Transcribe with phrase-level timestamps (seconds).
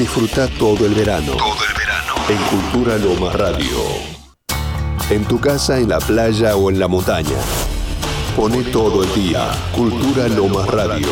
[0.00, 1.32] Disfruta todo el verano.
[1.36, 2.14] Todo el verano.
[2.30, 3.84] En Cultura Loma Radio.
[5.10, 7.36] En tu casa, en la playa o en la montaña.
[8.34, 9.50] Pone todo el día.
[9.76, 11.10] Cultura Loma Radio.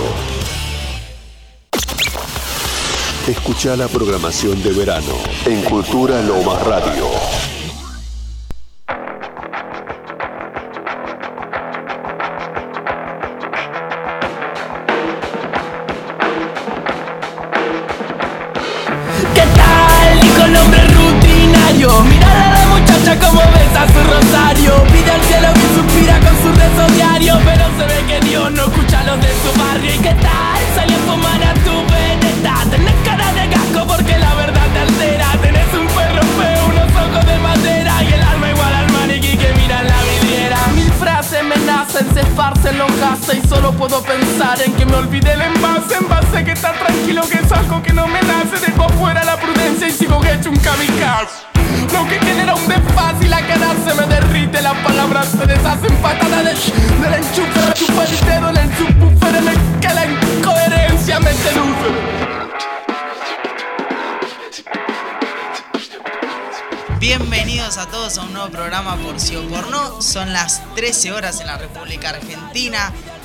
[3.27, 7.18] Escucha la programación de verano en Cultura Loma Radio.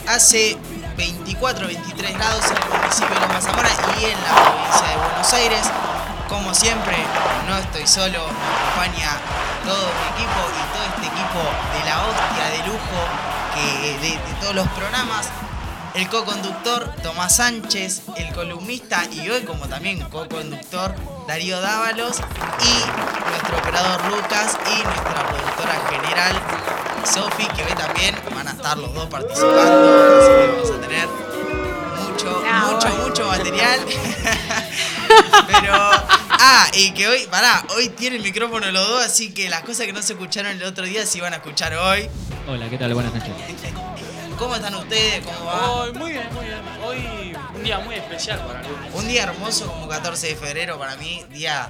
[0.07, 0.57] Hace
[0.97, 5.33] 24, 23 grados en el municipio de Loma Zamora y en la provincia de Buenos
[5.33, 5.61] Aires.
[6.27, 6.97] Como siempre,
[7.47, 9.17] no estoy solo, me acompaña
[9.63, 11.39] todo mi equipo y todo este equipo
[11.73, 12.99] de la hostia de lujo
[14.01, 15.29] de, de todos los programas.
[15.93, 20.95] El co-conductor Tomás Sánchez, el columnista y hoy como también co-conductor
[21.27, 26.41] Darío Dávalos y nuestro operador Lucas y nuestra productora general
[27.05, 28.15] Sofi, que hoy también
[28.63, 31.07] estar los dos participando, así que vamos a tener
[32.07, 33.79] mucho, mucho, mucho material.
[35.47, 39.63] Pero, ah, y que hoy, pará, hoy tiene el micrófono los dos, así que las
[39.63, 42.09] cosas que no se escucharon el otro día se van a escuchar hoy.
[42.47, 42.93] Hola, ¿qué tal?
[42.93, 43.33] Buenas noches.
[44.39, 45.25] ¿Cómo están ustedes?
[45.25, 45.71] ¿Cómo va?
[45.71, 46.61] Hoy, muy bien, muy bien.
[46.85, 48.93] Hoy un día muy especial para algunos.
[48.93, 51.69] Un día hermoso como 14 de febrero para mí, día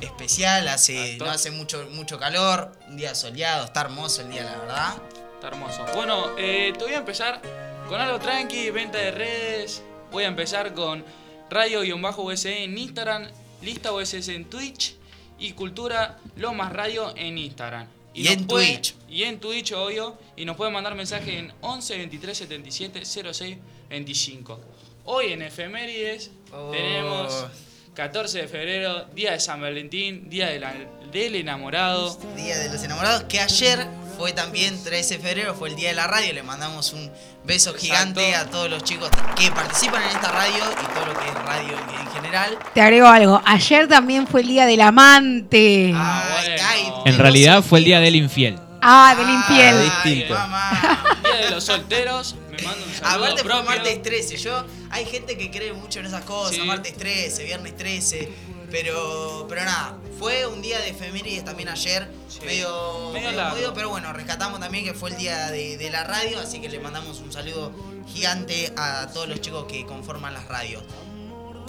[0.00, 4.56] especial, hace, no hace mucho, mucho calor, un día soleado, está hermoso el día, la
[4.58, 4.94] verdad.
[5.40, 5.86] Está hermoso.
[5.94, 7.40] Bueno, eh, te voy a empezar
[7.88, 9.82] con algo tranqui, venta de redes.
[10.12, 11.02] Voy a empezar con
[11.48, 13.26] radio-use en Instagram,
[13.62, 14.96] lista USS en Twitch
[15.38, 17.86] y Cultura Lomas Radio en Instagram.
[18.12, 18.94] Y en puede- Twitch.
[19.08, 20.18] Y en Twitch, obvio.
[20.36, 23.00] Y nos pueden mandar mensaje en 11 23 77
[23.32, 23.56] 06
[23.88, 24.60] 25.
[25.06, 26.70] Hoy en Efemérides Oh.
[26.70, 27.46] tenemos
[27.94, 30.74] 14 de febrero, Día de San Valentín, Día de la-
[31.10, 32.14] del Enamorado.
[32.36, 33.86] Día de los enamorados, que ayer
[34.20, 36.34] fue también 13 de febrero, fue el día de la radio.
[36.34, 37.10] Le mandamos un
[37.46, 41.26] beso gigante a todos los chicos que participan en esta radio y todo lo que
[41.26, 42.58] es radio en en general.
[42.74, 43.40] Te agrego algo.
[43.46, 45.92] Ayer también fue el día del amante.
[45.94, 46.62] Ah, Ay, bueno.
[46.68, 48.56] ay, En realidad fue el día del infiel.
[48.56, 49.74] del infiel.
[49.78, 50.34] Ay, distinto.
[50.34, 51.02] mamá.
[51.24, 54.36] Día de los solteros, me mando un saludo Aparte fue martes 13.
[54.36, 56.62] Yo, hay gente que cree mucho en esas cosas, Sí.
[56.62, 58.28] martes 13, viernes 13.
[58.70, 62.40] Pero, pero nada, fue un día de efemérides también ayer, Sí.
[62.44, 62.68] medio,
[63.12, 63.50] Medio medio largo.
[63.56, 66.68] movido, pero bueno, rescatamos también que fue el día de, de la radio, así que
[66.68, 67.72] le mandamos un saludo
[68.06, 70.82] gigante a todos los chicos que conforman las radios.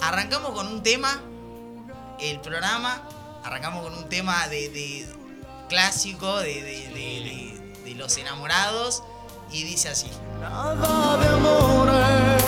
[0.00, 1.20] Arrancamos con un tema,
[2.20, 3.02] el programa,
[3.44, 5.06] arrancamos con un tema de, de
[5.68, 9.02] clásico de, de- de- de- de los enamorados
[9.50, 10.08] y dice así.
[10.40, 12.41] Nada de amores,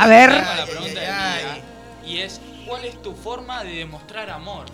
[0.00, 0.30] A ver.
[0.30, 1.06] Tengo ay, la ay, pregunta ay,
[1.42, 1.62] del ay.
[1.62, 1.64] día.
[2.06, 4.64] Y es, ¿cuál es tu forma de demostrar amor?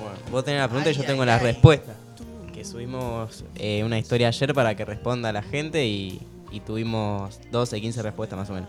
[0.00, 1.94] Bueno, vos tenés la pregunta y yo Ay, tengo ay, la respuesta.
[2.52, 6.20] Que subimos eh, una historia ayer para que responda la gente y,
[6.50, 8.68] y tuvimos 12, 15 respuestas más o menos.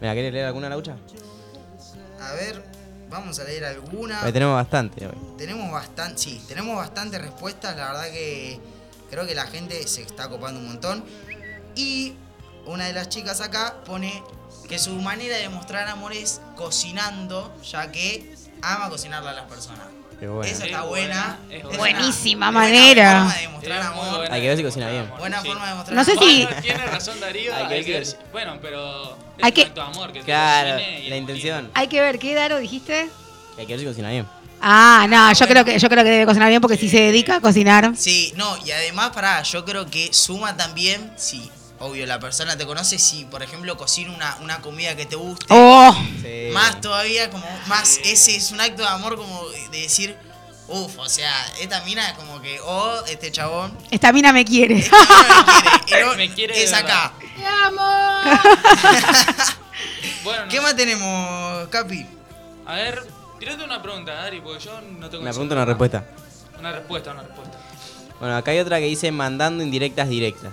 [0.00, 0.96] Mira, ¿querés leer alguna laucha?
[2.20, 2.62] A ver,
[3.10, 4.22] vamos a leer alguna.
[4.32, 5.14] Tenemos bastante hoy.
[5.36, 7.76] Tenemos bastante, sí, tenemos bastantes respuestas.
[7.76, 8.60] La verdad que
[9.10, 11.04] creo que la gente se está copando un montón.
[11.74, 12.14] Y
[12.66, 14.22] una de las chicas acá pone
[14.66, 19.86] que su manera de mostrar amor es cocinando, ya que ama cocinarle a las personas.
[20.18, 20.50] Qué bueno.
[20.50, 21.38] Esa Es está buena.
[21.50, 21.62] es.
[21.76, 23.12] Buenísima una buena manera.
[23.20, 24.28] forma de muy amor.
[24.32, 25.02] Hay que ver si cocina bien.
[25.04, 25.46] amor, Buena sí.
[25.48, 26.24] forma de demostrar No sé amor.
[26.24, 28.06] si- Bueno, tiene razón Darío, Hay que hay que ver ver.
[28.06, 31.70] si- Bueno, pero es Hay que- un acto de amor que Claro, la intención.
[31.74, 33.10] Hay que ver, ¿qué Daro dijiste?
[33.58, 34.26] Hay que ver si cocina bien.
[34.58, 37.36] Ah, no, yo creo que yo creo que debe cocinar bien porque si se dedica
[37.36, 37.92] a cocinar.
[37.94, 42.66] Sí, no, y además, pará, yo creo que suma también, si, obvio, la persona te
[42.66, 46.50] conoce, si, por ejemplo, cocina una, una comida que te guste, Oh, Sí.
[46.52, 50.16] más todavía, como, más, ese es un acto de amor como de decir,
[50.68, 54.78] uff, o sea, esta mina es como que, oh, este chabón, esta mina me quiere.
[54.78, 57.12] esta mina me quiere, y no- Me quiere de es acá.
[57.36, 57.82] Te amo.
[60.24, 62.04] Bueno, no ¿Qué más tenemos, Capi?
[62.66, 63.00] A ver,
[63.38, 66.04] tirate una pregunta, Ari, porque yo no tengo Una pregunta, hacer una respuesta.
[66.58, 67.58] Una respuesta, una respuesta.
[68.18, 70.50] Bueno, acá hay otra que dice mandando indirectas directas.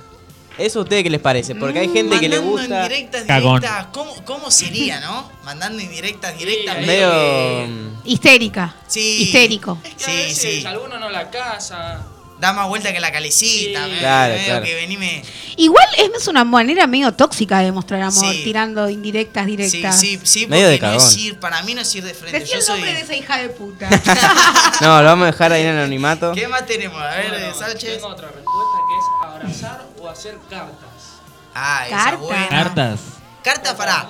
[0.58, 1.56] ¿Eso a ustedes qué les parece?
[1.56, 2.84] Porque hay gente que le Mandando gusta.
[2.84, 3.60] indirectas Cagón.
[3.62, 5.32] directas, ¿cómo, ¿cómo sería, no?
[5.44, 7.68] Mandando indirectas directas, Sí, medio Medio.
[8.04, 8.76] que- Histérica.
[8.88, 9.24] Sí.
[9.24, 9.80] Histérico.
[9.84, 10.66] Es que a Sí, veces sí.
[10.66, 12.04] alguno no la casa.
[12.40, 13.92] Da más vuelta que la calecita, Sí.
[14.00, 14.66] Claro, medio claro.
[14.66, 15.24] que venime.
[15.56, 18.42] Igual es una manera medio tóxica de mostrar amor, Sí.
[18.44, 20.00] tirando indirectas Sí, directas.
[20.00, 21.20] sí, sí, Medio porque de no es cagón.
[21.20, 22.40] ir, para mí no es ir de frente.
[22.42, 22.76] Decí Yo el soy.
[22.82, 23.90] nombre de esa hija de puta.
[24.82, 26.34] No, lo vamos a dejar ahí en el anonimato.
[26.34, 27.02] ¿Qué más tenemos?
[27.02, 27.94] A ver, Bueno, Sánchez.
[27.96, 28.73] Tengo otra respuesta
[29.44, 30.80] abrazar o hacer cartas.
[31.54, 32.18] Ah, esa Carta.
[32.18, 32.50] buena.
[32.50, 33.00] Cartas.
[33.44, 34.08] Carta para.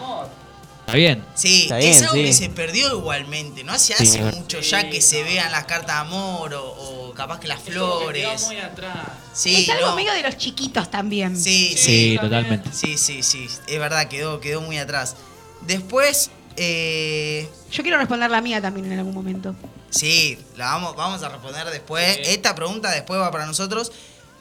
[0.81, 1.25] Está bien.
[1.33, 2.24] Sí, Está es bien, algo sí.
[2.24, 3.63] que se perdió igualmente.
[3.63, 4.03] No hace, Sí.
[4.19, 6.63] hace mucho ya que se vean las cartas de amor o,
[7.09, 8.44] o capaz que las flores.
[8.47, 8.97] muy atrás.
[9.33, 9.95] Sí, es algo no.
[9.95, 11.35] medio de los chiquitos también.
[11.38, 12.21] Sí, sí, Sí, también.
[12.21, 12.69] totalmente.
[12.74, 13.47] sí, sí, sí.
[13.68, 15.15] Es verdad, quedó, quedó muy atrás.
[15.62, 19.56] Después, eh, Yo quiero responder la mía también en algún momento.
[19.89, 22.15] Sí, la vamos, vamos a responder después.
[22.15, 22.21] Sí.
[22.25, 23.91] Esta pregunta después va para nosotros.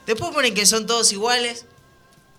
[0.07, 1.65] Después ponen que son todos iguales.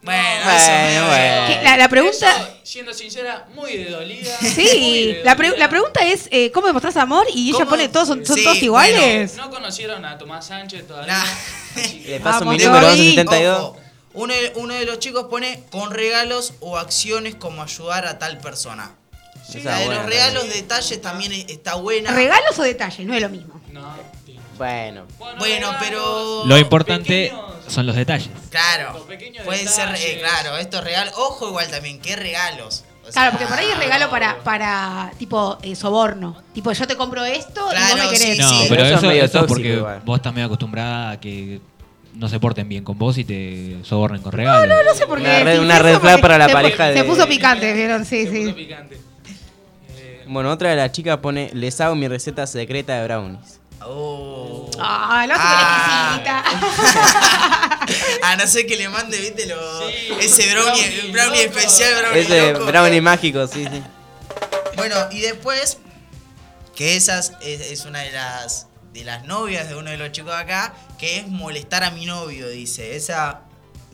[0.02, 1.64] Bueno, No, eso bueno, bueno.
[1.64, 4.38] La- la pregunta- Eso, siendo sincera, muy de dolida.
[4.40, 7.26] Sí, de la, pre- la pregunta es, eh, ¿cómo demostrás amor?
[7.34, 7.70] Y ella ¿Cómo?
[7.70, 9.36] pone, ¿todos son, son Sí, todos iguales?
[9.38, 11.14] No conocieron a Tomás Sánchez todavía.
[11.18, 11.24] Nah.
[11.82, 13.00] que- Le paso Vamos, mi número Gaby.
[13.00, 13.60] 1172.
[13.60, 13.78] Ojo,
[14.16, 18.40] uno, de, uno de los chicos pone con regalos o acciones como ayudar a tal
[18.40, 18.92] persona.
[19.48, 22.12] Esa la de buena los regalos, detalles también e- está buena.
[22.12, 23.06] ¿Regalos o detalles?
[23.08, 23.62] No es lo mismo.
[23.72, 23.96] No,
[24.26, 24.38] sí.
[24.58, 25.06] Bueno.
[25.18, 27.53] Bueno, regalos, pero- Lo importante pequeños.
[27.68, 28.30] Son los detalles.
[28.50, 29.06] Claro,
[29.46, 31.14] pueden ser, eh, claro, estos regalos.
[31.18, 32.84] Ojo igual también, ¿qué regalos?
[33.08, 36.42] O Claro, porque por ahí es regalo para, para tipo, eh, soborno.
[36.54, 38.36] Tipo, yo te compro esto y vos Claro, me querés.
[38.38, 38.66] sí, No, sí.
[38.70, 40.02] pero eso eso, es medio eso es tóxico porque igual.
[40.06, 41.60] vos estás medio acostumbrada a que
[42.14, 44.68] no se porten bien con vos y te sobornen con regalos.
[44.70, 45.26] No, no sé por qué.
[45.26, 48.06] Una red- una red flag para la se pareja Se de- puso picante, ¿vieron?
[48.06, 48.54] Sí, Se puso sí.
[48.54, 49.02] picante.
[49.98, 53.60] Eh, Bueno, otra de las chicas pone, les hago mi receta secreta de brownies.
[53.86, 54.70] Oh.
[54.80, 56.18] Ah, la Ah.
[56.20, 56.44] otra
[58.24, 61.58] A no ser que le mande, viste, lo, Sí, ese brownie, brownie brownie, loco.
[61.60, 62.66] especial, brownie Ese loco.
[62.66, 63.84] brownie mágico, sí, sí.
[64.76, 65.78] Bueno, y después,
[66.76, 70.34] que esas es, es una de las de las novias de uno de los chicos
[70.34, 72.96] acá, que es molestar a mi novio, dice.
[72.96, 73.42] Esa,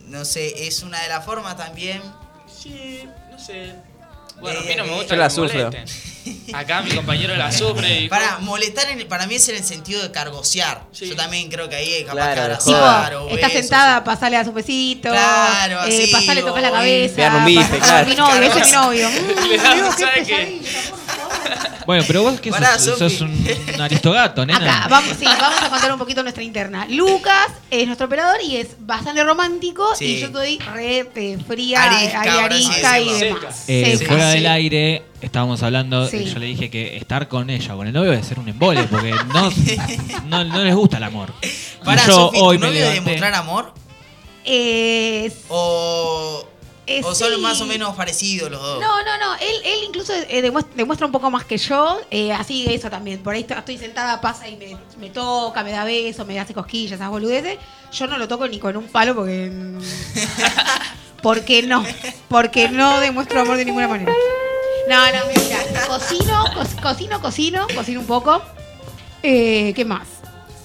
[0.06, 2.02] no sé, es una de las formas también.
[2.46, 3.74] sí, no sé.
[4.40, 5.64] Bueno, a mí no me gusta yo la que me sufro.
[5.70, 6.09] molesten.
[6.52, 10.02] Acá mi compañero la sufre y Para, molestar en- para mí es en el sentido
[10.02, 10.82] de cargosear.
[10.92, 11.08] Sí.
[11.08, 13.60] Yo también creo que ahí es capaz Claro, de abrazar o está besos.
[13.62, 15.08] sentada, pasale a su besito.
[15.10, 17.14] Claro, eh, así, pasale, tocar la o- cabeza.
[17.16, 18.08] Pegarle un bife, claro.
[18.08, 19.08] Mi novio, ese es mi novio.
[19.48, 20.60] Le da- Dios, qué
[21.90, 24.78] Bueno, pero vos que Pará, sos, un aristogato, nena.
[24.84, 26.86] Acá, vamos, sí, vamos a contar un poquito nuestra interna.
[26.88, 30.04] Lucas es nuestro operador y es bastante romántico Sí.
[30.04, 33.64] y yo estoy re eh, fría, Arisca, sí arisca y demás.
[33.66, 34.08] Eh, Seca.
[34.08, 34.36] fuera sí.
[34.38, 36.26] del aire estábamos hablando, Sí.
[36.26, 39.10] yo le dije que estar con ella, con el novio, debe ser un embole, porque
[39.34, 39.50] no,
[40.28, 41.32] no, no les gusta el amor.
[41.42, 43.74] Y Para, yo Sofi, hoy ¿tu me novio de levanté- demostrar amor?
[44.44, 46.46] Eh, ¿O,
[46.98, 48.80] eh, o son más o menos parecidos los dos?
[48.80, 49.34] No, no, no.
[49.36, 52.00] Él, él incluso eh, demuestra, demuestra un poco más que yo.
[52.10, 53.22] eh, así eso también.
[53.22, 56.92] Por ahí estoy- sentada, pasa y me, me toca, me da besos, me hace cosquillas,
[56.92, 57.58] esas boludeces.
[57.92, 59.50] Yo no lo toco ni con un palo porque.
[61.22, 61.84] porque no.
[62.28, 64.12] Porque no demuestro amor de ninguna manera.
[64.88, 65.86] No, no, mira.
[65.86, 68.42] Cocino, co- cocino, cocino, cocino un poco.
[69.22, 70.06] ¿Qué más?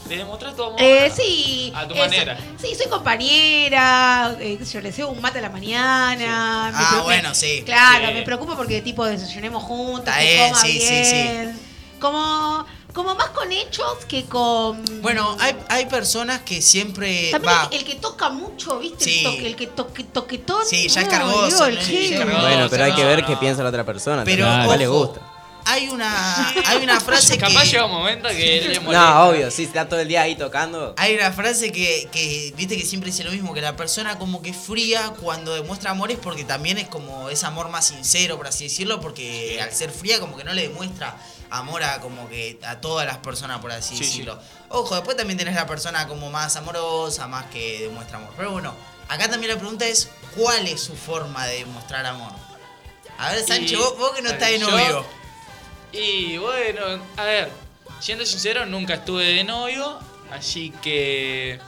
[0.09, 0.75] Le demostrás tu amor.
[0.81, 1.71] Eh, sí.
[1.75, 2.03] A tu eso.
[2.03, 2.37] manera.
[2.61, 4.35] Sí, soy compañera.
[4.39, 6.71] eh, sé yo le deseo un mate a la mañana.
[6.73, 7.63] Ah, bueno, sí.
[7.65, 8.13] Claro, Sí.
[8.13, 11.59] me preocupa porque tipo desayunemos que bien, coma sí, sí.
[11.99, 14.83] Como, como más con hechos que con.
[15.01, 17.67] Bueno, hay, hay personas que siempre También va.
[17.71, 19.03] el, el que toca mucho, ¿viste?
[19.05, 19.17] Sí.
[19.19, 20.65] El, toque, el que toque, toquetón.
[20.65, 21.81] Sí, ya es cargoso, Dios, ¿no?
[21.81, 22.09] sí.
[22.09, 22.41] Ya es cargoso.
[22.47, 23.27] Bueno, pero hay que ver no.
[23.27, 24.23] qué piensa la otra persona.
[24.23, 25.21] Pero también, le gusta.
[25.67, 27.69] Hay una, hay una frase Capaz que.
[27.69, 29.09] llega un momento que le molesta.
[29.09, 30.93] No, obvio, sí, está todo el día ahí tocando.
[30.97, 34.41] Hay una frase que, que, viste que siempre dice lo mismo, que la persona como
[34.41, 38.47] que fría cuando demuestra amor es porque también es como ese amor más sincero, por
[38.47, 41.17] así decirlo, porque al ser fría como que no le demuestra
[41.49, 44.09] amor a como que a todas las personas, por así Sí, sí.
[44.09, 44.39] decirlo.
[44.69, 48.33] Ojo, después también tenés la persona como más amorosa, más que demuestra amor.
[48.37, 48.73] Pero bueno,
[49.07, 52.31] acá también la pregunta es, ¿cuál es su forma de demostrar amor?
[53.17, 55.05] A ver, Sánchez, Y- vos, vos que no estás de novio.
[55.95, 56.81] Y bueno,
[57.15, 57.49] a ver,
[57.99, 59.97] siendo sincero, nunca estuve de novio,
[60.31, 61.59] así que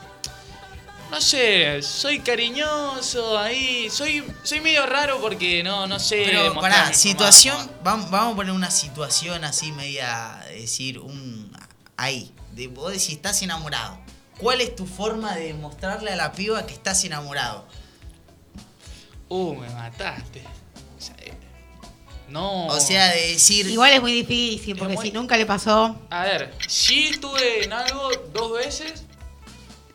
[1.10, 6.24] no sé, soy cariñoso ahí, soy soy medio raro porque no no sé.
[6.26, 11.50] Pero pará, situación, vamos, vamos a poner una situación así media, decir, un
[11.96, 13.98] ahí, de vos decís, estás enamorado.
[14.38, 17.66] ¿Cuál es tu forma de mostrarle a la piba que estás enamorado?
[19.28, 20.44] Uh, me mataste.
[22.28, 22.66] O sea, No.
[22.66, 25.96] O sea, de decir, Igual es muy difícil, porque muy- si nunca le pasó.
[26.10, 29.04] A ver, sí estuve en algo dos veces.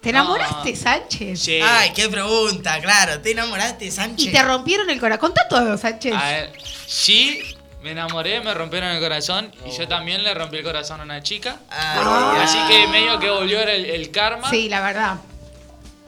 [0.01, 0.77] ¿Te enamoraste, No.
[0.77, 1.39] Sánchez?
[1.39, 1.59] Sí.
[1.63, 4.27] ay, qué pregunta, claro, ¿te enamoraste, Sánchez?
[4.27, 5.19] Y te rompieron el corazón.
[5.21, 6.13] Contá todo, Sánchez.
[6.13, 6.53] A ver,
[6.85, 7.41] sí,
[7.81, 11.23] me enamoré, me rompieron el corazón y yo también le rompí el corazón a una
[11.23, 11.57] chica.
[11.69, 12.35] Ah.
[12.43, 14.49] Así que medio que volvió el, el karma.
[14.49, 15.15] Sí, la verdad.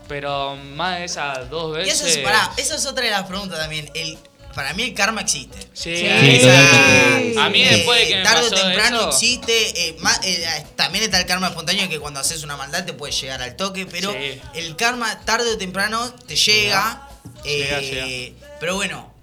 [0.09, 1.93] Pero más de esas dos Y veces.
[2.01, 3.89] eso es, pará, eso es otra de las preguntas también.
[3.93, 4.17] El,
[4.55, 5.59] para mí el karma existe.
[5.73, 7.37] Sí, Sí.
[7.37, 9.89] A mí después de que me tarde o temprano eso, existe.
[9.89, 13.41] eh, eh, también está el karma espontáneo que cuando haces una maldad te puede llegar
[13.41, 14.41] al toque, pero Sí.
[14.55, 17.07] el karma tarde o temprano te llega.
[17.43, 19.13] Llega, eh, Pero bueno,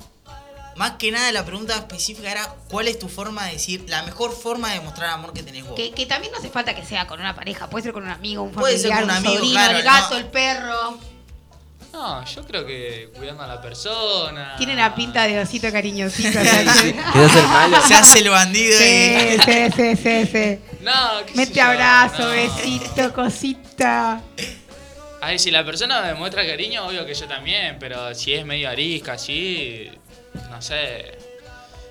[0.77, 4.37] más que nada la pregunta específica era ¿cuál es tu forma de decir, la mejor
[4.37, 5.75] forma de mostrar amor que tenés vos?
[5.77, 8.11] Que, que también no hace falta que sea con una pareja, puede ser con un
[8.11, 10.17] amigo, un Puede ser familiar, con un un, amigo, sobrino, claro, el gato, no.
[10.19, 10.99] el perro.
[11.93, 14.55] No, yo creo que cuidando a la persona.
[14.57, 16.33] Tiene la pinta de osito cariñosito.
[16.33, 16.95] Sánchez.
[17.13, 17.77] ¿Quieres ser malo?
[17.87, 19.39] Se hace el bandido Sí, y...
[19.43, 20.59] sí, sí, sí, sí.
[20.81, 20.93] No,
[21.27, 22.31] qué sé Mete yo, abrazo, no.
[22.31, 24.21] besito, cosita.
[25.21, 28.45] A ver, si la persona me demuestra cariño, obvio que yo también, pero si es
[28.45, 29.91] medio arisca, así.
[30.51, 31.19] No sé.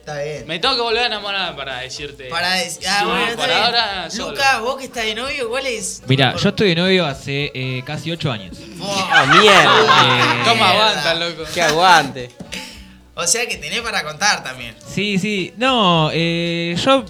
[0.01, 0.47] Está bien.
[0.47, 2.25] Me tengo que volver a enamorar para decirte.
[2.25, 3.57] Para decir, ah, Sí, bueno, está por bien.
[3.63, 4.09] ahora.
[4.09, 4.29] solo.
[4.31, 6.01] Lucas, vos que estás de novio, ¿cuál es?
[6.07, 8.57] Mira, yo estoy de novio hace eh, casi 8 años.
[8.81, 9.61] ¡Ah, mierda!
[9.61, 10.69] Eh, ¿Cómo Mierda.
[10.71, 11.43] aguanta, loco?
[11.53, 12.29] ¡Que aguante!
[13.13, 14.75] O sea que tenés para contar también.
[14.87, 15.53] Sí, sí.
[15.57, 17.05] No, eh, yo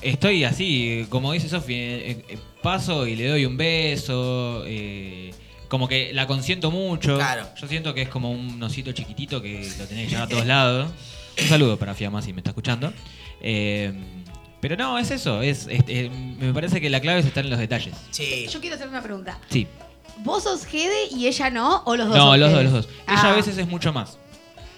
[0.00, 4.62] estoy así, como dice Sofi, eh, eh, paso y le doy un beso.
[4.66, 5.32] eh,
[5.66, 7.16] como que la consiento mucho.
[7.16, 7.48] Claro.
[7.60, 10.46] Yo siento que es como un osito chiquitito que lo tenés que llevar a todos
[10.46, 10.90] lados.
[11.40, 12.92] Un saludo para Fiamma si me está escuchando.
[13.40, 13.92] Eh,
[14.60, 15.42] pero no, es eso.
[15.42, 17.94] Es, es- me parece que la clave está en los detalles.
[18.10, 18.46] Sí.
[18.50, 19.38] Yo quiero hacer una pregunta.
[19.50, 19.66] Sí.
[20.24, 21.82] ¿Vos sos Gede y ella no?
[21.84, 22.16] ¿O los dos?
[22.16, 22.88] No, son los dos, los dos.
[23.06, 23.12] Ah.
[23.20, 24.18] Ella a veces es mucho más.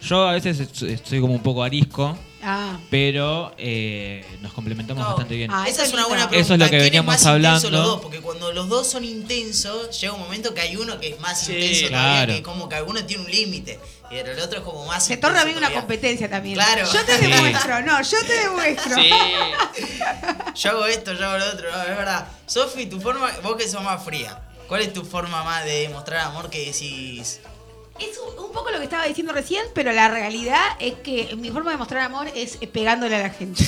[0.02, 2.78] Yo a veces es- soy como un poco arisco, Ah.
[2.88, 5.08] pero eh, nos complementamos No.
[5.08, 5.50] bastante bien.
[5.52, 6.40] Ah, Esa es una buena pregunta.
[6.44, 7.70] Eso es lo que ¿Quién veníamos más intenso hablando.
[7.70, 8.00] Los dos?
[8.00, 11.40] Porque cuando los dos son intensos, llega un momento que hay uno que es más
[11.40, 12.04] Sí, intenso claro.
[12.14, 13.80] todavía, que como que alguno tiene un límite.
[14.10, 15.80] Y el otro es como más Se torna a mí una todavía.
[15.80, 16.54] competencia también.
[16.54, 16.90] Claro.
[16.90, 17.26] Yo te Sí.
[17.26, 18.94] demuestro, no, yo te demuestro.
[18.94, 19.10] Sí.
[20.54, 22.26] Yo hago esto, yo hago lo otro, no, es verdad.
[22.46, 26.20] Sofi, tu forma, vos que sos más fría, ¿cuál es tu forma más de mostrar
[26.26, 27.40] amor que decís?
[28.00, 31.50] Es un, un poco lo que estaba diciendo recién, pero la realidad es que mi
[31.50, 33.64] forma de mostrar amor es pegándole a la gente.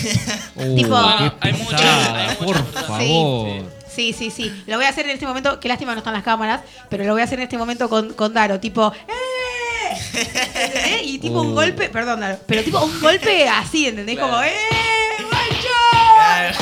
[0.57, 3.63] Uh, Tipo- qué Hay mucha- pesada, hay mucha por favor.
[3.93, 4.63] Sí, sí, sí.
[4.67, 5.59] Lo voy a hacer en este momento.
[5.59, 8.13] Qué lástima no están las cámaras, pero lo voy a hacer en este momento con,
[8.15, 8.61] con Daro.
[8.61, 11.01] Tipo, ¡eh!
[11.05, 14.17] Y tipo un golpe, perdón, Daro, pero tipo un golpe así, ¿entendés?
[14.17, 14.31] Claro.
[14.33, 14.55] Como, ¡eh!
[15.31, 15.69] ¡Macho!
[16.15, 16.57] Claro.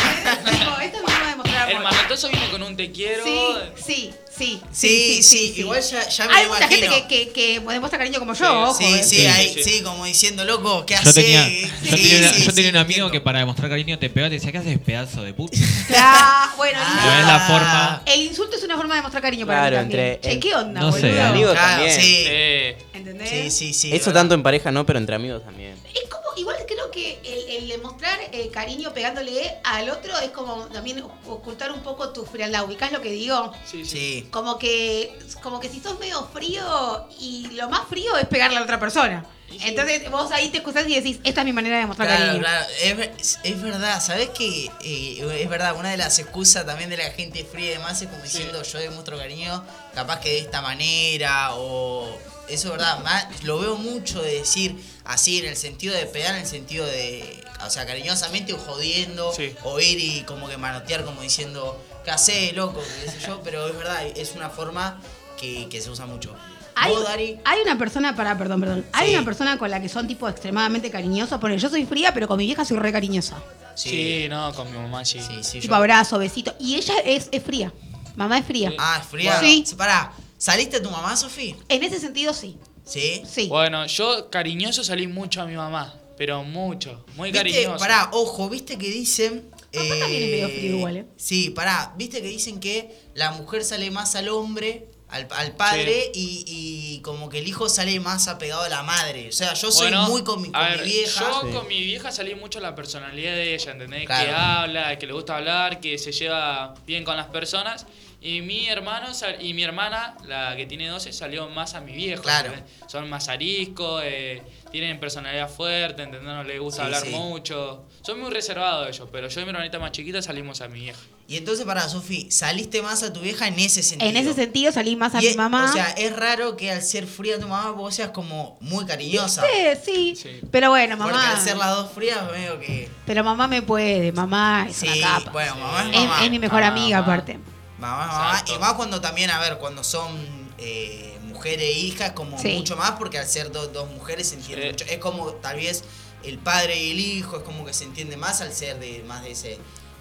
[0.50, 1.92] Tipo, esta es mi forma de mostrar El amor.
[1.92, 3.24] manotazo viene con un te quiero.
[3.24, 3.40] Sí,
[3.76, 4.60] sí, sí.
[4.72, 7.08] Sí, sí, igual ya, ya me Hay mucha gente imagino.
[7.08, 8.74] que, que, que demuestra cariño como yo, Sí, ojo.
[8.78, 9.04] Sí, eh.
[9.04, 9.82] sí, Sí, ahí, sí, sí, sí.
[9.82, 11.14] como diciendo, loco, ¿qué Yo haces?
[11.14, 14.08] tenía, Sí, yo tenía, sí, yo tenía sí, un amigo que para demostrar cariño te
[14.10, 15.58] pegaba y te decía, ¿qué haces, pedazo de puta?
[15.88, 17.02] Claro, bueno, el Ah.
[17.04, 18.02] No es la forma.
[18.06, 20.06] El insulto es una forma de mostrar cariño para Claro, mí también.
[20.14, 21.22] entre- Che, ¿qué onda, no sé, boludo?
[21.24, 22.00] amigos Claro, también.
[22.00, 22.24] sí.
[22.24, 22.84] Sí.
[22.94, 23.28] ¿Entendés?
[23.30, 23.88] Sí, sí, sí.
[23.94, 24.20] Eso ¿verdad?
[24.20, 25.74] tanto en pareja no, pero entre amigos también.
[25.94, 30.66] Es como, igual creo que el, el demostrar eh, cariño pegándole al otro es como
[30.66, 32.64] también ocultar un poco tu frialdad.
[32.64, 33.52] ¿Ubicás lo que digo?
[33.70, 34.27] Sí, sí.
[34.28, 34.30] Sí.
[34.30, 38.60] Como que, como que si sos medio frío y lo más frío es pegarle a
[38.60, 39.24] la otra persona.
[39.50, 42.42] Entonces vos ahí te excusás y decís, esta es mi manera de mostrar Claro, cariño.
[42.42, 44.70] claro, es, es- verdad, ¿sabes qué?
[44.84, 48.08] Eh, es verdad, una de las excusas también de la gente fría y demás es
[48.08, 52.06] como diciendo yo demuestro cariño, capaz que de esta manera o...
[52.48, 56.34] Eso es verdad, más, lo veo mucho de decir así en el sentido de pegar,
[56.34, 59.54] en el sentido de, o sea, cariñosamente o jodiendo, Sí.
[59.64, 61.78] o ir y como que manotear como diciendo,
[62.08, 62.80] ¿qué hacés, loco?
[63.04, 64.98] qué sé yo, pero es verdad, es una forma
[65.38, 66.34] que, que se usa mucho.
[66.74, 67.38] Hay, ¿Vos, Dari?
[67.44, 68.86] hay una persona, para, perdón, perdón.
[68.92, 69.14] Hay Sí.
[69.14, 71.38] una persona con la que son tipo extremadamente cariñosos.
[71.40, 73.36] Porque yo soy fría, pero con mi vieja soy re cariñosa.
[73.74, 75.18] Sí, no, con mi mamá sí.
[75.20, 76.54] sí, sí, tipo yo- abrazo, besito.
[76.60, 77.72] Y ella es, es fría.
[78.16, 78.72] Mamá es fría.
[78.78, 79.38] Ah, es fría.
[79.40, 79.64] Sí.
[79.76, 81.54] Pará, ¿saliste tu mamá, Sofi?
[81.68, 82.56] En ese sentido, sí.
[82.84, 83.22] Sí.
[83.28, 83.48] Sí.
[83.48, 87.50] Bueno, yo cariñoso salí mucho a mi mamá, pero mucho, muy ¿Viste?
[87.52, 87.78] cariñoso.
[87.78, 89.50] Pará, ojo, viste que dicen.
[89.72, 91.06] Papá también es medio frío igual, ¿eh?
[91.16, 96.10] Sí, pará, viste que dicen que la mujer sale más al hombre al, al padre
[96.14, 99.28] y, y como que el hijo sale más apegado a la madre.
[99.30, 101.20] O sea, yo soy Bueno, muy con mi, con mi vieja.
[101.20, 101.54] Yo Sí.
[101.54, 104.04] con mi vieja salí mucho la personalidad de ella, ¿entendés?
[104.04, 104.26] Claro.
[104.28, 107.86] Que habla, que le gusta hablar, que se lleva bien con las personas.
[108.20, 111.92] Y mi hermano sal- y mi hermana, la que tiene 12, salió más a mi
[111.92, 112.22] viejo.
[112.22, 112.52] Claro.
[112.52, 112.74] ¿entendés?
[112.88, 116.22] Son más ariscos, eh, tienen personalidad fuerte, ¿entendés?
[116.22, 117.10] No les gusta Sí, hablar sí.
[117.10, 117.84] mucho.
[118.02, 120.98] Son muy reservados ellos, pero yo y mi hermanita más chiquita salimos a mi vieja.
[121.26, 124.10] Y entonces, para Sofi, saliste más a tu vieja en ese sentido.
[124.10, 125.66] En ese sentido salí más a Y mi es- mamá.
[125.68, 129.42] O sea, es raro que al ser fría tu mamá vos seas como muy cariñosa.
[129.42, 130.40] Sí, sí, Sí.
[130.50, 131.32] Pero bueno, Porque mamá.
[131.32, 132.88] al ser las dos frías, veo que.
[133.04, 135.30] Pero mamá me puede, mamá es Sí, una capa.
[135.32, 136.24] bueno, mamá es es, mamá.
[136.24, 136.72] es mi mejor Mamá.
[136.72, 137.38] amiga aparte.
[137.78, 138.30] Mamá, mamá.
[138.30, 138.54] Exacto.
[138.54, 140.16] Y más cuando también, a ver, cuando son
[140.58, 142.54] eh, mujer e hija, como Sí.
[142.54, 144.70] mucho más, porque al ser do- dos mujeres se entiende Sí.
[144.72, 144.84] mucho.
[144.86, 145.84] Es como tal vez
[146.24, 149.22] el padre y el hijo, es como que se entiende más al ser de más
[149.22, 149.58] de ese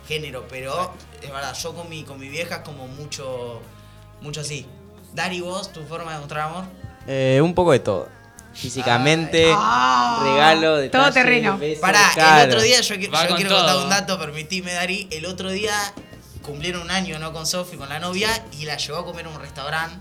[0.07, 0.47] género.
[0.49, 0.91] Pero
[1.21, 3.61] es verdad, yo con mi, con mi vieja es como mucho,
[4.21, 4.65] mucho así.
[5.13, 6.63] Dari, vos, tu forma de mostrar amor.
[7.07, 8.09] Eh, un poco de todo.
[8.55, 11.59] Físicamente, Ah, regalo, de todo terreno.
[11.79, 15.07] Pará, el otro día yo, quiero contar un dato, permitime, Dari.
[15.11, 15.93] El otro día
[16.41, 17.31] cumplieron un año, ¿no?
[17.31, 19.97] Con Sofi, con la novia, y la llevó a comer a un restaurante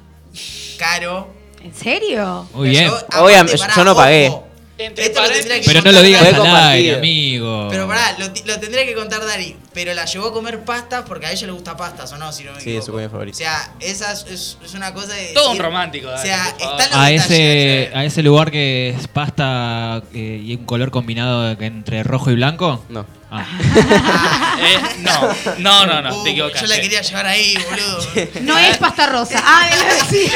[0.79, 1.29] caro.
[1.63, 2.49] ¿En serio?
[2.55, 2.91] Muy bien.
[3.19, 4.33] Obviamente, yo no pagué.
[4.79, 6.97] Entre Esto lo tendría paréntesis- que Pero no lo digas aire, compartido.
[6.99, 7.69] amigo.
[7.71, 9.57] Pero pará, lo, tendría que contar Dari.
[9.73, 12.31] Pero la llevó a comer pastas porque a ella le gusta pastas, ¿o no?
[12.31, 13.35] Si no me Sí, es su comida favorita.
[13.35, 15.29] O sea, esa es, es- es una cosa de.
[15.33, 19.09] Todo un romántico, O sea, están los a detalles, ese, a ese lugar que es
[19.09, 22.85] pasta eh, y un color combinado entre rojo y blanco.
[22.91, 23.07] No.
[23.31, 23.45] Ah.
[24.59, 25.29] Eh, no,
[25.59, 26.61] no, no, no, Uh, te equivocas.
[26.63, 28.33] Yo la quería llevar ahí, boludo.
[28.43, 29.41] No es pasta rosa.
[29.45, 30.33] Ah, lo decía.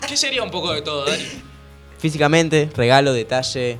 [0.00, 1.26] ¿Qué, qué sería un poco de todo, Dari?
[1.98, 3.78] Físicamente, regalo, detalle.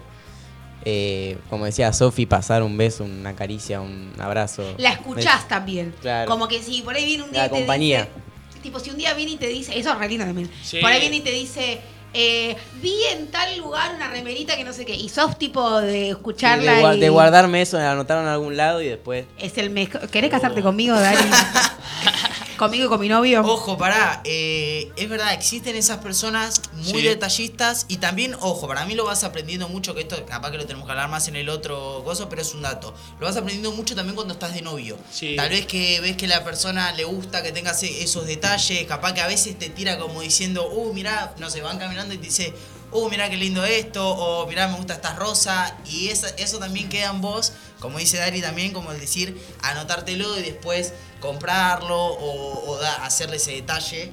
[0.85, 4.75] eh, como decía Sofi, pasar un beso, una caricia, un abrazo.
[4.79, 5.95] La escuchás también.
[6.01, 6.29] Claro.
[6.31, 7.99] Como que si por ahí viene un día La y te compañía.
[8.01, 8.61] dice.
[8.63, 9.79] Tipo, si un día viene y te dice.
[9.79, 10.51] Eso es re lindo también.
[10.63, 10.79] Sí.
[10.81, 11.81] Por ahí viene y te dice.
[12.15, 14.95] Eh, vi en tal lugar una remerita que no sé qué.
[14.95, 17.01] Y sos tipo de Sí, de, escucharla y.
[17.01, 19.27] de guardarme eso, de anotarlo en algún lado y después.
[19.39, 20.09] Es el mejor.
[20.09, 21.19] ¿Querés casarte conmigo, Dari?
[22.61, 23.41] conmigo y con mi novio.
[23.43, 27.09] Ojo, pará, eh, es verdad, existen esas personas muy Sí.
[27.09, 30.67] detallistas y también, ojo, para mí lo vas aprendiendo mucho, que esto capaz que lo
[30.67, 32.95] tenemos que hablar más en el otro coso, pero es un dato.
[33.19, 34.99] Lo vas aprendiendo mucho también cuando estás de novio.
[35.11, 35.35] Sí.
[35.37, 39.15] Tal vez que ves que la persona le gusta que tengas e- esos detalles, capaz
[39.15, 42.27] que a veces te tira como diciendo, uh, mirá, no sé, van caminando y te
[42.27, 42.53] dice,
[42.93, 46.89] uh, mirá qué lindo esto, o mirá, me gusta esta rosa, y esa- eso también
[46.89, 52.71] queda en vos, como dice Dari también, como el decir, anotártelo y después comprarlo o,
[52.71, 54.13] o da- hacerle ese detalle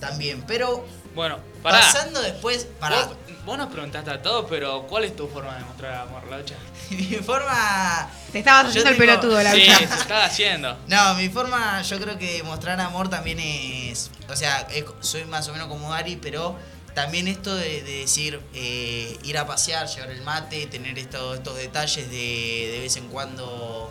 [0.00, 0.42] también.
[0.46, 1.78] Pero Bueno, pará.
[1.78, 5.64] pasando después, para Vos, vos nos preguntaste a todos, pero ¿cuál es tu forma de
[5.64, 6.54] mostrar amor, Laucha?
[6.90, 8.08] mi forma...
[8.32, 10.76] Te estabas haciendo el tengo- pelotudo, la Sí, se está haciendo.
[10.86, 14.10] No, mi forma, yo creo que mostrar amor también es.
[14.28, 16.56] O sea, es- soy más o menos como Dari, pero
[16.94, 22.10] también esto de, de decir, eh, ir a pasear, llevar el mate, tener estos, detalles
[22.10, 23.90] de, de vez en cuando,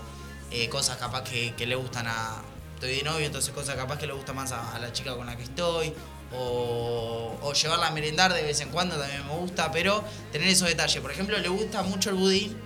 [0.52, 2.44] eh, cosas capaz que, le gustan a.
[2.76, 5.28] Estoy de novio, entonces cosas capaz que le gusta más a, a la chica con
[5.28, 5.94] la que estoy.
[6.34, 10.68] O, o llevarla a merendar de vez en cuando también me gusta, pero tener esos
[10.68, 11.02] detalles.
[11.02, 12.58] Por ejemplo, le gusta mucho el budín.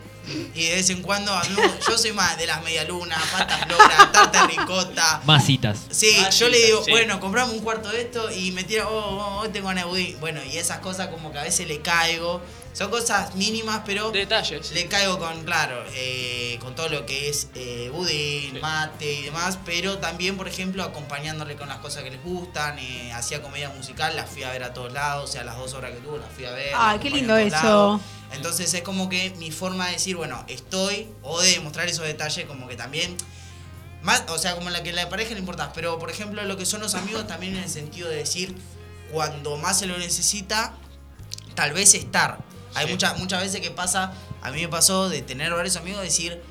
[0.54, 1.56] Y de vez en cuando, a mí,
[1.88, 5.22] yo soy más de las medialunas, patas logras, tarta de ricota.
[5.26, 5.80] Masitas.
[5.90, 6.92] Sí, yo le digo, sí.
[6.92, 10.20] bueno, compramos un cuarto de esto y me tira, oh, oh, hoy tengo budín.
[10.20, 12.42] Bueno, y esas cosas como que a veces le caigo.
[12.74, 14.72] Son cosas mínimas, pero Detalles.
[14.74, 18.60] le caigo con, claro, eh, con todo lo que es eh, budín, Sí.
[18.62, 22.78] mate y demás, pero también, por ejemplo, acompañándole con las cosas que les gustan.
[22.80, 25.74] eh, hacía comedia musical, las fui a ver a todos lados, o sea, las dos
[25.74, 26.74] horas que tuvo las fui a ver.
[26.76, 28.02] Ay, qué lindo eso.
[28.32, 32.46] Entonces es como que mi forma de decir, bueno, estoy, o de demostrar esos detalles,
[32.46, 33.16] como que también
[34.02, 36.66] más, o sea, como la que la pareja le importa, pero por ejemplo lo que
[36.66, 38.56] son los amigos también en el sentido de decir,
[39.12, 40.74] cuando más se lo necesita,
[41.56, 42.38] tal vez estar.
[42.76, 42.92] Hay Sí.
[42.92, 46.42] muchas muchas veces que pasa, a mí me pasó de tener varios amigos, decir,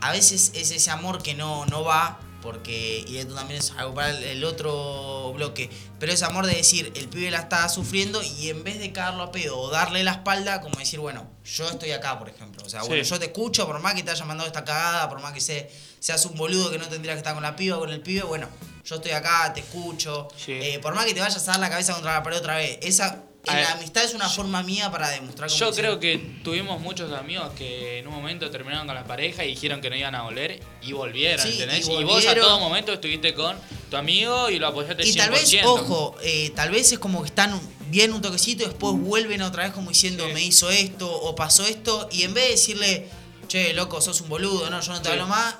[0.00, 3.94] a veces es ese amor que no, no va, porque, y esto también es algo
[3.94, 8.50] para el, otro bloque, pero ese amor de decir, el pibe la está sufriendo y
[8.50, 11.92] en vez de caerlo a pedo o darle la espalda, como decir, bueno, yo estoy
[11.92, 12.62] acá, por ejemplo.
[12.66, 12.88] O sea, Sí.
[12.88, 15.40] bueno, yo te escucho, por más que te haya mandado esta cagada, por más que
[15.40, 18.00] se, seas un boludo que no tendrías que estar con la piba o con el
[18.00, 18.48] pibe, bueno,
[18.84, 20.28] yo estoy acá, te escucho.
[20.36, 20.52] Sí.
[20.52, 22.78] Eh, por más que te vayas a dar la cabeza contra la pared otra vez,
[22.82, 23.22] esa...
[23.44, 27.50] La amistad es una forma mía para demostrar como Yo creo que tuvimos muchos amigos
[27.58, 30.60] que en un momento terminaron con la pareja y dijeron que no iban a volver
[30.80, 31.88] y volvieron, Sí, ¿entendés?
[31.88, 33.56] y Y, vos a todo momento estuviste con
[33.90, 35.06] tu amigo y lo apoyaste 100%.
[35.08, 38.66] Y tal vez, ojo, eh, tal vez es como que están bien un toquecito y
[38.66, 40.32] después vuelven otra vez como diciendo, Sí.
[40.34, 43.08] me hizo esto o pasó esto, y en vez de decirle,
[43.48, 45.12] che, loco, sos un boludo, no, yo no te Sí.
[45.14, 45.56] hablo más,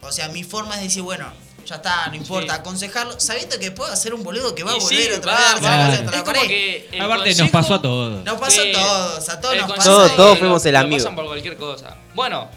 [0.00, 1.30] o sea, mi forma es decir, bueno,
[1.66, 2.60] ya está, no importa, Sí.
[2.60, 5.54] aconsejarlo, sabiendo que puede hacer un boludo que va a Y volver sí, otra va,
[5.54, 5.96] vez a
[6.42, 8.24] Es que el Aparte, nos pasó a todos.
[8.24, 8.70] Nos pasó Sí.
[8.70, 10.96] a todos, a todos El nos consejo Todos- todos fuimos el amigo.
[10.98, 11.96] pasan por cualquier cosa.
[12.14, 12.48] Bueno,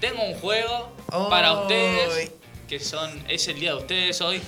[0.00, 0.92] tengo un juego
[1.28, 2.30] para ustedes
[2.68, 4.40] que son es el día de ustedes hoy.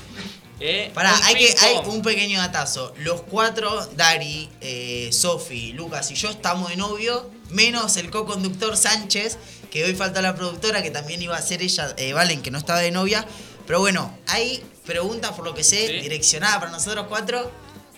[0.61, 2.95] Eh, Pará, hay, que, hay un pequeño datazo.
[2.99, 9.39] Los cuatro, Dari, eh, Sofi, Lucas y yo estamos de novio, menos el co-conductor Sánchez,
[9.73, 12.59] que hoy falta la productora, que también iba a ser ella, eh, Valen, que no
[12.59, 13.27] estaba de novia.
[13.67, 15.93] Pero bueno, hay preguntas, por lo que sé, Sí.
[16.01, 17.51] direccionadas para nosotros cuatro.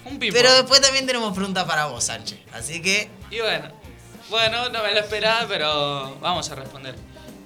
[0.05, 0.33] Un ping-pong.
[0.37, 2.38] Pero después también tenemos preguntas para vos, Sánchez.
[2.53, 3.68] Así que, Y bueno,
[4.31, 6.94] bueno, no me lo esperaba, pero vamos a responder.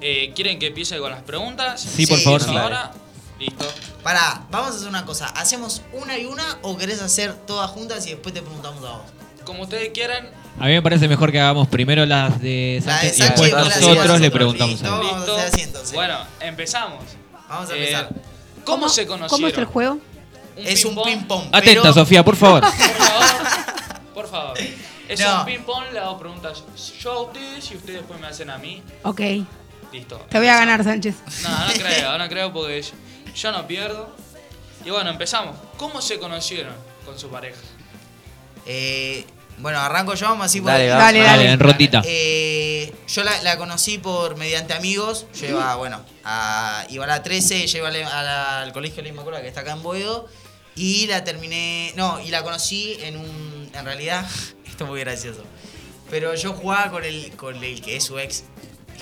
[0.01, 1.81] Eh, ¿Quieren que empiece con las preguntas?
[1.81, 2.43] Sí, por Sí, favor.
[2.43, 2.57] sí.
[2.57, 2.93] Ahora,
[3.39, 3.67] listo.
[4.03, 5.27] pará, vamos a hacer una cosa.
[5.29, 9.03] ¿Hacemos una y una o querés hacer todas juntas y después te preguntamos a vos?
[9.45, 10.29] Como ustedes quieran,
[10.61, 13.41] A mí me parece mejor que hagamos primero las de La de Sánchez y Sánchez
[13.41, 14.31] después de nosotros le nosotros.
[14.33, 14.87] preguntamos Listo.
[14.87, 14.95] a él.
[15.03, 15.37] Vamos a listo.
[15.37, 15.93] hacer así, entonces.
[15.95, 17.05] Bueno, empezamos.
[17.49, 18.09] Vamos a Eh, empezar.
[18.65, 19.29] ¿Cómo, se conocieron?
[19.31, 19.99] ¿Cómo es el juego?
[20.57, 21.45] es un ping-pong.
[21.53, 22.63] Atenta, pero- Sofía, por favor.
[22.69, 24.59] Por favor, por favor.
[25.09, 25.39] Es No.
[25.41, 26.65] un ping-pong, le hago preguntas
[27.01, 28.83] yo a ustedes y ustedes después me hacen a mí.
[29.05, 29.21] Ok.
[29.93, 30.19] Listo.
[30.29, 31.15] Te voy a ganar, Sánchez.
[31.45, 32.85] No, no creo, no creo porque
[33.35, 34.11] yo no pierdo.
[34.85, 35.57] Y bueno, empezamos.
[35.77, 36.75] ¿Cómo se conocieron
[37.07, 37.59] con su pareja?
[38.67, 39.25] Eh,
[39.61, 40.87] bueno, arranco yo, vamos así por Dale.
[40.87, 41.51] Dale, Dale, dale.
[41.53, 42.03] en rotita.
[42.05, 45.27] Eh, yo la, la conocí por mediante amigos.
[45.41, 48.73] Yo iba, bueno, a, iba a la 13, yo iba a la- a la- al
[48.73, 50.27] colegio de Inmaculada que está acá en Boedo.
[50.77, 51.93] Y la terminé.
[51.97, 53.71] No, y la conocí en un.
[53.75, 54.25] En realidad,
[54.67, 55.43] esto es muy gracioso.
[56.11, 58.45] Pero yo jugaba con el, con el que es su ex.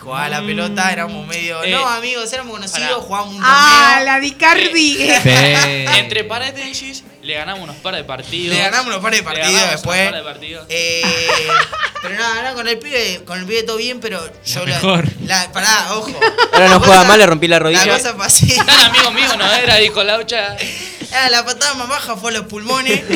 [0.00, 1.64] Jugaba la pelota, éramos medio.
[1.64, 3.00] Eh, no, amigos, éramos conocidos, pará.
[3.00, 4.04] jugábamos un Ah, torneo.
[4.04, 4.96] la Dicardi.
[5.22, 5.84] Sí.
[5.98, 8.54] Entre paréntesis, le ganamos unos par de partidos.
[8.56, 10.00] Le ganamos unos par de partidos después.
[10.00, 10.66] unos par de partidos.
[10.68, 11.02] Eh,
[12.02, 14.74] pero nada, nada, con el pibe, con el pibe todo bien, pero yo la.
[14.76, 15.04] mejor.
[15.24, 16.12] la- pará, ojo.
[16.52, 17.84] Ahora no juega mal, le rompí la rodilla.
[17.86, 18.54] La cosa fue así.
[18.54, 20.56] Tan amigo mío no era, dijo Laucha.
[21.12, 23.02] Ah, la patada más baja fue a los pulmones.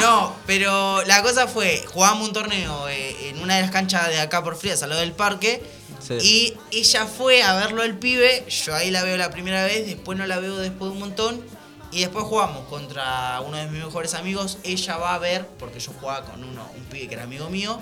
[0.00, 4.18] No, pero la cosa fue, jugábamos un torneo eh, en una de las canchas de
[4.18, 5.62] acá por Frías, al lado del parque.
[6.00, 6.14] Sí.
[6.22, 10.16] Y ella fue a verlo al pibe, yo ahí la veo la primera vez, después
[10.16, 11.44] no la veo después de un montón.
[11.92, 15.92] Y después jugamos contra uno de mis mejores amigos, ella va a ver, porque yo
[16.00, 17.78] jugaba con uno, un pibe que era amigo mío.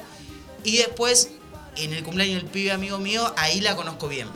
[0.64, 1.30] Y después,
[1.76, 4.28] en el cumpleaños del pibe amigo mío, ahí la conozco bien.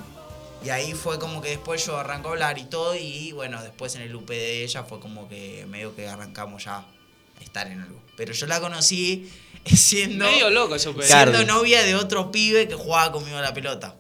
[0.65, 2.95] Y ahí fue como que después yo arrancó a hablar y todo.
[2.95, 6.79] Y bueno, después en el UP de ella fue como que medio que arrancamos ya
[6.79, 6.87] a
[7.43, 8.01] estar en algo.
[8.17, 9.29] Pero yo la conocí
[9.67, 10.93] siendo, Medio loco pero.
[11.07, 11.33] Claro.
[11.33, 13.97] siendo novia de otro pibe que jugaba conmigo a la pelota.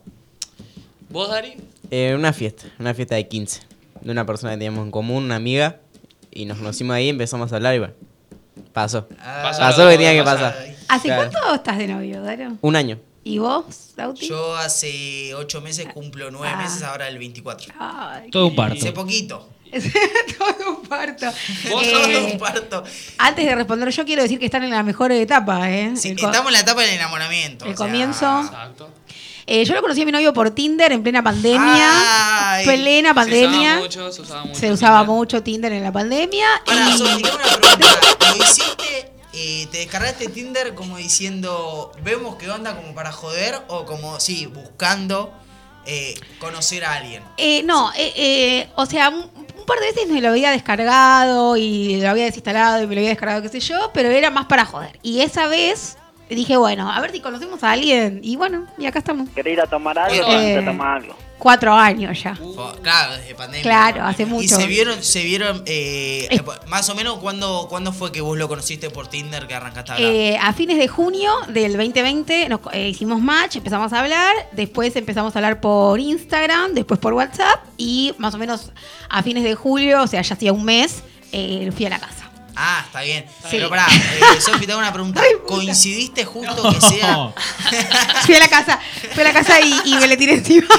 [1.08, 1.56] ¿Vos, Dari?
[1.90, 3.60] Eh, una fiesta, una fiesta de 15.
[4.00, 5.80] De una persona que teníamos en común, una amiga.
[6.30, 7.94] Y nos conocimos ahí, empezamos a hablar y bueno.
[8.72, 9.06] Pasó.
[9.08, 10.56] Pasó lo que tenía que pasar.
[10.88, 11.30] ¿Hace Claro.
[11.30, 12.56] cuánto estás de novio, Daro?
[12.62, 12.98] Un año.
[13.24, 13.64] ¿Y vos,
[13.96, 14.26] Lauti?
[14.28, 16.62] Yo hace ocho meses cumplo nueve Ah.
[16.62, 17.72] meses, ahora el 24.
[17.78, 18.76] Ay, Todo un parto.
[18.78, 19.48] Hace poquito.
[20.38, 21.26] todo un parto.
[21.70, 22.84] Vos Eh, Todo un parto.
[23.18, 25.92] antes de responder, yo quiero decir que están en la mejor etapa, ¿eh?
[25.96, 27.64] Sí, El co- estamos en la etapa del enamoramiento.
[27.64, 28.40] el o sea, comienzo.
[28.42, 28.90] Exacto.
[29.46, 31.90] Eh, yo lo conocí a mi novio por Tinder en plena pandemia.
[32.54, 32.64] Ay.
[32.64, 33.70] plena Se pandemia.
[33.70, 34.60] usaba mucho, se usaba mucho.
[34.60, 35.16] Se usaba Tinder.
[35.16, 36.46] mucho Tinder en la pandemia.
[36.66, 37.86] Para, y- Sofi, tengo una pregunta.
[38.36, 38.81] ¿Lo hiciste?
[39.32, 43.54] Eh, ¿Te descargaste Tinder como diciendo, vemos qué onda como para joder?
[43.68, 45.32] O como, sí, buscando
[45.86, 47.22] eh, conocer a alguien.
[47.36, 51.56] Eh, no, eh, eh, o sea, un, un par de veces me lo había descargado
[51.56, 54.46] y lo había desinstalado y me lo había descargado, qué sé yo, pero era más
[54.46, 54.98] para joder.
[55.02, 55.96] Y esa vez
[56.28, 58.20] dije, bueno, a ver si conocemos a alguien.
[58.22, 59.28] Y bueno, y acá estamos.
[59.34, 60.14] ¿Querés ir a tomar algo?
[60.28, 61.16] Eh, Vamos a tomar algo.
[61.42, 62.38] Cuatro años ya.
[62.82, 63.62] Claro, desde pandemia.
[63.62, 64.44] Claro, hace mucho.
[64.44, 68.38] Y se vieron, se vieron eh, eh, más o menos cuándo, cuándo fue que vos
[68.38, 70.12] lo conociste por Tinder que arrancaste a hablar.
[70.12, 74.94] Eh, a fines de junio del 2020 nos eh, hicimos match, empezamos a hablar, después
[74.94, 78.70] empezamos a hablar por Instagram, después por WhatsApp y más o menos
[79.08, 81.02] a fines de julio, o sea, ya hacía un mes,
[81.32, 82.30] eh, fui a la casa.
[82.56, 83.24] Ah, está bien.
[83.42, 83.48] Sí.
[83.52, 85.22] Pero pará, eh, Sofi, te hago una pregunta.
[85.46, 87.12] ¿Coincidiste justo que sea?
[87.12, 87.34] No.
[88.26, 88.78] Fui a la casa,
[89.12, 90.66] fui a la casa y, y me le tiré encima.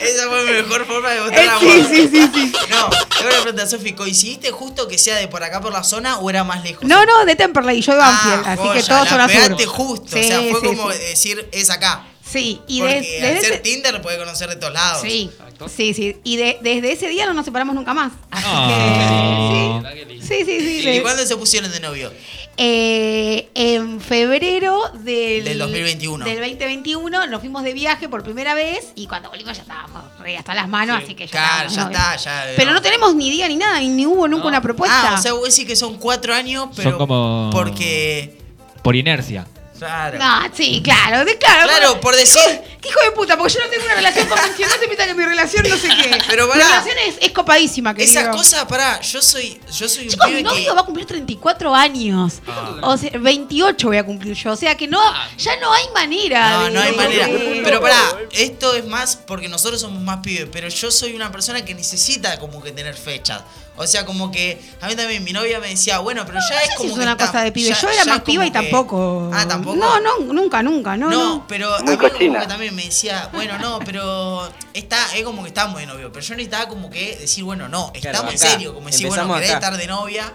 [0.00, 1.60] Esa fue mi mejor forma de mostrar Eh, amor.
[1.60, 2.52] sí, sí, sí, sí.
[2.68, 3.92] No, te hago una pregunta, Sofi.
[3.94, 6.84] ¿Coincidiste justo que sea de por acá por la zona o era más lejos?
[6.84, 9.26] No, no, de Temperley, yo de Banfield, Ah, así joya, que son azul.
[9.40, 10.16] pegaste justo.
[10.16, 12.04] o sea, fue sí, como decir, es acá.
[12.24, 15.00] Sí, y Porque des- al desde ser ese- Tinder puede conocer de todos lados.
[15.02, 15.30] Sí,
[15.68, 16.16] Sí, sí.
[16.24, 18.12] Y de- desde ese día no nos separamos nunca más.
[18.30, 19.82] Así Ah.
[19.92, 20.22] Que lindo.
[20.22, 20.26] sí.
[20.26, 20.88] Sí, sí, sí.
[20.90, 22.12] ¿Y cuándo se pusieron de novio?
[22.58, 26.24] Eh, en febrero del, Del 2021.
[26.24, 30.36] Del 2021 nos fuimos de viaje por primera vez y cuando volvimos ya estábamos re
[30.38, 31.04] hasta las manos, Sí.
[31.04, 32.00] así que ya Claro, ya novios.
[32.00, 32.44] está, ya.
[32.56, 34.48] Pero no tenemos ni día ni nada, ni, ni hubo nunca No.
[34.48, 35.10] una propuesta.
[35.12, 38.38] Ah, o sea, vos decís que son cuatro años, pero como- porque...
[38.82, 39.46] Por inercia.
[39.78, 40.18] Claro.
[40.18, 41.68] No, sí, claro, de, claro.
[41.68, 42.40] Claro, por decir.
[42.80, 43.36] ¿Qué hijo de puta?
[43.36, 46.18] Porque yo no tengo una relación convencional, se metan en mi relación, no sé qué.
[46.28, 46.64] Pero mi pará.
[46.68, 48.20] relación es, es copadísima, querido.
[48.20, 50.70] Esas cosas, pará, yo soy, yo soy un Chicos, mi novio que.
[50.70, 52.34] va a cumplir 34 años.
[52.46, 52.78] Ah.
[52.82, 54.52] O sea, 28 voy a cumplir yo.
[54.52, 55.00] O sea que no,
[55.36, 56.50] ya no hay manera.
[56.58, 57.26] No, de- no hay manera.
[57.26, 57.98] de- Pero pará,
[58.32, 62.38] esto es más porque nosotros somos más pibes, pero yo soy una persona que necesita
[62.38, 63.42] como que tener fechas.
[63.78, 66.60] O sea, como que a mí también mi novia me decía, bueno, pero ya No
[66.62, 67.68] es sé como si es que una está- cosa de pibe.
[67.70, 69.30] ya- Yo era más piba y que- tampoco.
[69.34, 69.76] Ah, tampoco.
[69.76, 70.96] No, no, nunca, nunca.
[70.96, 71.44] No, No, no.
[71.46, 72.10] pero a mí como
[72.40, 76.10] que también me decía, bueno, no, pero está, es como que estamos de novio.
[76.12, 78.74] Pero yo necesitaba como que decir, bueno, no, Claro, estamos en serio.
[78.74, 79.58] Como decir, bueno, querés acá.
[79.66, 80.32] estar de novia.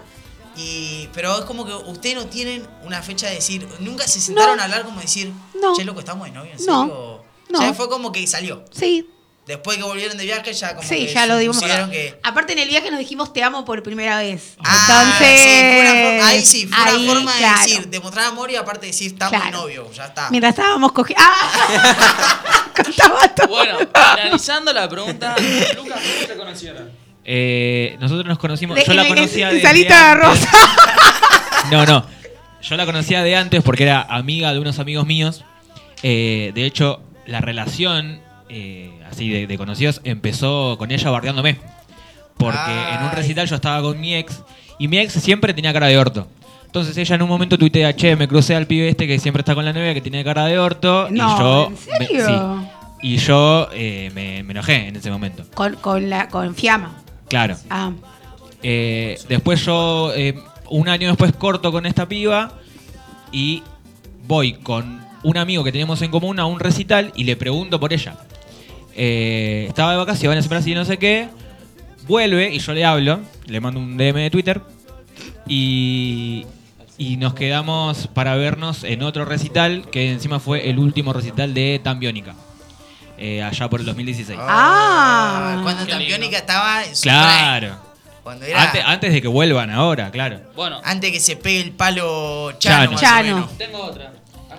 [0.56, 4.60] Y, pero es como que ustedes no tienen una fecha de decir, nunca se sentaron
[4.60, 5.74] a hablar como decir, No.
[5.74, 6.82] che, loco, estamos de novio, en No.
[6.82, 7.24] serio.
[7.48, 7.60] No.
[7.60, 8.62] Ya fue como que salió.
[8.70, 9.08] Sí,
[9.46, 11.60] Después que volvieron de viaje, ya como sí, que ya lo dimos.
[11.60, 12.18] que.
[12.22, 14.54] Aparte en el viaje nos dijimos te amo por primera vez.
[14.64, 15.40] Ah, Entonces.
[15.40, 17.56] sí, fue una forma- ahí sí, fue ahí, una forma claro.
[17.58, 19.58] de decir, demostrar amor y aparte decir, estamos de Claro.
[19.62, 20.30] novio, ya está.
[20.30, 21.24] Mientras estábamos cogiendo.
[21.26, 22.70] ¡Ah!
[22.84, 23.48] Contaba todo.
[23.48, 25.34] Bueno, analizando la pregunta,
[25.76, 26.90] Lucas, ¿cómo te conocieron?
[27.24, 28.78] Eh, nosotros nos conocimos.
[28.84, 29.60] Yo la conocía de.
[29.60, 30.48] Salita rosa.
[31.70, 32.04] No, no.
[32.62, 35.44] Yo la conocía de antes porque era amiga de unos amigos míos.
[36.02, 41.58] Eh, de hecho, la relación eh, así de, de conocidos empezó con ella bardeándome.
[42.36, 42.58] Porque
[42.94, 44.42] en un recital yo estaba con mi ex
[44.78, 46.26] y mi ex siempre tenía cara de orto.
[46.66, 49.54] Entonces ella en un momento tuitea, che, me crucé al pibe este que siempre está
[49.54, 51.08] con la novia que tiene cara de orto.
[51.10, 51.66] No, y yo.
[51.66, 52.26] ¿en me- serio?
[52.26, 53.08] sí.
[53.08, 55.44] y yo eh, me, me enojé en ese momento.
[55.54, 56.94] Con, con, la, con Fiamma.
[57.28, 57.56] Claro.
[57.70, 57.92] Ah.
[58.62, 60.34] Eh, después yo, eh,
[60.70, 62.52] un año después, corto con esta piba
[63.30, 63.62] y
[64.26, 67.92] voy con un amigo que teníamos en común a un recital y le pregunto por
[67.92, 68.16] ella.
[68.94, 71.28] Eh, estaba de vacaciones en Brasil, no sé qué.
[72.06, 74.60] Vuelve y yo le hablo, le mando un DM de Twitter
[75.46, 76.46] y,
[76.98, 81.80] y nos quedamos para vernos en otro recital que encima fue el último recital de
[81.82, 82.34] Tan Biónica,
[83.18, 84.38] eh, allá por el 2016.
[84.42, 85.60] Ah.
[85.62, 85.98] Cuando Qué lindo.
[85.98, 87.68] Tampiónica estaba en su Claro.
[87.68, 87.92] prime.
[88.22, 88.62] Cuando era.
[88.62, 90.40] Antes, antes de que vuelvan ahora, claro.
[90.54, 92.84] Bueno, Antes que se pegue el palo Chano.
[92.86, 92.90] Chano.
[92.92, 93.34] más o Chano.
[93.36, 93.58] menos.
[93.58, 94.12] tengo otra.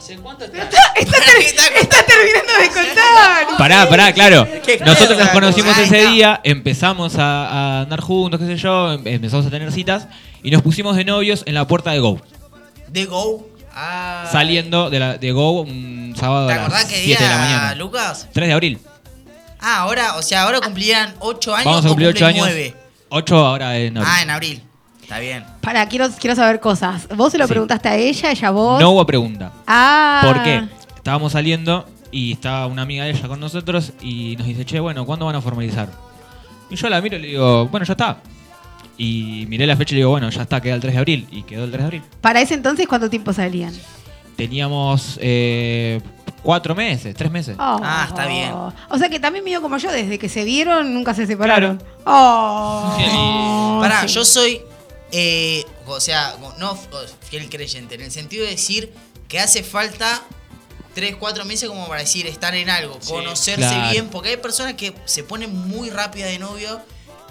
[0.03, 0.67] ¿Hace cuánto estás?
[0.95, 3.57] Está, ter- está terminando de contar.
[3.57, 4.45] Pará, pará, claro.
[4.85, 9.45] Nosotros nos conocimos ese día, empezamos a, a andar juntos, qué sé yo, em- empezamos
[9.45, 10.07] a tener citas
[10.43, 12.19] y nos pusimos de novios en la puerta de Go.
[12.89, 13.47] De Go.
[13.73, 14.27] Ah.
[14.29, 17.35] Saliendo de, la, de Go un sábado ¿Te a acordás las qué 7 de la
[17.37, 17.75] día, mañana.
[17.75, 18.27] Lucas?
[18.33, 18.79] 3 de abril.
[19.61, 21.65] Ah, ahora, o sea, ahora cumplían 8 años.
[21.65, 22.45] Vamos a o cumplir 8 cumplen años.
[22.53, 22.75] 9.
[23.07, 24.11] 8 ahora en abril.
[24.13, 24.63] Ah, en abril.
[25.03, 25.45] Está bien.
[25.61, 27.07] Para, quiero, quiero saber cosas.
[27.15, 27.51] ¿Vos se lo Sí.
[27.51, 28.81] preguntaste a ella, ella a vos?
[28.81, 29.51] No hubo pregunta.
[29.67, 30.21] Ah.
[30.25, 30.63] ¿Por qué?
[30.95, 35.05] Estábamos saliendo y estaba una amiga de ella con nosotros y nos dice, che, bueno,
[35.05, 35.89] ¿cuándo van a formalizar?
[36.69, 38.17] Y yo la miro y le digo, bueno, ya está.
[38.97, 41.27] Y miré la fecha y le digo, bueno, ya está, queda el 3 de abril.
[41.31, 42.01] Y quedó el 3 de abril.
[42.21, 43.73] Para ese entonces, ¿cuánto tiempo salían?
[44.35, 46.01] Teníamos eh,
[46.41, 47.55] cuatro meses, tres meses.
[47.59, 47.79] Oh.
[47.83, 48.51] Ah, está bien.
[48.89, 51.81] O sea que también medio como yo, desde que se vieron, nunca se separaron.
[52.05, 52.93] Oh.
[52.97, 53.77] Qué lindo.
[53.81, 54.13] Pará, sí.
[54.13, 54.61] yo soy.
[55.15, 56.75] Eh, o sea, no
[57.29, 58.91] fiel creyente, en el sentido de decir
[59.27, 60.21] que hace falta
[60.95, 63.09] 3, 4 meses como para decir estar en algo, Sí.
[63.11, 63.91] conocerse Claro.
[63.91, 66.81] bien, porque hay personas que se ponen muy rápida de novio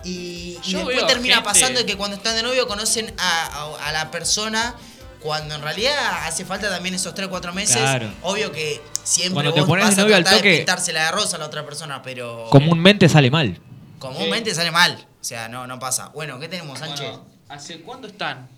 [0.04, 3.88] y, y después termina gente- pasando de que cuando están de novio conocen a, a-
[3.88, 4.74] a la persona.
[5.20, 5.94] Cuando en realidad
[6.26, 7.76] hace falta también esos 3, 4 meses.
[7.76, 8.12] Claro.
[8.22, 10.56] Obvio que siempre Cuando te vos pones vas de a novio al tratar de toque-
[10.58, 13.60] pintársela de rosa a la otra persona, pero Comúnmente sale mal.
[14.00, 15.06] comúnmente sale mal.
[15.20, 16.08] O sea, no, no pasa.
[16.08, 17.06] Bueno, ¿qué tenemos, Sánchez?
[17.06, 18.48] Bueno, ¿hace cuánto están?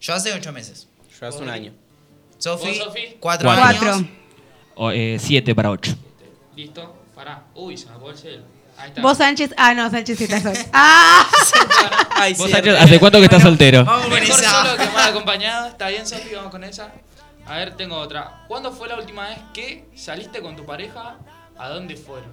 [0.00, 0.88] Yo hace 8 meses.
[1.20, 1.72] Yo hace un año.
[2.38, 3.16] Sofi, ¿Vos, Sofi?
[3.20, 3.64] 4 Cuatro.
[3.64, 3.80] años.
[3.80, 4.08] Cuatro.
[4.76, 5.94] O, eh, siete para ocho.
[6.56, 6.96] ¿Listo?
[7.14, 7.44] Pará.
[7.54, 8.44] Uy, se me apagó el cel.
[8.76, 9.02] Ahí está.
[9.02, 9.54] Vos, Sánchez.
[9.56, 10.58] Ah, no, Sánchez está solo.
[10.72, 11.24] Ah.
[12.16, 13.84] Ay, ¿Vos, sí, Sánchez, ¿hace cuánto que estás soltero?
[13.84, 14.50] Vamos con Mejor esa.
[14.64, 15.68] solo que mal acompañado.
[15.68, 16.92] Está bien, Sofi, vamos con esa.
[17.46, 18.44] A ver, tengo otra.
[18.48, 21.16] ¿Cuándo fue la última vez que saliste con tu pareja?
[21.56, 22.30] ¿A dónde fueron?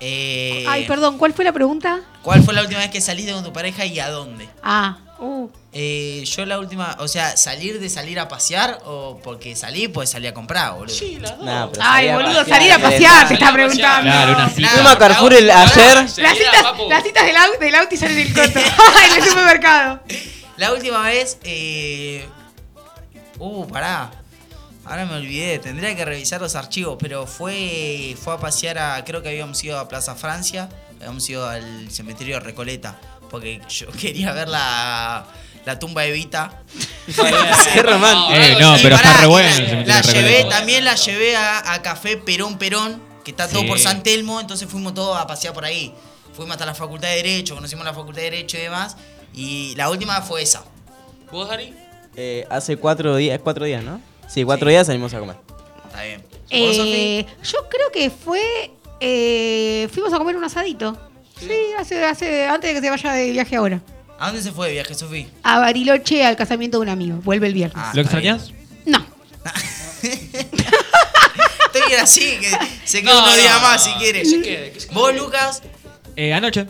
[0.00, 2.00] Eh, Ay, perdón, ¿cuál fue la pregunta?
[2.22, 4.48] ¿Cuál fue la última vez que saliste con tu pareja y a dónde?
[4.62, 4.98] Ah.
[5.20, 5.48] Uh.
[5.72, 10.10] Eh, yo la última, o sea, salir de salir a pasear o porque salí, pues
[10.10, 10.94] salí a comprar, boludo.
[10.94, 11.78] Sí, las dos.
[11.80, 14.02] Ay, boludo, salir a pasear, te Salir está preguntando.
[14.10, 14.68] Claro, una cita.
[14.68, 15.94] Fuimos a Carrefour el- ayer.
[15.96, 16.88] Las citas, papu.
[16.88, 18.60] las citas del, au- del auto y salen del coto.
[19.06, 20.00] en el supermercado.
[20.56, 22.24] La última vez, eh...
[23.40, 24.10] Uh, pará.
[24.88, 29.22] Ahora me olvidé, tendría que revisar los archivos, pero fue fue a pasear a, creo
[29.22, 32.98] que habíamos ido a Plaza Francia, habíamos ido al cementerio de Recoleta,
[33.30, 35.26] porque yo quería ver la,
[35.66, 36.62] la tumba de Evita.
[37.74, 38.32] Qué romántico.
[38.34, 38.82] Eh, no, así.
[38.82, 41.82] pero está re bueno la- el cementerio La de llevé, también la llevé a, a
[41.82, 43.66] Café Perón Perón, que está todo Sí.
[43.66, 45.94] por San Telmo, entonces fuimos todos a pasear por ahí.
[46.34, 48.96] Fuimos hasta la Facultad de Derecho, conocimos la Facultad de Derecho y demás.
[49.34, 50.62] Y la última fue esa.
[51.30, 51.74] ¿Vos, Dari?
[52.16, 54.00] Eh, hace cuatro días, cuatro días, ¿no?
[54.28, 54.70] Sí, cuatro Sí.
[54.72, 55.36] días salimos a comer.
[55.86, 56.24] Está bien.
[56.50, 58.70] Eh, yo creo que fue.
[59.00, 60.96] eh, fuimos a comer un asadito.
[61.38, 63.80] Sí, hace, hace, antes de que se vaya de viaje ahora.
[64.18, 65.28] ¿A dónde se fue de viaje, Sofi?
[65.44, 67.18] A Bariloche al casamiento de un amigo.
[67.22, 67.76] Vuelve el viernes.
[67.86, 68.50] Ah, ¿Lo extrañas?
[68.84, 68.98] No.
[70.02, 72.50] Estoy bien así, que
[72.84, 74.20] se queda No, unos no, días más si quiere.
[74.22, 75.14] que se quede, que se ¿Vos.
[75.14, 75.62] Lucas?
[76.16, 76.66] Eh, anoche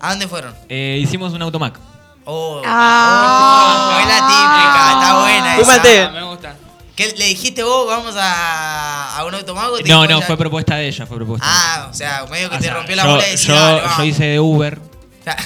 [0.00, 0.54] ¿A dónde fueron?
[0.68, 1.78] eh, hicimos un automac.
[2.24, 3.96] Oh, Ah.
[3.96, 6.06] oh, es la típica, está buena esa.
[6.08, 6.56] Ah, me gusta.
[6.96, 9.76] ¿Qué, ¿Le dijiste vos, vamos a, a un automago?
[9.78, 11.46] ¿Te No, no, fue propuesta de ella, fue propuesta.
[11.46, 13.54] de Ah, o sea, medio que te O sea, rompió la yo, bola y yo,
[13.54, 14.80] dale, yo hice de Uber.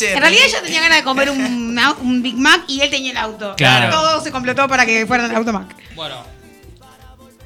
[0.00, 3.16] En realidad ella tenía ganas de comer un, un Big Mac y él tenía el
[3.16, 3.56] auto.
[3.56, 3.90] Claro.
[3.90, 5.74] Todo se completó para que fueran al automac.
[5.96, 6.22] Bueno,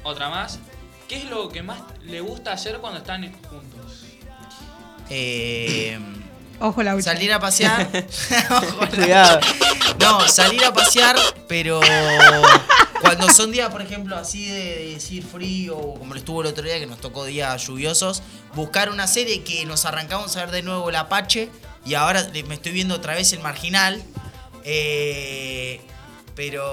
[0.03, 0.59] otra más.
[1.07, 4.03] ¿Qué es lo que más le gusta hacer cuando están juntos?
[5.09, 5.97] Eh,
[6.59, 7.13] Ojo la ucha.
[7.13, 7.87] salir a pasear.
[8.51, 9.39] Ojo, la- Cuidado.
[9.99, 11.15] No, salir a pasear,
[11.47, 11.79] pero
[13.01, 16.47] cuando son días, por ejemplo, así de, de decir frío, o como lo estuvo el
[16.47, 18.21] otro día que nos tocó días lluviosos,
[18.55, 21.49] buscar una serie que nos arrancamos a ver de nuevo el Apache
[21.85, 24.03] y ahora me estoy viendo otra vez el Marginal.
[24.63, 25.79] eh,
[26.35, 26.63] pero.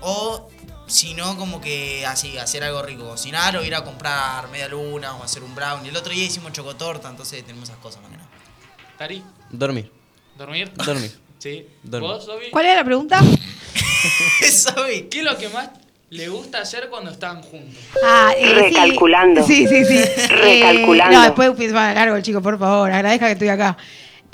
[0.00, 0.50] O
[0.86, 5.16] si no, como que así, hacer algo rico, cocinar o ir a comprar media luna
[5.16, 5.88] o hacer un brownie.
[5.88, 8.28] El otro día hicimos chocotorta, entonces tenemos esas cosas mañana.
[8.98, 9.90] Tari, Dormir.
[10.36, 10.72] ¿dormir?
[10.74, 11.18] Dormir.
[11.38, 11.66] Sí.
[11.82, 12.10] Dormir.
[12.10, 12.26] ¿Vos?
[12.50, 13.20] ¿Cuál era la pregunta?
[14.50, 15.04] ¿Sabes?
[15.10, 15.70] ¿Qué es lo que más
[16.10, 17.74] le gusta hacer cuando están juntos?
[18.04, 18.52] Ah, eh.
[18.54, 19.44] Recalculando.
[19.46, 19.98] Sí, sí, sí.
[20.28, 21.12] Recalculando.
[21.12, 22.90] Eh, no, después empieza a largo el chico, por favor.
[22.90, 23.76] Agradezca que estoy acá.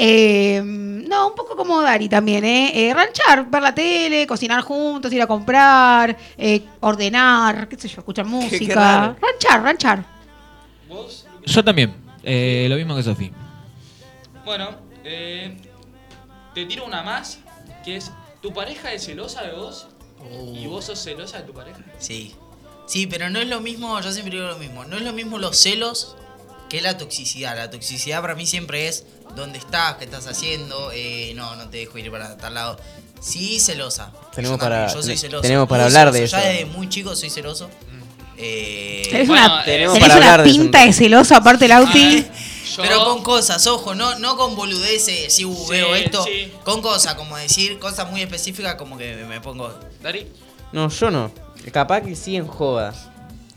[0.03, 2.89] Eh, no, un poco como Dari también, ¿eh?
[2.89, 7.99] Eh, Ranchar, ver la tele, cocinar juntos, ir a comprar, eh, ordenar, qué sé yo,
[7.99, 9.15] escuchar qué música.
[9.21, 10.05] ranchar, ranchar.
[10.89, 11.27] ¿Vos?
[11.45, 11.95] Yo también.
[12.23, 13.31] Eh, lo mismo que Sofi.
[14.45, 14.71] Bueno,
[15.05, 15.57] eh,
[16.55, 17.41] te tiro una más,
[17.85, 18.11] que es,
[18.43, 19.87] ¿tu pareja es celosa de vos?
[20.55, 21.79] ¿Y vos sos celosa de tu pareja?
[21.99, 22.35] Sí.
[22.87, 25.39] Sí, pero no es lo mismo, yo siempre digo lo mismo, no es lo mismo
[25.39, 26.17] los celos
[26.69, 27.57] que la toxicidad.
[27.57, 29.05] La toxicidad para mí siempre es
[29.37, 32.79] dónde estás, qué estás haciendo, eh, no, no te dejo ir para tal lado.
[33.21, 34.13] Sí, celosa.
[34.35, 35.43] Tenemos Yo para- yo soy celoso.
[35.43, 36.37] tenemos para hablar de celoso.
[36.37, 36.49] Ya eso.
[36.53, 37.71] desde muy chico soy celoso.
[38.37, 40.45] Eh, Tenés bueno, una, eh, tenemos tenés para una eso.
[40.45, 42.27] pinta de celoso aparte el Auti.
[42.77, 46.53] Yo- Pero con cosas, ojo, no, no con boludeces, si uh, Sí, veo esto, sí.
[46.65, 49.73] con cosas, como decir cosas muy específicas, como que me, me pongo.
[50.03, 50.27] Dari,
[50.73, 51.33] No, yo no.
[51.73, 53.09] Capaz que sí en jodas.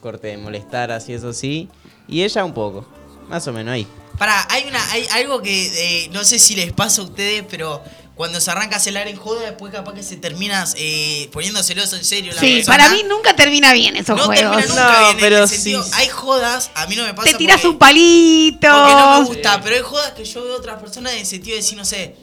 [0.01, 1.69] Corte de molestar, así, eso sí.
[2.07, 2.85] Y ella un poco.
[3.29, 3.87] Más o menos ahí.
[4.17, 7.81] Pará, hay una, hay algo que eh, no sé si les pasa a ustedes, pero
[8.15, 11.95] cuando se arranca a celar en joda, después capaz que se terminas eh, poniendo celoso
[11.95, 12.31] en serio.
[12.33, 12.77] La Sí, persona.
[12.77, 14.55] para mí nunca termina bien esos no juegos.
[14.57, 15.55] termina nunca No, bien, pero en el sí.
[15.55, 18.67] sentido, hay jodas, a mí no me pasa Te tiras porque- un palito.
[18.69, 19.59] Porque no me gusta, Sí.
[19.63, 21.85] pero hay jodas que yo veo a otras personas en el sentido de decir, no
[21.85, 22.15] sé,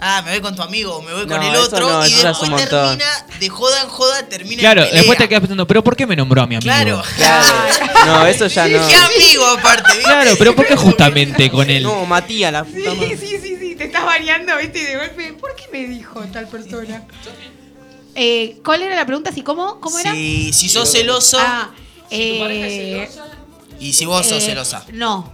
[0.00, 2.38] ah, me voy con tu amigo, o me voy con el otro, no, y después
[2.40, 2.68] un montón.
[2.98, 5.00] termina, de joda en joda, termina Claro, en pelea.
[5.02, 6.68] después te quedas pensando, ¿pero por qué me nombró a mi amigo?
[6.68, 7.46] Claro, Claro.
[8.06, 8.86] No, eso ya no.
[8.88, 10.02] Qué amigo aparte, ¿viste?
[10.04, 11.82] Claro, pero ¿por qué justamente con él?
[11.84, 15.32] No, Matías, la puta Sí, sí, sí, sí, te estás variando, viste, y de golpe,
[15.34, 17.06] ¿por qué me dijo tal persona?
[18.14, 19.32] Eh, ¿Cuál era la pregunta?
[19.32, 19.80] ¿Si cómo?
[19.80, 20.12] ¿Cómo era?
[20.12, 21.70] Si, si sos celoso Ah,
[22.10, 23.36] si tu pareja eh, es celosa,
[23.80, 24.84] y si vos sos eh, celosa.
[24.92, 25.32] No.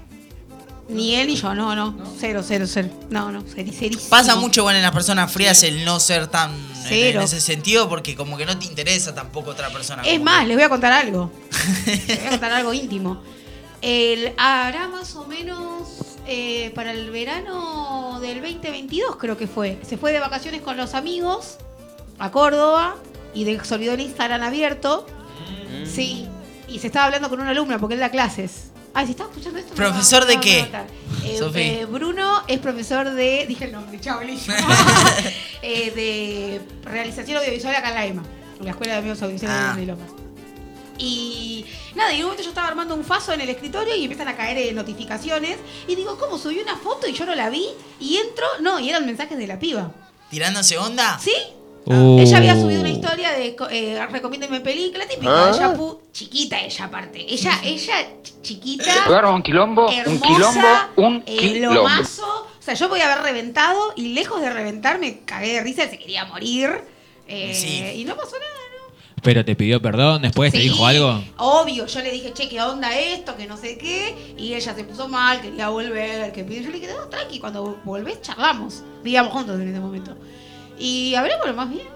[0.86, 1.96] Ni él ni yo, no, no.
[2.20, 2.90] Cero, cero, cero.
[3.08, 4.10] No, no, ceri- cerísimo.
[4.10, 7.20] Pasa mucho bueno en las personas frías el no ser tan en, Cero.
[7.20, 10.02] en ese sentido porque como que no te interesa tampoco otra persona.
[10.02, 11.32] Es como más, que- les voy a contar algo.
[11.86, 13.22] les voy a contar algo íntimo.
[13.80, 15.88] El, hará más o menos
[16.26, 19.78] eh, para el verano del 2022, creo que fue.
[19.86, 21.58] Se fue de vacaciones con los amigos
[22.18, 22.96] a Córdoba
[23.34, 25.06] y de, se olvidó el Instagram abierto.
[25.84, 26.26] Sí.
[26.68, 28.70] Y se estaba hablando con una alumna porque él da clases.
[28.94, 29.74] Ay, si estaba escuchando esto.
[29.74, 30.60] ¿Profesor de qué?
[31.24, 33.44] Eh, eh, Bruno es profesor de.
[33.46, 34.20] Dije el nombre, chao.
[35.62, 38.22] Eh, de realización audiovisual acá en la EMA,
[38.58, 39.74] en la Escuela de Medios Audiovisuales Ah.
[39.76, 40.10] de Lomas.
[40.98, 44.02] Y nada, y en un momento yo estaba armando un faso en el escritorio y
[44.02, 45.58] empiezan a caer eh, notificaciones.
[45.88, 47.66] Y digo, ¿cómo subí una foto y yo no la vi?
[48.00, 49.92] Y entro, no, y eran mensajes de la piba.
[50.30, 51.18] ¿Tirándose onda?
[51.18, 51.34] ¿Sí?
[51.86, 52.18] Uh.
[52.18, 55.50] Ella había subido una historia de eh, recomiéndeme película típica.
[55.50, 57.20] Ella pu- chiquita ella aparte.
[57.28, 58.84] Ella, ella ch- chiquita.
[59.90, 61.74] un quilombo, hermosa, un eh, quilombo.
[61.82, 62.46] lomazo.
[62.58, 65.98] O sea, yo podía haber reventado y lejos de reventar me cagué de risa, se
[65.98, 66.70] quería morir.
[67.28, 68.00] Eh, Sí.
[68.00, 68.53] Y no pasó nada.
[69.24, 71.24] Pero te pidió perdón, después te Sí, dijo algo.
[71.38, 73.34] Obvio, yo le dije, che, ¿qué onda esto?
[73.36, 74.14] Que no sé qué.
[74.36, 76.42] Y ella se puso mal, quería volver, que.
[76.42, 78.82] Yo le dije, no, tranqui, cuando volvés charlamos.
[79.02, 80.14] Vivíamos juntos en ese momento.
[80.78, 81.86] Y hablemos lo más bien.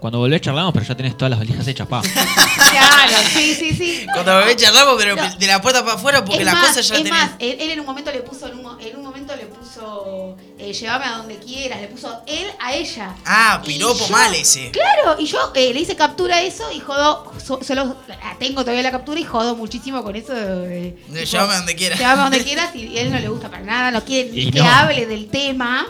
[0.00, 2.00] Cuando volvés charlamos, pero ya tenés todas las valijas hechas, pa.
[2.70, 4.06] Claro, sí, sí, sí.
[4.12, 5.36] Cuando ve charlamos, pero No.
[5.36, 7.12] de la puerta para afuera porque es la más, cosa ya es tenés.
[7.12, 9.46] más, él, él en un momento le puso, en un, mo- en un momento le
[9.46, 13.14] puso, eh, llévame a donde quieras, le puso él a ella.
[13.26, 14.70] Ah, piropo yo- mal ese.
[14.70, 18.60] Claro, y yo eh, le hice captura a eso y jodo, so- solo la tengo
[18.62, 20.32] todavía la captura y jodo muchísimo con eso.
[20.32, 21.98] De, De llámame donde quieras.
[21.98, 24.50] Llámame donde quieras y a él no le gusta para nada, no quiere ni Y
[24.52, 24.68] que no.
[24.70, 25.86] hable del tema.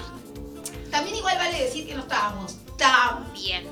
[0.91, 3.67] También igual vale decir que no estábamos tan bien.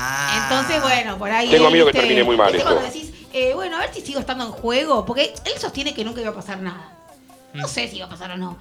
[0.00, 0.42] Ah.
[0.44, 1.50] Entonces, bueno, por ahí.
[1.50, 2.70] Tengo miedo que viste, termine muy mal viste esto.
[2.74, 6.04] cuando decís, eh, bueno, a ver si sigo estando en juego, porque él sostiene que
[6.04, 6.92] nunca iba a pasar nada.
[7.52, 7.68] No Mm.
[7.70, 8.56] sé si iba a pasar o no.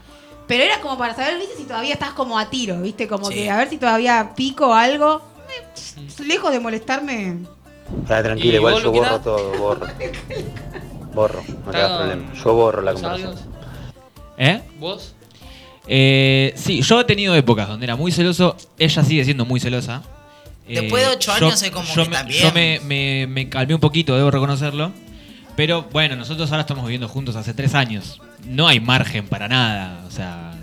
[0.48, 3.34] Pero era como para saber, viste, si todavía estás como a tiro, viste, como Sí.
[3.36, 5.22] que a ver si todavía pico algo.
[5.50, 7.38] Eh, lejos de molestarme.
[8.02, 9.88] Está ¿Y tranquilo, igual yo borro todo, borro.
[11.14, 12.34] Borro, no te con problema.
[12.34, 13.36] Yo borro la conversación.
[14.38, 14.62] ¿Eh?
[14.80, 15.14] ¿Vos?
[15.88, 18.56] Eh, sí, yo he tenido épocas donde era muy celoso.
[18.78, 20.02] Ella sigue siendo muy celosa.
[20.70, 22.44] Eh, Después de ocho yo- años es como yo que me, también.
[22.44, 24.92] Yo me, me- me calmé un poquito, debo reconocerlo.
[25.56, 28.22] Pero bueno, nosotros ahora estamos viviendo juntos hace tres años.
[28.46, 30.06] No hay margen para nada.
[30.08, 30.54] O sea,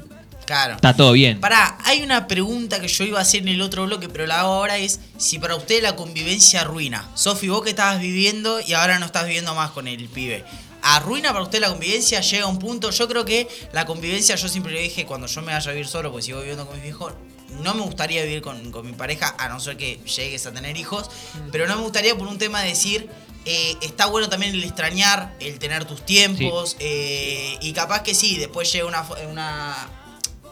[0.46, 0.74] Claro.
[0.74, 1.40] está todo bien.
[1.40, 4.40] Pará, hay una pregunta que yo iba a hacer en el otro bloque, pero la
[4.40, 7.08] hago ahora es si para usted la convivencia arruina.
[7.14, 10.44] Sofi, vos que estabas viviendo y ahora no estás viviendo más con el pibe.
[10.82, 12.20] ¿Arruina para usted la convivencia?
[12.20, 12.90] ¿Llega a un punto?
[12.90, 15.88] Yo creo que la convivencia, yo siempre le dije, cuando yo me vaya a vivir
[15.88, 17.14] solo, porque sigo viviendo con mis viejos,
[17.60, 20.76] no me gustaría vivir con, con mi pareja, a no ser que llegues a tener
[20.76, 21.10] hijos,
[21.52, 23.08] pero no me gustaría por un tema de decir,
[23.44, 28.38] eh, está bueno también el extrañar, el tener tus tiempos, eh, y capaz que sí,
[28.38, 29.88] después llega una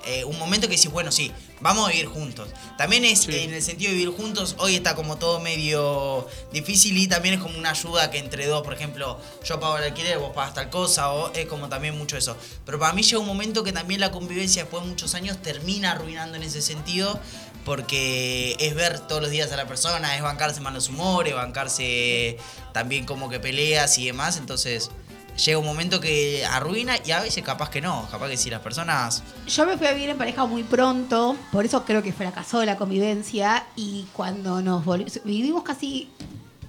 [0.05, 2.49] eh, un momento que decís, bueno, sí, vamos a vivir juntos.
[2.79, 3.37] También es Sí.
[3.39, 7.41] en el sentido de vivir juntos, hoy está como todo medio difícil y también es
[7.41, 10.71] como una ayuda que entre dos, por ejemplo, yo pago el alquiler, vos pagas tal
[10.71, 12.37] cosa, o es como también mucho eso.
[12.65, 15.93] Pero para mí llega un momento que también la convivencia después de muchos años termina
[15.93, 17.21] arruinando en ese sentido.
[17.65, 22.37] Porque es ver todos los días a la persona, es bancarse malos humores, bancarse
[22.75, 24.37] también como que peleas y demás.
[24.37, 24.91] Entonces
[25.37, 28.07] llega un momento que arruina y a veces capaz que no.
[28.11, 31.65] Capaz que si las personas Yo me fui a vivir en pareja muy pronto, por
[31.65, 33.65] eso creo que fracasó la convivencia.
[33.77, 36.09] Y cuando nos volvimos, vivimos casi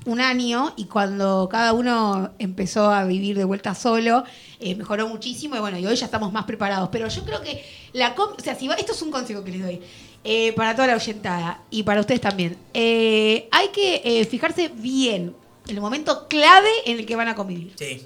[0.06, 4.24] un año y cuando cada uno empezó a vivir de vuelta solo,
[4.60, 6.90] eh, mejoró muchísimo y bueno, y hoy ya estamos más preparados.
[6.92, 8.14] Pero yo creo que la...
[8.16, 9.82] com- O sea, si va, esto es un consejo que les doy.
[10.26, 12.58] eh, para toda la oyentada y para ustedes también.
[12.74, 15.36] Eh, hay que fijarse bien
[15.68, 18.06] el momento clave en el que van a convivir, Sí.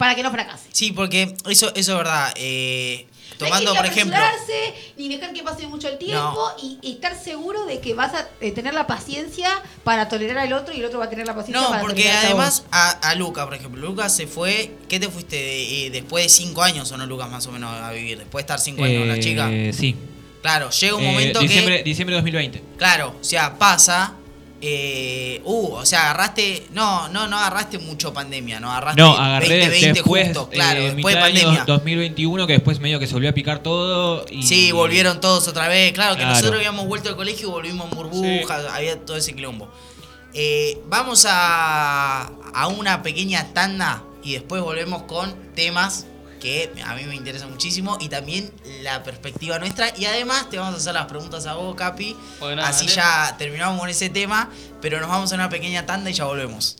[0.00, 0.64] Para que no fracase.
[0.72, 2.32] Sí, porque eso, eso es verdad.
[2.36, 3.06] Eh,
[3.38, 4.18] No hay tomando, que por ejemplo.
[4.96, 8.26] ni dejar que pase mucho el tiempo y, y estar seguro de que vas a
[8.40, 9.50] eh, tener la paciencia
[9.84, 12.02] para tolerar al otro y el otro va a tener la paciencia No, para porque
[12.02, 14.72] tolerarte a además a, a Luca, por ejemplo, Luca se fue.
[14.88, 17.70] ¿Qué te fuiste de- eh, después de cinco años o no, Lucas, más o menos
[17.78, 18.16] a vivir?
[18.18, 19.48] Después de estar cinco años con la Eh, chica.
[19.78, 19.94] Sí.
[20.42, 21.82] Claro, llega un Eh, momento diciembre, que.
[21.84, 22.62] diciembre de 2020.
[22.78, 24.14] Claro, o sea, pasa.
[24.62, 26.66] Eh, uh, o sea, agarraste.
[26.72, 30.92] No, no, no agarraste mucho pandemia, no agarraste No, agarré 2020 después, justo, claro, eh,
[30.92, 31.64] después de pandemia.
[31.66, 34.26] 2021, que después medio que se volvió a picar todo.
[34.30, 35.92] Y, Sí, volvieron todos otra vez.
[35.92, 39.70] Claro, que nosotros habíamos vuelto al colegio y volvimos en burbujas, había todo ese quilombo.
[40.34, 46.06] Eh, vamos a, a una pequeña tanda y después volvemos con temas
[46.40, 48.50] que a mí me interesan muchísimo y también
[48.82, 49.96] la perspectiva nuestra.
[49.96, 52.16] Y además te vamos a hacer las preguntas a vos, Capi.
[52.40, 52.96] Bueno, Así dale.
[52.96, 56.76] ya terminamos con ese tema, pero nos vamos a una pequeña tanda y ya volvemos.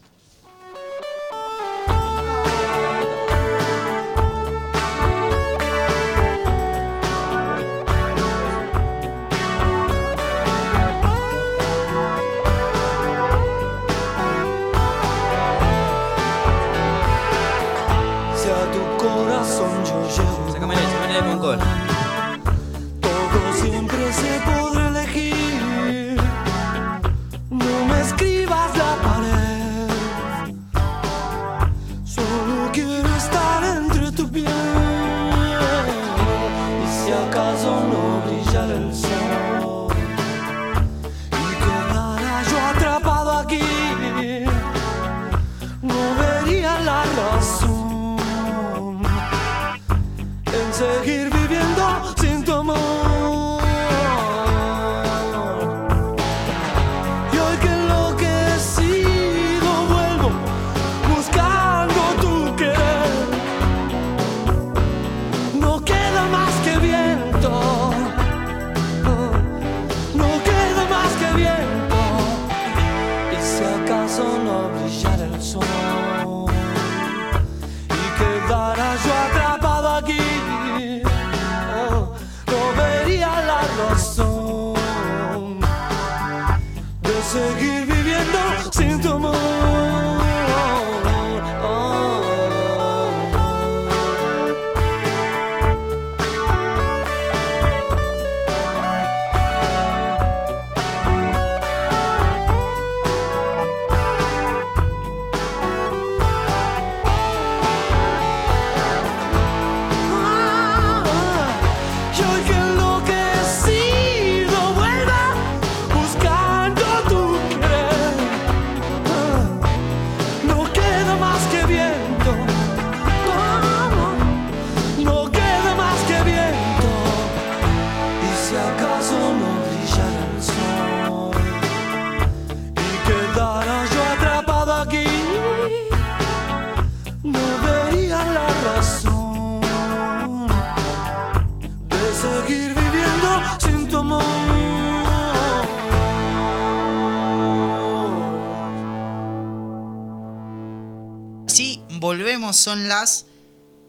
[152.53, 153.26] Son las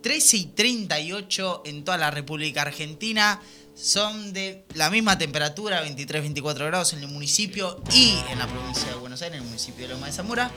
[0.03, 3.39] 13 y 38 en toda la República Argentina.
[3.75, 8.95] Son de la misma temperatura, 23-24 grados en el municipio y en la provincia de
[8.95, 10.51] Buenos Aires, en el municipio de Loma de Zamora.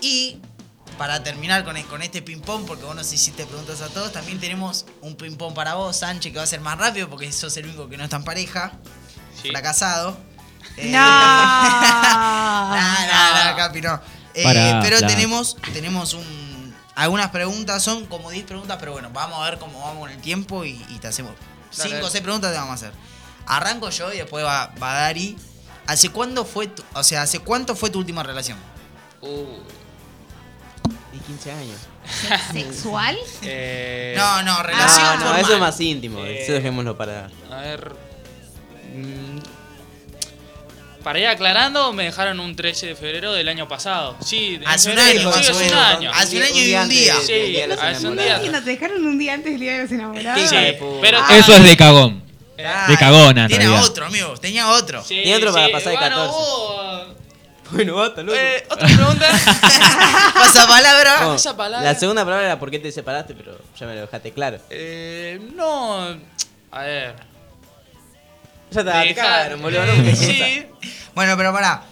[0.00, 0.38] Y
[0.98, 4.86] para terminar con, con este ping-pong, porque vos nos hiciste preguntas a todos, también tenemos
[5.02, 7.88] un ping-pong para vos, Sánchez, que va a ser más rápido porque sos el único
[7.88, 8.72] que no está en pareja,
[9.40, 9.50] Sí.
[9.50, 10.16] fracasado.
[10.76, 10.98] Eh, No.
[10.98, 14.00] no, no, no, Capi, no.
[14.34, 16.24] Eh, pero tenemos, tenemos un,
[16.94, 20.20] algunas preguntas, son como 10 preguntas, pero bueno, vamos a ver cómo vamos con el
[20.20, 21.32] tiempo y, y te hacemos
[21.70, 22.04] 5 Dale.
[22.04, 22.92] o 6 preguntas te vamos a hacer.
[23.46, 25.36] Arranco yo y después va, va Dari.
[25.86, 28.56] ¿Hace cuándo fue tu, o sea, hace cuánto fue tu última relación?
[29.20, 29.58] Uh,
[31.12, 31.76] Y 15 años.
[32.52, 33.16] ¿Sexual?
[33.42, 35.40] eh, No, no, relación Ah, no, formal.
[35.42, 36.20] eso es más íntimo.
[36.20, 37.28] Eh, Eso dejémoslo para.
[37.50, 37.94] A ver.
[38.94, 39.38] mm,
[41.04, 44.16] Para ir aclarando, me dejaron un 13 de febrero del año pasado.
[44.24, 46.10] Sí, Hace un año, sí, hace un año.
[46.14, 47.16] Hace un año y un día.
[47.24, 48.40] Sí, hace un día.
[48.40, 50.40] ¿Te dejaron un día antes del Día de los Enamorados?
[50.40, 51.36] ¿Qué Sí, pero Ah.
[51.36, 52.24] Eso es de cagón.
[52.56, 53.84] De cagona, realidad.
[53.84, 55.04] otro, amigo, tenía otro.
[55.04, 56.32] Sí, Y otro para pasar de bueno, 14.
[56.32, 57.06] vos,
[57.72, 58.38] Bueno, basta, loco.
[58.38, 59.26] eh, otra pregunta.
[60.34, 61.14] Pasa palabra.
[61.28, 64.00] Oh, esa palabra- La segunda palabra era por qué te separaste, pero ya me lo
[64.02, 64.58] dejaste claro.
[64.70, 66.16] Eh, no.
[66.70, 67.33] A ver.
[68.74, 69.86] Ya está, te cagaron, boludo.
[69.86, 70.66] No, me sí.
[71.14, 71.82] Bueno, pero pará.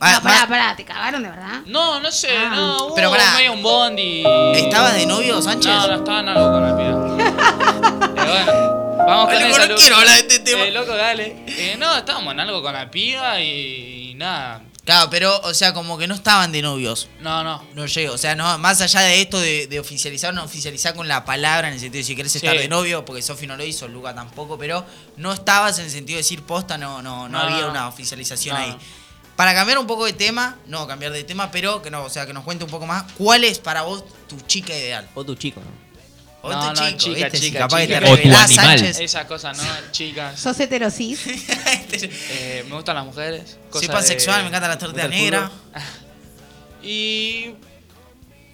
[0.00, 1.60] Ah, No, pará, ma- pará, ¿te cagaron de verdad?
[1.66, 2.52] No, no sé, Ah.
[2.54, 2.86] no.
[2.88, 3.34] Hubo Pero pará.
[3.36, 4.22] medio un bondi.
[4.54, 5.72] ¿Estabas de novio, Sánchez?
[5.72, 8.10] No, no estaba en algo con la piba.
[8.14, 10.62] Pero bueno, vamos con loco, esa, no Lu- quiero hablar de este tema.
[10.64, 11.36] Eh, loco, dale.
[11.46, 14.62] Eh, no, estábamos en algo con la piba y, y nada.
[14.84, 17.08] Claro, pero, o sea, como que no estaban de novios.
[17.20, 17.64] No, no.
[17.74, 21.08] No llego, o sea, no, más allá de esto de, de oficializar, no oficializar con
[21.08, 22.38] la palabra en el sentido de si querés Sí.
[22.38, 24.84] estar de novio, porque Sofi no lo hizo, Luca tampoco, pero
[25.16, 27.70] no estabas en el sentido de decir posta, no, no, no, No, había no.
[27.70, 28.62] una oficialización No.
[28.62, 28.76] ahí.
[29.36, 32.26] Para cambiar un poco de tema, no cambiar de tema, pero que no, o sea,
[32.26, 35.08] que nos cuente un poco más, ¿cuál es para vos tu chica ideal?
[35.14, 35.93] O tu chico, ¿no?
[36.52, 37.40] No, no, chico, chica, ¿viste?
[37.40, 37.98] Chica, capaz que chica.
[38.00, 38.78] te O tu revelás, animal.
[38.78, 38.98] Sánchez.
[39.00, 39.64] Esas cosas, ¿no?
[39.92, 40.40] Chicas.
[40.40, 41.20] ¿Sos heterosis?
[42.30, 43.50] Eh, me gustan las mujeres.
[43.50, 45.50] Soy cosas de- pansexual, me encanta la torta negra.
[46.82, 47.54] Y.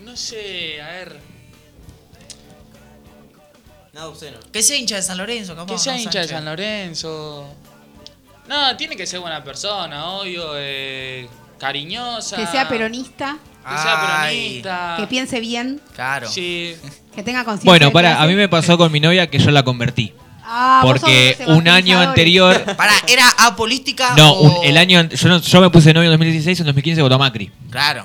[0.00, 1.18] No sé, a ver.
[3.92, 4.38] Nada obsceno.
[4.52, 5.72] Que sea hincha de San Lorenzo, capaz.
[5.72, 6.28] Que sea ¿no, hincha de?
[6.28, 7.52] San Lorenzo.
[8.46, 10.52] No, tiene que ser buena persona, obvio.
[10.56, 11.28] eh,
[11.58, 12.36] cariñosa.
[12.36, 13.36] Que sea peronista,
[13.68, 14.94] Que sea peronista.
[14.98, 16.28] que piense bien, Claro.
[16.30, 16.74] Sí.
[17.14, 17.70] que tenga conciencia.
[17.70, 18.24] Bueno, de para, clase.
[18.24, 20.12] a mí me pasó con mi novia que yo la convertí.
[20.52, 22.64] Ah, vos Porque sos un año anterior.
[22.76, 24.60] Para, ¿era apolística No, o...?
[24.60, 24.98] un- el año.
[24.98, 27.52] an- Yo, no- yo me puse novio en 2016 en 2015 votó Macri.
[27.70, 28.04] Claro.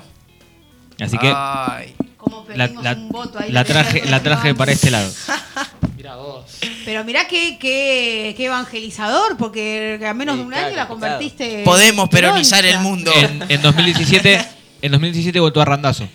[1.02, 1.96] Así que Ay.
[2.18, 3.52] Como la, la- un voto ahí.
[3.52, 5.12] la traje, la traje para este lado.
[5.98, 6.46] Mira vos.
[6.86, 10.88] Pero mirá qué, qué, qué evangelizador, porque a menos Sí, de un claro, año la
[10.88, 11.18] complicado.
[11.20, 11.64] convertiste.
[11.64, 13.12] Podemos peronizar el peronista.
[13.12, 13.12] mundo.
[13.16, 14.46] En, en 2017,
[14.86, 16.08] en 2017 votó a Randazo.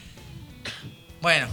[1.20, 1.46] Bueno.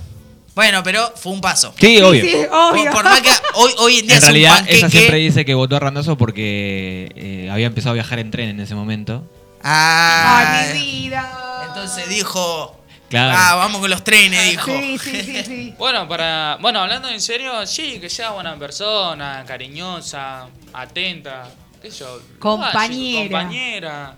[0.55, 1.73] Bueno, pero fue un paso.
[1.79, 2.23] Sí, obvio.
[2.23, 2.91] sí, Por, obvio.
[2.91, 4.77] por más que hoy, hoy en día En es un realidad, panqueque.
[4.77, 8.49] ella siempre dice que votó a Randazo porque eh, había empezado a viajar en tren
[8.49, 9.23] en ese momento.
[9.63, 11.63] Ah, Ay, mi vida.
[11.67, 12.73] entonces dijo...
[13.09, 13.37] Claro.
[13.39, 14.65] Ah, vamos con los trenes, dijo.
[14.71, 15.73] Sí, sí, sí, sí.
[15.79, 16.57] Bueno, para.
[16.59, 21.47] Bueno, hablando en serio, sí, que sea buena persona, cariñosa, atenta.
[21.81, 22.21] ¿Qué sé yo?
[22.37, 22.73] Compañera.
[22.73, 24.15] básico, compañera.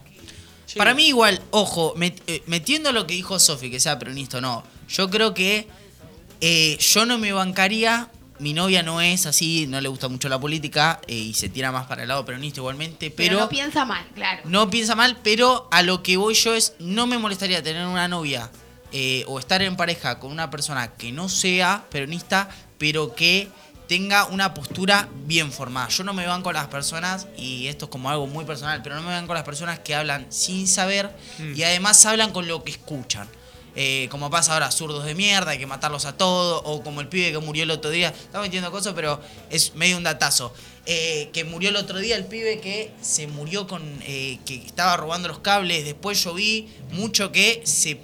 [0.72, 0.78] Sí.
[0.78, 4.42] Para mí igual, ojo, met- eh, metiendo lo que dijo Sofi, que sea peronista o
[4.42, 5.68] no, yo creo que
[6.42, 10.40] eh, yo no me bancaría, mi novia no es así, no le gusta mucho la
[10.40, 13.84] política eh, y se tira más para el lado peronista igualmente, Pero, pero, no piensa
[13.84, 14.42] mal, claro.
[14.46, 18.08] no piensa mal, pero a lo que voy yo es, no me molestaría tener una
[18.08, 18.52] novia
[18.92, 22.48] eh, o estar en pareja con una persona que no sea peronista,
[22.78, 23.48] pero que
[23.90, 25.90] tenga una postura bien formada.
[25.90, 28.96] Yo no me van con las personas, y esto es como algo muy personal, pero
[28.96, 31.10] no me van con las personas que hablan sin saber
[31.56, 33.28] y además hablan con lo que escuchan.
[33.76, 37.08] Eh, como pasa ahora, zurdos de mierda, hay que matarlos a todos, o como el
[37.08, 39.20] pibe que murió el otro día, estamos metiendo cosas, pero
[39.50, 40.54] es medio un datazo.
[40.86, 43.82] Eh, que murió el otro día el pibe que se murió con.
[44.04, 45.86] eh, que estaba robando los cables.
[45.86, 48.00] Después yo vi mucho que se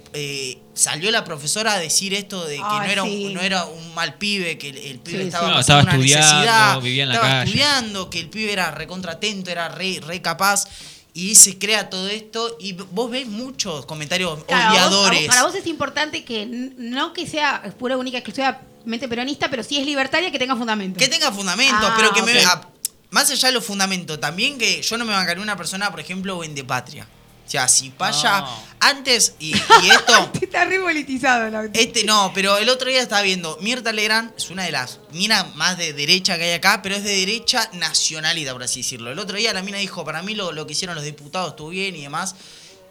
[0.76, 3.24] salió la profesora a decir esto de que no, era sí.
[3.26, 5.50] un, no era un mal pibe, que el, el pibe Sí, estaba sí.
[5.50, 7.44] No, pasando estaba una estudiando, necesidad, vivía en la estaba calle.
[7.50, 10.68] estudiando, que el pibe era recontratento, era re, re capaz.
[11.14, 12.58] Y se crea todo esto.
[12.60, 15.26] Y vos ves muchos comentarios Claro, vos- odiadores.
[15.26, 19.86] para vos es importante que no que sea pura única exclusivamente peronista, pero sí es
[19.86, 20.98] libertaria que tenga fundamento.
[20.98, 22.38] Que tenga fundamento, Ah, pero que me.
[22.44, 22.68] a-
[23.08, 26.44] más allá de los fundamentos, también que yo no me bancaría una persona, por ejemplo,
[26.44, 27.06] en de patria.
[27.46, 28.40] O sea, si vaya.
[28.40, 28.66] No.
[28.80, 29.54] Antes, y, y
[29.90, 30.30] esto.
[30.40, 34.50] Está re politizado la Este no, pero el otro día estaba viendo, Mirta Legrand es
[34.50, 38.52] una de las minas más de derecha que hay acá, pero es de derecha nacionalidad,
[38.52, 39.10] por así decirlo.
[39.12, 41.68] El otro día la mina dijo, para mí lo, lo que hicieron los diputados estuvo
[41.70, 42.34] bien y demás.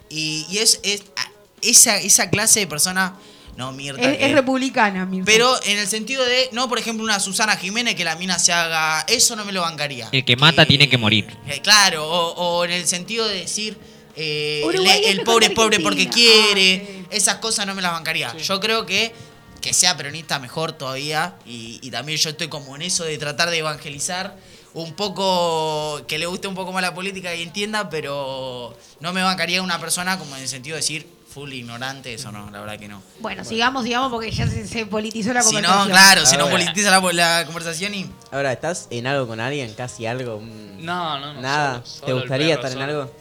[0.09, 1.31] Y, y es, es a-
[1.61, 3.15] esa, esa clase de persona,
[3.57, 4.01] no Mirta.
[4.01, 5.25] Es, que- es republicana, Mirta.
[5.25, 8.53] pero en el sentido de, no, por ejemplo, una Susana Jiménez que la mina se
[8.53, 9.01] haga.
[9.07, 10.09] Eso no me lo bancaría.
[10.11, 11.27] El que mata tiene que morir.
[11.47, 13.77] Eh, claro, o, o en el sentido de decir.
[14.15, 16.81] Eh, le- el pobre es pobre porque quiere.
[16.83, 17.17] Ah, sí.
[17.17, 18.31] Esas cosas no me las bancaría.
[18.31, 18.39] Sí.
[18.39, 19.13] Yo creo que
[19.61, 21.35] que sea peronista mejor todavía.
[21.45, 24.35] Y, y también yo estoy como en eso de tratar de evangelizar.
[24.73, 26.01] Un poco.
[26.07, 29.79] que le guste un poco más la política y entienda, pero no me bancaría una
[29.79, 33.01] persona como en el sentido de decir full ignorante, eso no, la verdad que no.
[33.19, 35.87] Bueno, sigamos, sigamos, porque ya se, se politizó la Si conversación.
[35.87, 38.09] no, claro, si no politiza la, la conversación y.
[38.31, 39.73] Ahora, ¿estás en algo con alguien?
[39.73, 40.37] ¿Casi algo?
[40.37, 41.41] Un- No, no, no.
[41.41, 41.81] Nada.
[41.83, 43.11] solo- ¿Te solo gustaría perro, estar en algo?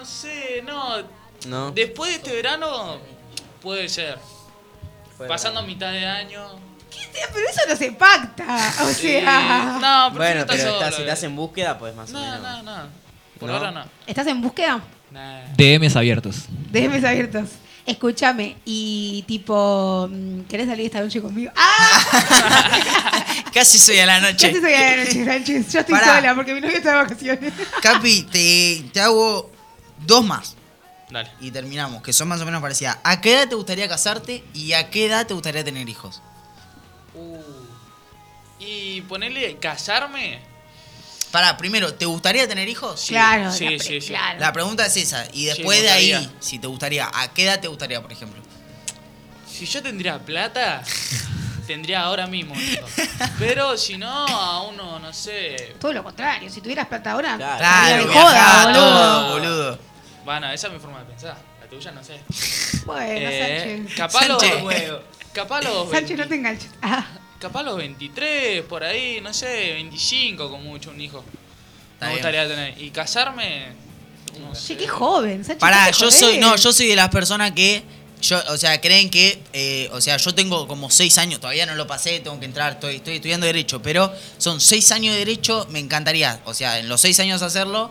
[0.00, 0.94] No sé, no.
[1.46, 1.70] No.
[1.72, 2.96] Después de este verano,
[3.60, 4.18] puede ser.
[5.14, 6.42] Fue- Pasando mitad de año.
[7.34, 8.72] Pero eso no se pacta.
[8.82, 8.94] O Sí.
[8.94, 9.78] sea.
[9.78, 11.04] No, Bueno, pero estar estás- solo, si eh.
[11.04, 12.40] estás en búsqueda, pues más o No, menos.
[12.40, 12.82] no, no.
[13.38, 13.56] Por ¿No?
[13.56, 13.84] ahora no.
[14.06, 14.80] ¿Estás en búsqueda?
[15.10, 15.40] Nah.
[15.54, 16.46] DMs abiertos.
[16.70, 17.50] Déjenme abiertos.
[17.84, 21.52] Escúchame, y tipo, mm, ¿querés salir esta noche conmigo?
[21.56, 23.34] ¡Ah!
[23.52, 24.48] Casi soy a la noche.
[24.48, 25.72] Casi soy a la noche, Sánchez.
[25.72, 26.16] Yo estoy Pará.
[26.16, 27.52] sola porque mi novio está de vacaciones.
[27.82, 29.50] Capi, te, te hago
[30.06, 30.56] dos más
[31.10, 31.30] Dale.
[31.40, 32.98] y terminamos, que son más o menos parecidas.
[33.02, 36.20] ¿A qué edad te gustaría casarte y a qué edad te gustaría tener hijos?
[37.14, 37.38] Uh.
[38.58, 40.40] Y ponerle casarme.
[41.30, 43.00] Pará, primero, ¿te gustaría tener hijos?
[43.00, 44.08] Sí, claro, sí, sí, sí.
[44.08, 44.40] claro.
[44.40, 45.24] La pregunta es esa.
[45.32, 48.42] Y después me de ahí, si te gustaría, ¿a qué edad te gustaría, por ejemplo?
[49.48, 50.82] Si yo tendría plata,
[51.68, 52.54] tendría ahora mismo.
[52.56, 52.84] hijo.
[53.38, 55.76] Pero si no, a uno, no sé.
[55.80, 57.58] Todo lo contrario, si tuvieras plata ahora, Claro.
[57.58, 58.74] Claro, joda, boludo.
[58.80, 59.78] todo, boludo.
[60.24, 61.36] Bueno, esa es mi forma de pensar.
[61.60, 62.20] La tuya no sé.
[62.86, 63.96] Bueno, Eh, Sánchez.
[63.96, 64.42] capaz los.
[64.42, 64.92] Sánchez.
[65.32, 65.90] Capaz los.
[65.90, 66.70] Sánchez, no 20 te enganches.
[66.82, 67.06] Ah,
[67.38, 71.24] Capaz los 23, por ahí, no sé, 25 con mucho un hijo.
[71.94, 72.18] Está Me bien.
[72.18, 72.80] gustaría tener.
[72.82, 73.68] Y casarme.
[74.38, 74.76] No che, sé.
[74.76, 75.58] qué joven, Sánchez.
[75.60, 77.82] Pará, yo soy, no, yo soy de las personas que,
[78.20, 81.74] yo, o sea, creen que, eh, o sea, yo tengo como seis años, todavía no
[81.74, 85.66] lo pasé, tengo que entrar, estoy, estoy estudiando Derecho, pero son seis años de Derecho,
[85.70, 87.90] me encantaría, o sea, en los seis años hacerlo,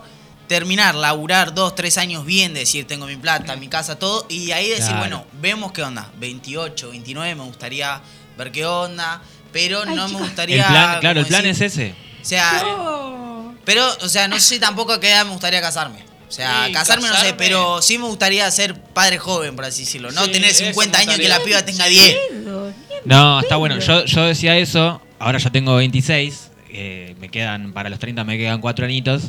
[0.50, 4.68] terminar, laburar dos, tres años bien, decir, tengo mi plata, mi casa, todo, y ahí
[4.68, 4.98] decir, Claro.
[4.98, 8.00] bueno, vemos qué onda, 28, 29, me gustaría
[8.36, 9.22] ver qué onda,
[9.52, 10.16] pero Ay, no me.
[10.16, 10.66] El gustaría...
[10.66, 11.94] plan, claro, el plan decir- es ese.
[12.20, 13.54] O sea, No.
[13.64, 16.04] pero, o sea, no sé tampoco a qué edad me gustaría casarme.
[16.28, 19.84] O sea, Sí, casarme no sé, pero sí me gustaría ser padre joven, por así
[19.84, 20.10] decirlo.
[20.10, 22.16] No Sí, tener eso 50 me años y que la piba tenga 10.
[22.28, 23.78] Pedo, ni en No, está bueno.
[23.78, 28.36] Yo, yo decía eso, ahora ya tengo 26, eh, me quedan, para los 30 me
[28.36, 29.22] quedan 4 añitos,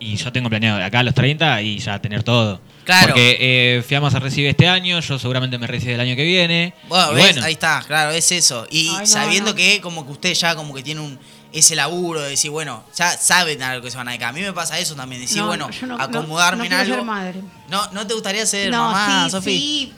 [0.00, 2.60] y yo tengo planeado de acá a los 30 y ya tener todo.
[2.84, 3.08] Claro.
[3.08, 6.72] Porque eh, Fiamma se recibe este año, yo seguramente me recibe el año que viene.
[6.88, 7.24] Bueno, ¿ves?
[7.34, 8.66] bueno, ahí está, claro, es eso.
[8.70, 9.56] Y Ay, no, sabiendo no.
[9.56, 11.18] que como que usted ya como que tiene un
[11.52, 14.30] ese laburo de decir, bueno, ya saben a lo que se van a dedicar.
[14.30, 16.80] A mí me pasa eso también, decir, No, bueno, yo no- no- acomodarme no en
[16.80, 16.94] algo.
[16.96, 17.40] ser madre.
[17.68, 19.50] No, ¿no te gustaría ser No, mamá, sí, Sofi?
[19.58, 19.92] sí.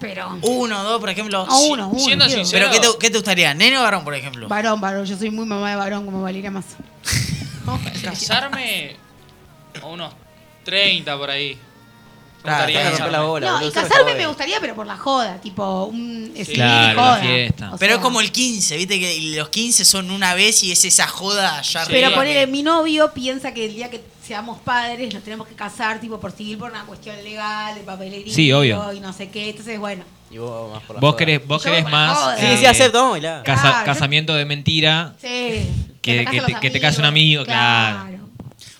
[0.00, 0.38] Pero.
[0.42, 1.46] Uno, dos, por ejemplo.
[1.48, 1.98] A uno, uno.
[1.98, 3.54] siendo sincero- ¿Pero qué te, qué te gustaría?
[3.54, 4.46] ¿Nene o varón, por ejemplo?
[4.48, 5.04] Varón, varón.
[5.04, 6.64] Yo soy muy mamá de varón como Valeria más.
[8.02, 8.96] Casarme
[9.82, 10.14] a unos
[10.64, 11.54] 30 por ahí.
[12.38, 13.12] Me Claro, gustaría casarme.
[13.12, 13.46] la bola.
[13.48, 14.16] No, boludo, y casarme joven.
[14.18, 15.40] me gustaría, pero por la joda.
[15.40, 16.44] Tipo, un Sí.
[16.44, 17.16] sí, Claro, joda.
[17.18, 17.74] la fiesta.
[17.74, 20.70] O Pero sea, es como el 15, viste que los 15 son una vez y
[20.72, 21.90] es esa joda ya Sí.
[21.90, 25.48] Pero arriba ponele, que- mi novio piensa que el día que seamos padres nos tenemos
[25.48, 28.32] que casar, tipo, por civil, por una cuestión legal, de papelería.
[28.32, 28.92] Sí, obvio.
[28.92, 29.48] Y no sé qué.
[29.50, 30.04] Entonces, bueno.
[30.30, 31.18] Y vos más por la vos joda.
[31.18, 32.38] querés, vos Yo querés por la más.
[32.38, 33.42] Sí, eh, sí, acepto, y la.
[33.42, 33.84] casa- Claro.
[33.86, 35.14] casamiento de mentira.
[35.20, 35.66] Sí.
[36.02, 37.44] Que- me que te- que te case un amigo,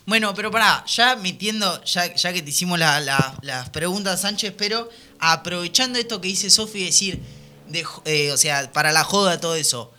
[0.06, 4.54] Bueno, pero pará, ya metiendo, ya, ya que te hicimos la- la- las preguntas, Sánchez,
[4.56, 4.88] pero
[5.20, 7.20] aprovechando esto que dice Sofi, decir,
[7.68, 9.92] de, jo- eh, o sea, para la joda, todo eso.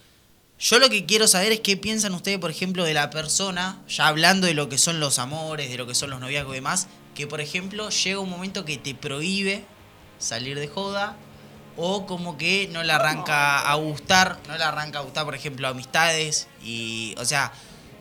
[0.60, 4.08] Yo lo que quiero saber es qué piensan ustedes, por ejemplo, de la persona, ya
[4.08, 6.88] hablando de lo que son los amores, de lo que son los noviazgos y demás,
[7.16, 9.64] que por ejemplo llega un momento que te prohíbe
[10.18, 11.16] salir de joda
[11.78, 15.66] o como que no le arranca a gustar, no le arranca a gustar, por ejemplo,
[15.66, 17.54] amistades y, o sea,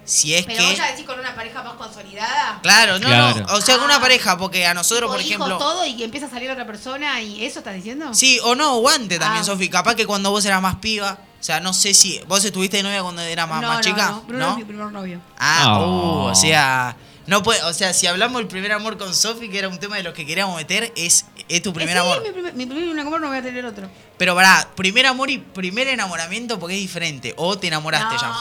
[0.09, 0.64] si es Pero que...
[0.66, 2.59] vos ya decís con una pareja más consolidada.
[2.62, 3.40] Claro, no, Claro.
[3.46, 3.54] no.
[3.54, 4.00] O sea, con una Ah.
[4.00, 5.59] pareja, porque a nosotros, tipo, por ejemplo.
[5.59, 8.12] todo y que empieza a salir otra persona y eso estás diciendo.
[8.14, 9.46] Sí, o no, antes también, Ah.
[9.46, 9.68] Sofi.
[9.68, 11.18] Capaz que cuando vos eras más piba.
[11.40, 12.20] O sea, no sé si.
[12.26, 14.09] ¿Vos estuviste de novia cuando eras más, no, más no, chica?
[14.11, 14.22] no.
[14.22, 15.20] Bruno es mi primer novio.
[15.38, 16.24] Ah, Oh.
[16.26, 16.96] uh, o sea.
[17.28, 19.96] No puede, o sea, si hablamos del primer amor con Sofi, que era un tema
[19.96, 22.22] de los que queríamos meter, es, es tu primer Eh, sí, amor.
[22.22, 23.86] Mi primer, mi primer amor no voy a tener otro.
[24.16, 27.34] Pero pará, primer amor y primer enamoramiento porque es diferente.
[27.36, 28.32] O te enamoraste no, ya.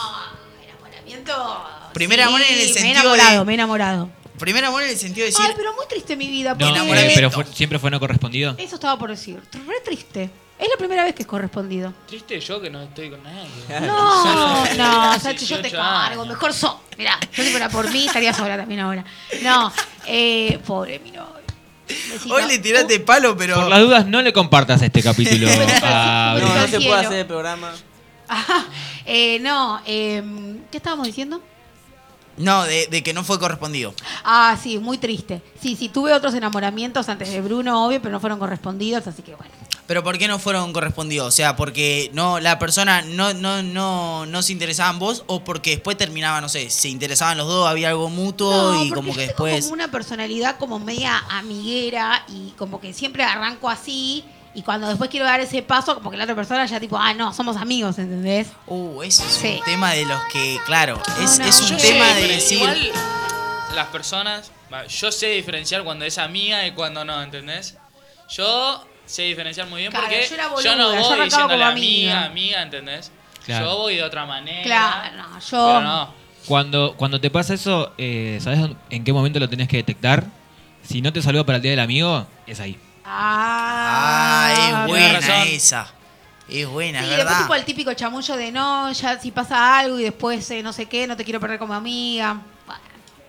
[1.14, 1.90] Enamoramiento.
[1.94, 4.10] Primer amor en el Me he sentido enamorado, de- me he enamorado.
[4.38, 5.44] Primer amor en el sentido de decir.
[5.46, 6.54] Ay, pero muy triste mi vida.
[6.58, 8.54] No, eh, pero fue- siempre fue no correspondido.
[8.58, 9.40] Eso estaba por decir.
[9.66, 10.30] Re triste.
[10.58, 11.92] Es la primera vez que es correspondido.
[12.06, 13.48] Triste yo que no estoy con nadie.
[13.86, 16.22] No, no, Sachi, yo te 18 cargo.
[16.22, 16.26] años.
[16.28, 16.80] Mejor so.
[16.96, 19.04] Mirá, yo si fuera por mí estaría sola también ahora.
[19.42, 19.72] No,
[20.06, 21.38] eh, pobre mi novio.
[22.30, 23.54] Hoy le tiraste palo, pero.
[23.56, 25.48] Por las dudas, no le compartas este capítulo
[25.82, 27.72] a No, no se puede hacer el programa.
[28.28, 28.66] Ajá.
[29.10, 30.22] Eh, no, eh,
[30.70, 31.40] ¿qué estábamos diciendo?
[32.36, 33.94] No, de, de que no fue correspondido.
[34.22, 35.42] Ah, sí, muy triste.
[35.60, 39.34] Sí, sí, tuve otros enamoramientos antes de Bruno, obvio, pero no fueron correspondidos, así que
[39.34, 39.50] bueno.
[39.86, 41.26] Pero ¿por qué no fueron correspondidos?
[41.26, 45.42] O sea, porque no la persona no, no, no, no se interesaba en vos o
[45.42, 49.14] porque después terminaba, no sé, se interesaban los dos, había algo mutuo No, y como
[49.14, 49.64] que después...
[49.64, 54.26] como una personalidad como media amiguera y como que siempre arranco así
[54.58, 57.14] y cuando después quiero dar ese paso, como que la otra persona ya tipo, ah,
[57.14, 58.48] no, somos amigos, ¿entendés?
[58.66, 59.56] Uh, eso es Sí.
[59.58, 62.28] un tema de los que, claro, No, es, no, es un yo tema sé, de
[62.28, 62.58] decir...
[62.58, 62.90] Igual
[63.76, 64.50] las personas,
[64.88, 67.76] yo sé diferenciar cuando es amiga y cuando no, ¿entendés?
[68.28, 71.64] Yo sé diferenciar muy bien Claro, porque yo era no boluda, yo voy arrancaba diciéndole
[71.64, 72.62] amiga, amiga.
[72.62, 73.12] ¿entendés?
[73.46, 73.66] Claro.
[73.66, 74.62] Yo voy de otra manera.
[74.64, 75.66] Claro, no, yo...
[75.66, 76.14] Pero no.
[76.48, 78.58] Cuando, cuando te pasa eso, eh, ¿sabes
[78.90, 80.24] en qué momento lo tenés que detectar?
[80.82, 82.78] Si no te saluda para el día del amigo, es ahí.
[83.10, 85.92] Ah, Ah, es buena esa.
[86.48, 89.98] Es buena, Sí, es después tipo el típico chamullo de no, ya si pasa algo
[89.98, 92.40] y después eh, no sé qué, no te quiero perder como amiga.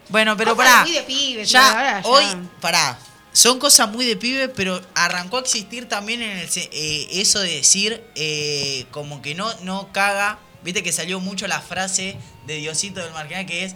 [0.07, 0.83] Bueno, pero Cosas pará.
[0.83, 2.07] muy de pibes, ya, ahora ya.
[2.07, 2.25] hoy,
[2.61, 2.97] pará.
[3.31, 7.55] Son cosas muy de pibe, pero arrancó a existir también en el, eh, eso de
[7.55, 10.39] decir eh, como que no, no caga.
[10.63, 12.17] Viste que salió mucho la frase
[12.47, 13.75] de Diosito del Marginal que es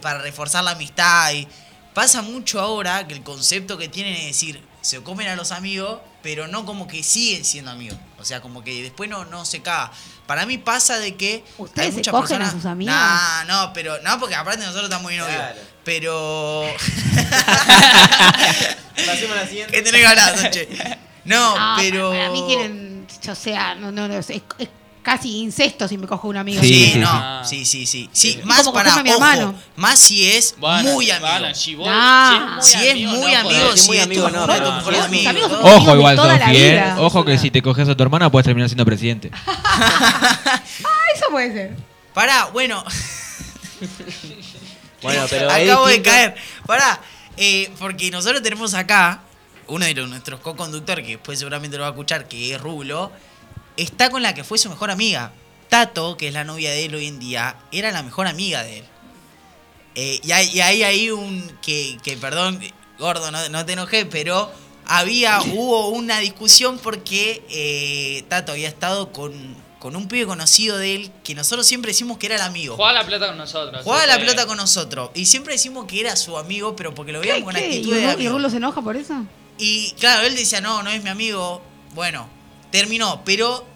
[0.00, 1.32] para reforzar la amistad.
[1.32, 1.46] Y
[1.92, 6.00] pasa mucho ahora que el concepto que tienen es decir, se comen a los amigos,
[6.22, 7.98] pero no como que siguen siendo amigos.
[8.18, 9.92] O sea, como que después no, no se caga.
[10.26, 12.52] Para mí pasa de que ¿Ustedes hay se cogen a personas.
[12.52, 12.94] sus amigas?
[12.94, 15.36] Nah, no, pero no, porque aparte nosotros estamos muy novios.
[15.36, 15.60] Claro.
[15.84, 16.66] Pero.
[19.06, 19.72] Pasemos a la siguiente.
[19.72, 20.68] ¿Qué tenés ganas, Noche?
[21.24, 22.10] No, Ah, pero.
[22.10, 24.42] Para mí quieren, o sea, no, no, no, es, es
[25.02, 26.60] casi incesto si me cojo un amigo.
[26.62, 27.64] Sí, Sí, sí, no, sí.
[27.64, 28.10] sí, sí, sí.
[28.12, 28.40] Sí, Sí.
[28.44, 29.54] más para ojo, hermano.
[29.76, 31.54] más si es muy amigo.
[31.54, 32.60] si, vos- Nah.
[32.60, 36.94] si Si es muy amigo, si es muy amigo, no, Ojo igual, Sofi, ¿eh?
[36.98, 39.30] Ojo que si te coges a tu hermana puedes terminar siendo presidente.
[39.82, 40.62] Ah,
[41.14, 41.76] eso puede ser.
[42.14, 42.84] Pará, bueno,
[45.02, 46.34] Bueno, pero acabo de caer.
[46.66, 47.00] Pará,
[47.36, 49.20] eh, porque nosotros tenemos acá
[49.66, 53.10] uno de nuestros co-conductores, que después seguramente lo va a escuchar, que es Rulo,
[53.76, 55.32] está con la que fue su mejor amiga.
[55.68, 58.78] Tato, que es la novia de él hoy en día, era la mejor amiga de
[58.78, 58.84] él.
[59.94, 61.56] Eh, y, hay, y hay ahí un.
[61.62, 62.60] Que, que perdón,
[62.98, 64.50] gordo, no, no te enojé, pero
[64.86, 69.32] había, hubo una discusión porque eh, Tato había estado con,
[69.78, 72.74] con un pibe conocido de él que nosotros siempre decimos que era el amigo.
[72.76, 73.84] Jugaba la plata con nosotros.
[73.84, 75.10] Jugaba la pelota con nosotros.
[75.14, 77.64] Y siempre decimos que era su amigo, pero porque lo veíamos con ¿Qué?
[77.64, 78.32] actitud ¿Y de Ru- ¿Y amigo.
[78.32, 79.14] Rulo se enoja por eso?
[79.58, 81.62] Y claro, él decía, no, no es mi amigo.
[81.94, 82.28] Bueno,
[82.70, 83.66] terminó, pero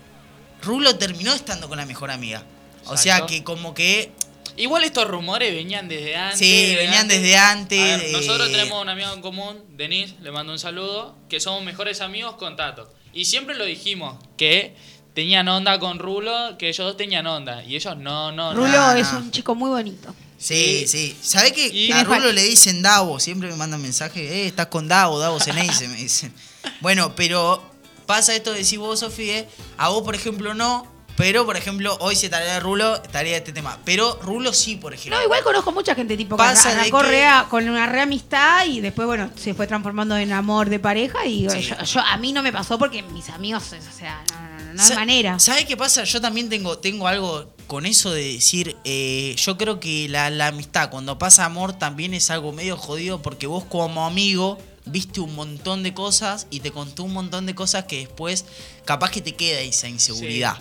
[0.63, 2.45] Rulo terminó estando con la mejor amiga.
[2.87, 4.13] O sea que como que
[4.57, 6.39] Igual estos rumores venían desde antes.
[6.39, 10.53] Sí, venían desde antes, A ver, nosotros tenemos un amigo en común, Denis, le mando
[10.53, 12.93] un saludo, que somos mejores amigos con Tato.
[13.13, 14.77] Y siempre lo dijimos, que
[15.13, 17.65] tenían onda con Rulo, que ellos dos tenían onda.
[17.65, 18.93] Y ellos no, no, Rulo no.
[18.93, 18.99] no.
[18.99, 20.15] es un chico muy bonito.
[20.39, 21.17] Sí, sí.
[21.21, 23.19] ¿Sabés que Y- a Rulo le dicen Davo?
[23.19, 26.33] Siempre me mandan mensajes, eh, estás con Davo, Davo Ceneice, me dicen.
[26.81, 27.74] Bueno, pero
[28.07, 29.49] pasa esto de decir vos, Sofía, eh,
[29.79, 30.93] a vos, por ejemplo, no.
[31.17, 33.79] Pero, por ejemplo, hoy se tarea de Rulo, tarea de este tema.
[33.85, 35.17] Pero Rulo sí, por ejemplo.
[35.17, 38.81] No, igual conozco mucha gente tipo que Pasa de arrancó que- con una reamistad y
[38.81, 41.61] después, bueno, se fue transformando en amor de pareja y Sí.
[41.63, 44.73] yo, yo- a mí no me pasó porque mis amigos, o sea, no, no, no,
[44.75, 45.39] no hay manera.
[45.39, 46.03] ¿Sabes qué pasa?
[46.03, 50.49] Yo también tengo, tengo algo con eso de decir, eh, yo creo que la, la
[50.49, 55.35] amistad, cuando pasa amor, también es algo medio jodido porque vos como amigo viste un
[55.35, 58.45] montón de cosas y te contó un montón de cosas que después
[58.85, 60.57] capaz que te queda esa inseguridad.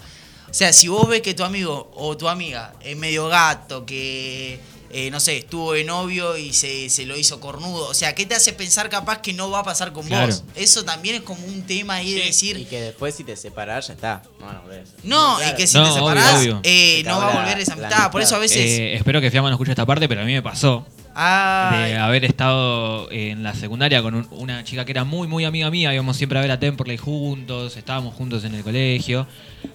[0.49, 4.59] O sea, si vos ves que tu amigo o tu amiga es medio gato, que,
[4.91, 8.28] eh, no sé, estuvo de novio y se, se lo hizo cornudo, o sea, ¿qué
[8.28, 10.28] te hace pensar capaz que no va a pasar con Claro.
[10.28, 10.43] vos?
[10.55, 12.55] Eso también es como un tema ahí de decir...
[12.57, 14.21] Y que después si te separás ya está.
[14.39, 14.89] No, no, ves.
[15.03, 15.53] No, Claro.
[15.53, 16.59] y que si No, te separás, obvio.
[16.61, 18.11] eh, no va a volver esa amistad.
[18.11, 18.57] Por eso a veces.
[18.59, 20.86] Eh, espero que Fiamma no escuche esta parte, pero a mí me pasó.
[21.16, 25.45] Ah, de haber estado en la secundaria con un- una chica que era muy, muy
[25.45, 25.93] amiga mía.
[25.93, 29.28] Íbamos siempre a ver a Temperley juntos, estábamos juntos en el colegio.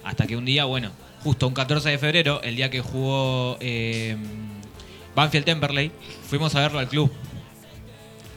[0.03, 0.91] Hasta que un día, bueno,
[1.23, 4.15] justo un 14 de febrero, el día que jugó eh,
[5.15, 5.91] Banfield Temperley,
[6.27, 7.11] fuimos a verlo al club.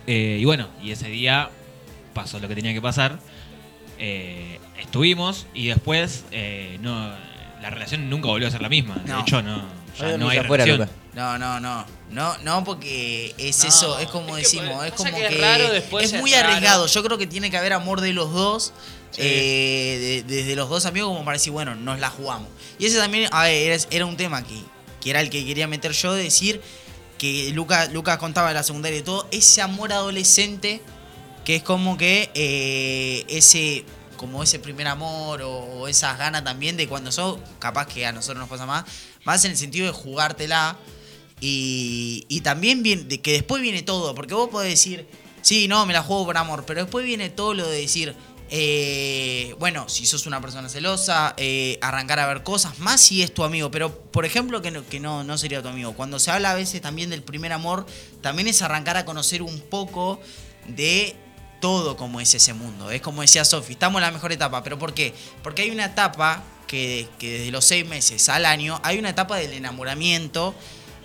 [0.07, 1.51] Eh, y bueno, y ese día
[2.15, 3.19] pasó lo que tenía que pasar.
[3.99, 6.25] Eh, estuvimos y después
[6.81, 7.11] no,
[7.61, 8.97] la relación nunca volvió a ser la misma.
[8.97, 9.63] De hecho, no,
[9.99, 10.65] ya no hay afuera,
[11.15, 11.85] no, no, no.
[12.11, 15.29] No, no, porque es No, eso, es como es que decimos, es pasa como que
[15.29, 15.35] que.
[15.35, 16.49] es raro, después es es muy raro.
[16.49, 16.87] arriesgado.
[16.87, 18.73] Yo creo que tiene que haber amor de los dos.
[19.13, 19.21] Sí.
[19.23, 22.49] eh, de- desde los dos amigos, como para decir, bueno, nos la jugamos.
[22.79, 24.59] Y ese también, a ver, era, era un tema que,
[25.03, 26.63] que era el que quería meter yo, de decir
[27.19, 30.81] que Lucas Lucas contaba en la secundaria y todo, ese amor adolescente
[31.45, 33.85] que es como que eh, ese
[34.17, 38.13] como ese primer amor o, o esas ganas también de cuando sos, capaz que a
[38.13, 38.85] nosotros nos pasa más,
[39.25, 40.79] más en el sentido de jugártela
[41.41, 45.07] y, y también viene, de que después viene todo, porque vos podés decir,
[45.43, 48.15] sí, no, me la juego por amor, pero después viene todo lo de decir,
[48.55, 53.33] eh, bueno, si sos una persona celosa, eh, arrancar a ver cosas, más si es
[53.33, 55.95] tu amigo, pero por ejemplo que, no, que no, no sería tu amigo.
[55.95, 57.87] Cuando se habla a veces también del primer amor,
[58.21, 60.21] también es arrancar a conocer un poco
[60.69, 61.17] de
[61.63, 62.91] todo como es ese mundo.
[62.91, 65.15] Es como decía Sofi, estamos en la mejor etapa, pero ¿por qué?
[65.43, 69.37] Porque hay una etapa que, que desde los seis meses al año, hay una etapa
[69.37, 70.55] del enamoramiento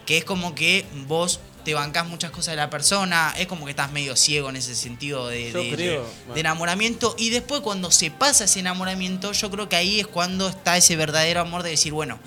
[0.06, 3.72] que es como que vos te bancás muchas cosas de la persona, es como que
[3.72, 6.34] estás medio ciego en ese sentido de, Yo de- creo, de- bueno.
[6.36, 7.14] de enamoramiento.
[7.18, 10.96] Y después cuando se pasa ese enamoramiento, yo creo que ahí es cuando está ese
[10.96, 12.20] verdadero amor de decir, bueno,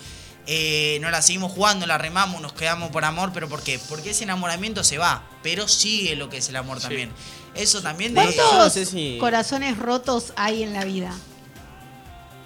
[0.46, 3.78] eh, no la seguimos jugando, la remamos, nos quedamos por amor, pero ¿por qué?
[3.88, 7.10] Porque ese enamoramiento se va, pero sigue lo que es el amor también.
[7.54, 8.20] Eso también de...
[8.22, 11.14] ¿Cuántos no sé si- corazones rotos hay en la vida?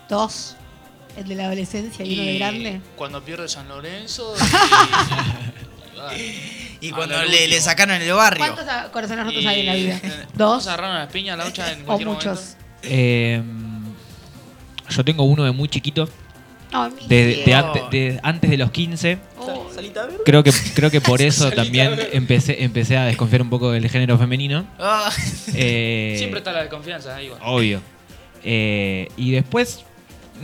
[0.09, 0.57] Dos.
[1.17, 2.81] El de la adolescencia y, uno de grande.
[2.97, 4.35] Cuando pierde San Lorenzo.
[6.81, 8.45] Y, cuando le, le sacaron el barrio.
[8.45, 10.01] ¿Cuántos corazones rotos Y- hay en la vida?
[10.35, 10.67] ¿Dos?
[10.67, 12.57] a agarrarnos las piñas, la lucha en ¿O muchos?
[12.83, 13.41] Eh,
[14.91, 16.07] yo tengo uno de muy chiquito,
[17.01, 17.57] mi de, de cielo.
[17.73, 19.19] ante- de antes de los 15.
[19.39, 20.19] Oh, Salita verde.
[20.27, 24.19] Creo que, creo que por eso también empecé, empecé a desconfiar un poco del género
[24.19, 24.67] femenino.
[24.79, 25.11] Ah,
[25.55, 27.31] Eh, Siempre está la desconfianza ahí.
[27.31, 27.45] bueno.
[27.47, 27.81] Obvio.
[28.43, 29.85] Eh, y después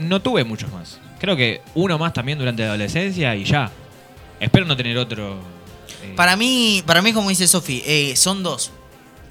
[0.01, 0.99] no tuve muchos más.
[1.19, 3.71] Creo que uno más también durante la adolescencia y ya.
[4.39, 5.39] Espero no tener otro.
[6.03, 8.71] eh, Para mí, para mí como dice Sofi, eh, son dos.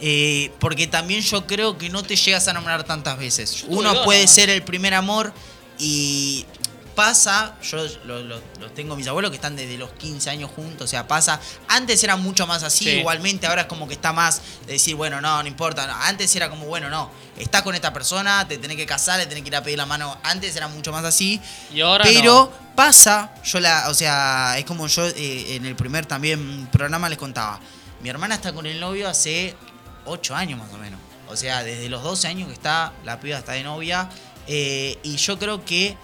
[0.00, 3.64] Eh, porque también yo creo que no te llegas a enamorar tantas veces.
[3.68, 5.32] Uno puede ser el primer amor
[5.78, 6.46] y
[6.94, 10.84] pasa, yo lo- lo- los tengo mis abuelos que están desde los 15 años juntos,
[10.84, 12.90] o sea, pasa, antes era mucho más así, Sí.
[12.98, 15.94] igualmente ahora es como que está más de decir, bueno, no, no importa, no.
[15.94, 19.42] antes era como, bueno, no, estás con esta persona, te tenés que casar, le tenés
[19.42, 21.40] que ir a pedir la mano, antes era mucho más así,
[21.72, 22.74] Y ahora pero no.
[22.76, 27.18] pasa, yo la, o sea, es como yo eh, en el primer también programa les
[27.18, 27.60] contaba.
[28.02, 29.54] Mi hermana está con el novio hace
[30.06, 30.98] 8 años más o menos.
[31.28, 34.08] O sea, desde los 12 años que está, la piba está de novia.
[34.52, 35.96] eh, y yo creo que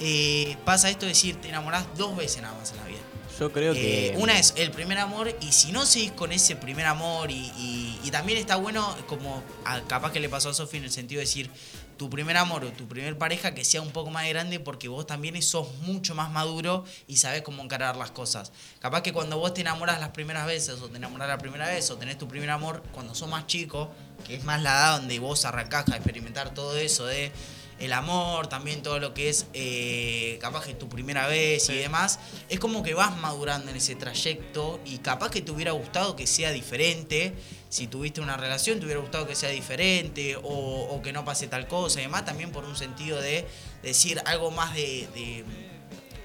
[0.00, 2.98] eh, pasa esto de decir, te enamorás dos veces nada más en la vida.
[3.38, 4.14] Yo creo Eh, que.
[4.18, 8.00] una es el primer amor y si no seguís con ese primer amor y, y-
[8.02, 11.20] y también está bueno como a- capaz que le pasó a Sofi en el sentido
[11.20, 11.48] de decir
[11.96, 15.06] tu primer amor o tu primer pareja que sea un poco más grande porque vos
[15.06, 18.50] también sos mucho más maduro y sabés cómo encarar las cosas.
[18.80, 21.88] Capaz que cuando vos te enamorás las primeras veces o te enamorás la primera vez
[21.90, 23.90] o tenés tu primer amor cuando sos más chico,
[24.26, 27.30] que es más la edad donde vos arrancás a experimentar todo eso de
[27.78, 32.18] el amor, también todo lo que es eh, capaz que tu primera vez y demás,
[32.48, 36.26] es como que vas madurando en ese trayecto y capaz que te hubiera gustado que
[36.26, 37.34] sea diferente,
[37.68, 41.46] si tuviste una relación te hubiera gustado que sea diferente o, o que no pase
[41.46, 43.46] tal cosa y demás, también por un sentido de
[43.82, 45.44] decir algo más de, de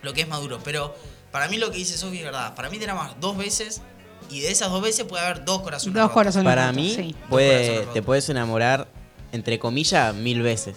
[0.01, 0.59] lo que es maduro.
[0.63, 0.95] Pero
[1.31, 3.81] para mí lo que dice Sofi es verdad, para mí te enamoras dos veces
[4.29, 5.93] y de esas dos veces puede haber dos corazones.
[5.93, 6.13] Dos rotos.
[6.13, 7.15] corazones Para rotos, mí, sí.
[7.29, 8.87] puede, corazones te puedes enamorar,
[9.31, 10.75] entre comillas, mil veces.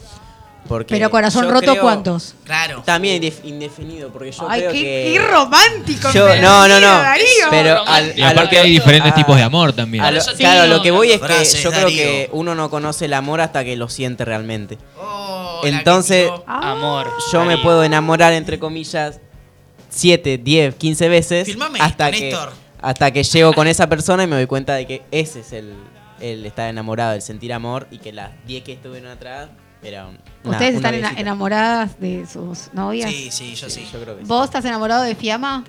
[0.67, 2.35] Porque Pero corazón yo roto, creo- ¿cuántos?
[2.45, 2.83] Claro.
[2.85, 5.11] También indef- indefinido, porque yo Ay, creo qué, que.
[5.15, 6.11] qué romántico.
[6.13, 6.87] Yo- me no, no, no.
[7.03, 7.27] Darío.
[7.51, 10.05] Pero al- Y a lo aparte que- hay diferentes a- tipos de amor también.
[10.05, 11.97] a lo- claro, lo que voy es que frases, yo creo Darío.
[11.97, 14.79] que uno no conoce el amor hasta que lo siente realmente.
[14.99, 16.45] Oh, la que Entonces, tiró.
[16.47, 16.73] Ah.
[16.73, 17.09] Amor.
[17.33, 17.63] Yo me Darío.
[17.63, 19.21] puedo enamorar, entre comillas,
[19.89, 22.53] 7, 10, 15 veces Filmame hasta esto, que, Néstor.
[22.83, 25.73] hasta que llego con esa persona y me doy cuenta de que ese es el,
[26.21, 29.49] el estar enamorado, el sentir amor y que las 10 que estuvieron atrás
[29.89, 33.11] era un- una- ¿Ustedes una están enamoradas de sus novias?
[33.11, 33.87] Sí, sí, yo sí.
[33.93, 34.29] Yo creo que sí.
[34.29, 35.65] ¿Vos estás enamorado de Fiamma?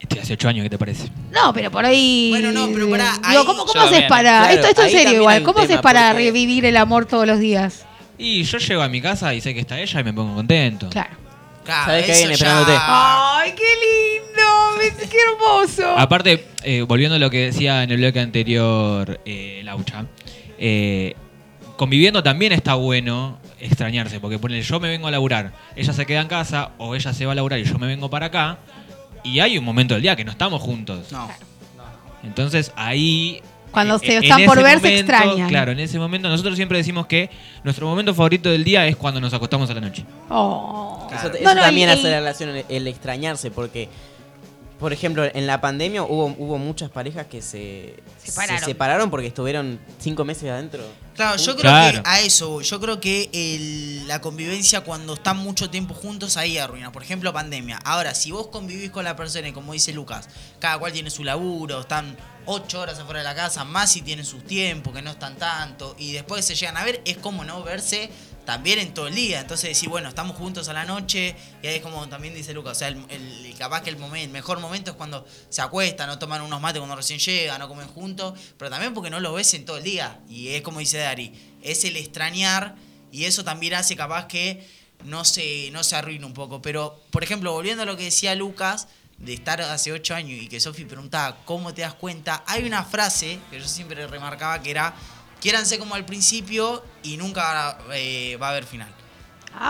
[0.00, 1.08] Estoy hace 8 años, ¿qué te parece?
[1.32, 2.28] No, pero por ahí.
[2.30, 4.38] Bueno, no, pero pará, Digo, ahí- ¿cómo, cómo Yo haces para.?
[4.42, 5.42] Claro, esto esto en serio igual.
[5.42, 7.84] ¿Cómo haces para porque- revivir el amor todos los días?
[8.16, 10.88] Y yo llego a mi casa y sé que está ella y me pongo contento.
[10.90, 11.16] Claro.
[11.64, 12.72] Claro, ¿Sabés que ya- esperándote?
[12.80, 13.64] ¡Ay, qué
[14.22, 15.06] lindo!
[15.10, 15.98] ¡Qué hermoso!
[15.98, 20.06] Aparte, eh, volviendo a lo que decía en el bloque anterior eh, Laucha,
[20.58, 21.14] eh,
[21.78, 26.20] conviviendo también está bueno extrañarse, porque ponele, yo me vengo a laburar, ella se queda
[26.20, 28.58] en casa o ella se va a laburar y yo me vengo para acá,
[29.22, 31.10] y hay un momento del día que no estamos juntos.
[31.12, 31.30] No.
[32.22, 33.40] Entonces ahí...
[33.70, 35.48] Cuando eh, se están por ver, se momento, extrañan.
[35.48, 37.30] Claro, en ese momento nosotros siempre decimos que
[37.62, 40.04] nuestro momento favorito del día es cuando nos acostamos a la noche.
[40.30, 41.08] Oh.
[41.14, 43.88] Eso, No, eso no, también hace la relación, el, el extrañarse, porque
[44.78, 48.58] por ejemplo, en la pandemia hubo, hubo muchas parejas que se Separaron.
[48.60, 50.82] se separaron porque estuvieron cinco meses adentro.
[51.16, 52.02] Claro, yo creo Claro.
[52.02, 56.58] que a eso, yo creo que el- la convivencia cuando están mucho tiempo juntos ahí
[56.58, 56.92] arruina.
[56.92, 57.78] Por ejemplo, pandemia.
[57.84, 60.28] Ahora, si vos convivís con la persona y como dice Lucas,
[60.60, 62.16] cada cual tiene su laburo, están
[62.46, 65.94] ocho horas afuera de la casa, más si tienen sus tiempos, que no están tanto,
[65.98, 68.10] y después se llegan a ver, es como no verse
[68.48, 69.40] también en todo el día.
[69.40, 72.78] Entonces decir, bueno, estamos juntos a la noche, y ahí es como también dice Lucas,
[72.78, 76.58] o sea, el, capaz que el, mejor momento es cuando se acuestan, no toman unos
[76.58, 79.76] mates cuando recién llegan, no comen juntos, pero también porque no los ves en todo
[79.76, 80.20] el día.
[80.30, 82.76] Y es como dice Dari, es el extrañar,
[83.12, 84.66] y eso también hace capaz que
[85.04, 86.62] no se, no se arruine un poco.
[86.62, 88.88] Pero, por ejemplo, volviendo a lo que decía Lucas,
[89.18, 92.84] de estar hace ocho años y que Sofi preguntaba cómo te das cuenta, hay una
[92.84, 94.94] frase que yo siempre remarcaba que era,
[95.40, 98.88] quiéranse como al principio y nunca eh, va a haber final.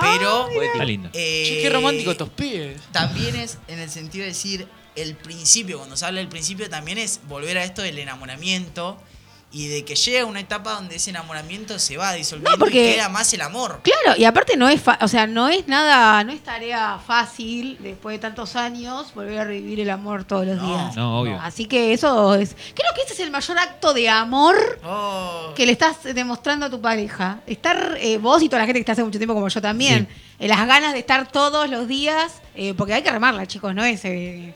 [0.01, 0.49] Pero...
[0.51, 1.09] Está lindo.
[1.13, 2.81] eh, Che, qué romántico estos pibes.
[2.93, 6.99] también es en el sentido de decir el principio, cuando se habla del principio también
[6.99, 9.01] es volver a esto del enamoramiento
[9.51, 12.95] y de que llega una etapa donde ese enamoramiento se va disolviendo No, porque- y
[12.97, 13.81] queda más el amor.
[13.83, 17.79] Claro, y aparte no es, fa- o sea, no es nada, no es tarea fácil
[17.81, 20.97] después de tantos años volver a revivir el amor todos los No, días.
[20.97, 21.41] No, obvio.
[21.41, 25.65] Así que eso es, creo que ese es el mayor acto de amor Oh, que
[25.65, 27.41] le estás demostrando a tu pareja.
[27.47, 30.09] Estar eh, vos y toda la gente que está hace mucho tiempo como yo también,
[30.39, 33.83] eh, las ganas de estar todos los días, eh, porque hay que remarla, chicos, no
[33.83, 34.53] es, eh,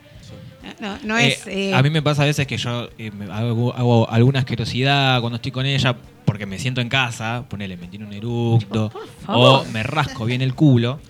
[0.80, 1.46] no, no es.
[1.46, 5.36] eh, a mí me pasa a veces que yo eh, hago, hago alguna asquerosidad cuando
[5.36, 8.92] estoy con ella porque me siento en casa, ponele, me tiene un eructo
[9.26, 11.00] o me rasco bien el culo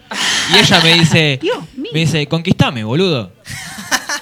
[0.52, 1.58] y ella me dice, Dios
[1.92, 3.32] me dice, conquistame, boludo.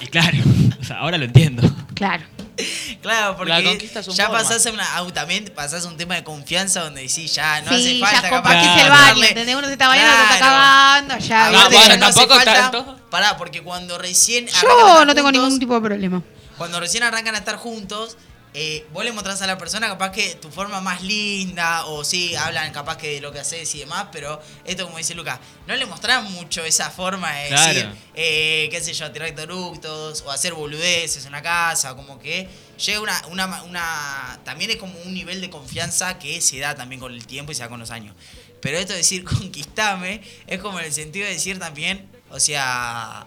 [0.01, 0.37] Y claro,
[0.79, 1.63] o sea, ahora lo entiendo.
[1.93, 2.23] Claro.
[3.01, 3.79] claro, porque
[4.15, 4.39] ya forma.
[4.39, 7.75] pasás a una, también pasás a un tema de confianza donde decís ya no sí,
[7.75, 9.55] hace falta ya capaz compartís que el baño, ¿entendés?
[9.55, 10.55] Uno se está bañando, otro se está Claro.
[10.55, 11.49] acabando, ya.
[11.51, 11.73] No, ¿viste?
[11.73, 12.99] ya bueno, no tampoco falta- tanto.
[13.09, 16.21] Pará, porque cuando recién Yo no tengo juntos, ningún tipo de problema.
[16.57, 18.17] Cuando recién arrancan a estar juntos,
[18.53, 22.35] eh, vos le mostrás a la persona capaz que tu forma más linda, o sí,
[22.35, 25.75] hablan capaz que de lo que haces y demás, pero esto como dice Lucas, no
[25.75, 27.73] le mostrás mucho esa forma de Claro.
[27.73, 32.49] decir, eh, qué sé yo, tirar eructos, o hacer boludeces en la casa, como que
[32.83, 36.99] llega una, una, una, también es como un nivel de confianza que se da también
[36.99, 38.15] con el tiempo y se da con los años.
[38.61, 39.23] Pero esto de decir
[39.61, 43.25] conquistame es como en el sentido de decir también, o sea,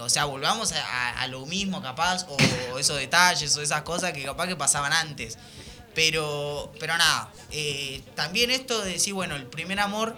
[0.00, 4.12] o sea, volvamos a, a- a lo mismo capaz, o esos detalles, o esas cosas
[4.12, 5.38] que capaz que pasaban antes.
[5.94, 10.14] Pero, pero nada, eh, también esto de decir, bueno, el primer amor,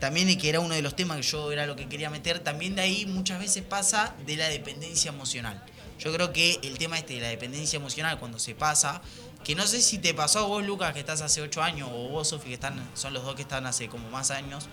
[0.00, 2.40] también y que era uno de los temas que yo era lo que quería meter,
[2.40, 5.62] también de ahí muchas veces pasa de la dependencia emocional.
[6.00, 9.02] Yo creo que el tema este de la dependencia emocional cuando se pasa,
[9.44, 12.08] que no sé si te pasó a vos, Lucas, que estás hace 8 años, o
[12.08, 14.66] vos, Sofi, que están, son los dos que están hace como más años.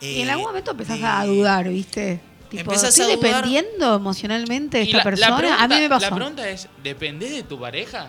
[0.00, 2.20] Y en eh, algún momento empezás de- a dudar, ¿viste?
[2.50, 3.44] Tipo, Empezás ¿estoy a dudar.
[3.44, 5.36] dependiendo emocionalmente de esta la- la persona?
[5.36, 6.08] pregunta- a mí me pasó.
[6.10, 8.08] La pregunta es, ¿dependés de tu pareja?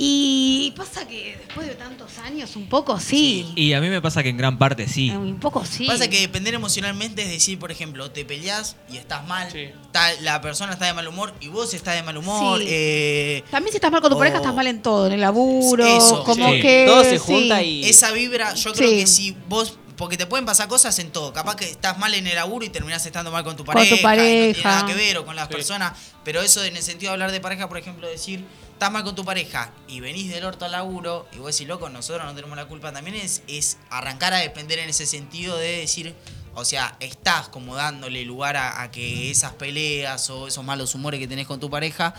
[0.00, 3.52] Y pasa que después de tantos años, un poco sí.
[3.56, 5.10] Y a mí me pasa que en gran parte sí.
[5.10, 5.86] Un poco sí.
[5.86, 9.70] Pasa que depender emocionalmente es decir, por ejemplo, te peleas y estás mal, Sí.
[9.90, 12.60] tal, la persona está de mal humor y vos estás de mal humor.
[12.60, 12.66] Sí.
[12.68, 15.20] eh, También si estás mal con tu o- pareja, estás mal en todo, en el
[15.20, 16.60] laburo, Eso, como sí.
[16.60, 16.84] que...
[16.86, 17.18] Todo se sí.
[17.18, 17.84] junta y.
[17.84, 18.96] esa vibra, yo creo Sí.
[19.00, 22.26] que si vos, porque te pueden pasar cosas en todo, capaz que estás mal en
[22.26, 24.68] el laburo y terminás estando mal con tu Con pareja, tu y no tiene pareja.
[24.68, 25.54] nada que ver, o con las Sí.
[25.54, 25.92] personas,
[26.24, 29.14] pero eso en el sentido de hablar de pareja, por ejemplo, decir, estás mal con
[29.16, 32.56] tu pareja y venís del orto al laburo y vos decís, loco, nosotros no tenemos
[32.56, 36.14] la culpa, también es, es arrancar a depender en ese sentido de decir,
[36.54, 41.18] o sea, estás como dándole lugar a, a que esas peleas o esos malos humores
[41.18, 42.14] que tenés con tu pareja,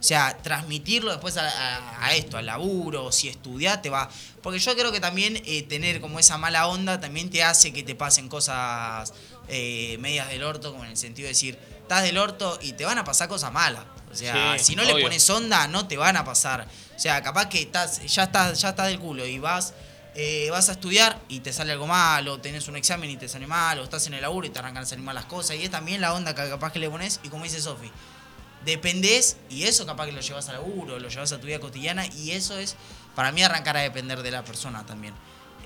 [0.00, 4.08] o sea, transmitirlo después a, a- a esto, al laburo, si estudiás, te va.
[4.42, 7.82] Porque yo creo que también eh, tener como esa mala onda también te hace que
[7.82, 9.12] te pasen cosas
[9.48, 12.84] eh, medias del orto, como en el sentido de decir, estás del orto y te
[12.84, 13.84] van a pasar cosas malas.
[14.10, 16.66] O sea, Sí, si no le pones onda, no te van a pasar.
[16.96, 19.74] O sea, capaz que estás, ya estás, ya estás del culo y vas,
[20.14, 23.28] eh, vas a estudiar y te sale algo mal, o tenés un examen y te
[23.28, 25.56] sale mal, o estás en el laburo y te arrancan a salir mal las cosas.
[25.56, 27.90] Y es también la onda que capaz que le pones, y como dice Sofi,
[28.64, 32.06] dependés y eso capaz que lo llevas al laburo, lo llevas a tu vida cotidiana
[32.06, 32.76] y eso es
[33.14, 35.14] para mí arrancar a depender de la persona también.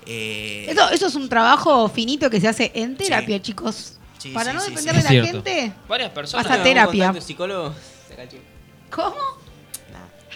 [0.05, 3.41] Eh, Eso, eso es un trabajo finito que se hace en terapia, Sí.
[3.43, 3.93] chicos.
[4.19, 4.97] Sí, Para sí, no sí, depender sí.
[4.97, 5.31] de la cierto.
[5.43, 5.73] gente.
[5.87, 6.45] Varias personas.
[6.45, 7.21] Pasa ¿Un terapia.
[7.21, 7.73] psicólogo?
[8.91, 9.15] ¿Cómo?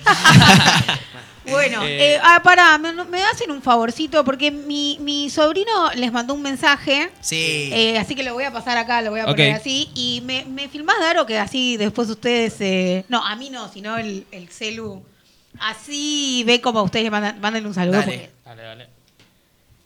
[1.46, 6.12] Bueno, Eh, eh, ah, pará, me, me hacen un favorcito porque mi, mi sobrino les
[6.12, 7.10] mandó un mensaje.
[7.22, 7.72] sí.
[7.74, 9.90] eh, así que lo voy a pasar acá, lo voy a poner así.
[9.96, 12.56] Y me, me filmás, Daro, que así después ustedes.
[12.60, 15.04] eh, no, a mí no, sino el, el celu.
[15.60, 17.98] Así ve como ustedes le mandan, mándenle un saludo.
[18.00, 18.12] Dale.
[18.18, 18.88] porque Dale, dale.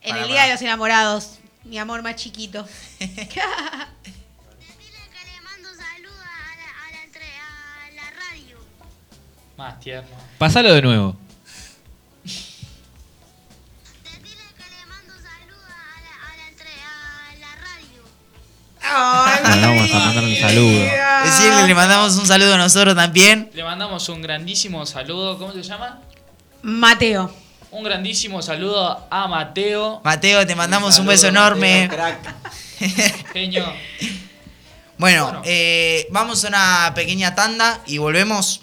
[0.01, 0.47] En Pará, el Día pará.
[0.47, 2.67] de los Enamorados, mi amor más chiquito.
[9.57, 10.09] Más tierno.
[10.37, 11.15] Pasalo de nuevo.
[18.93, 20.79] Bueno, vamos a mandar un saludo.
[21.25, 23.49] Decirle le mandamos un saludo a nosotros también.
[23.53, 25.37] Le mandamos un grandísimo saludo.
[25.37, 26.01] ¿Cómo se llama?
[26.61, 27.33] Mateo.
[27.71, 30.01] Un grandísimo saludo a Mateo.
[30.03, 31.89] Mateo, te mandamos un beso enorme.
[33.33, 33.65] Genio.
[34.97, 38.62] Bueno, eh, vamos a una pequeña tanda y volvemos.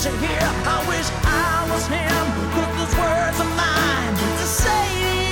[0.00, 0.38] to hear.
[0.64, 5.27] I wish I was him, 'cause those words are mine to say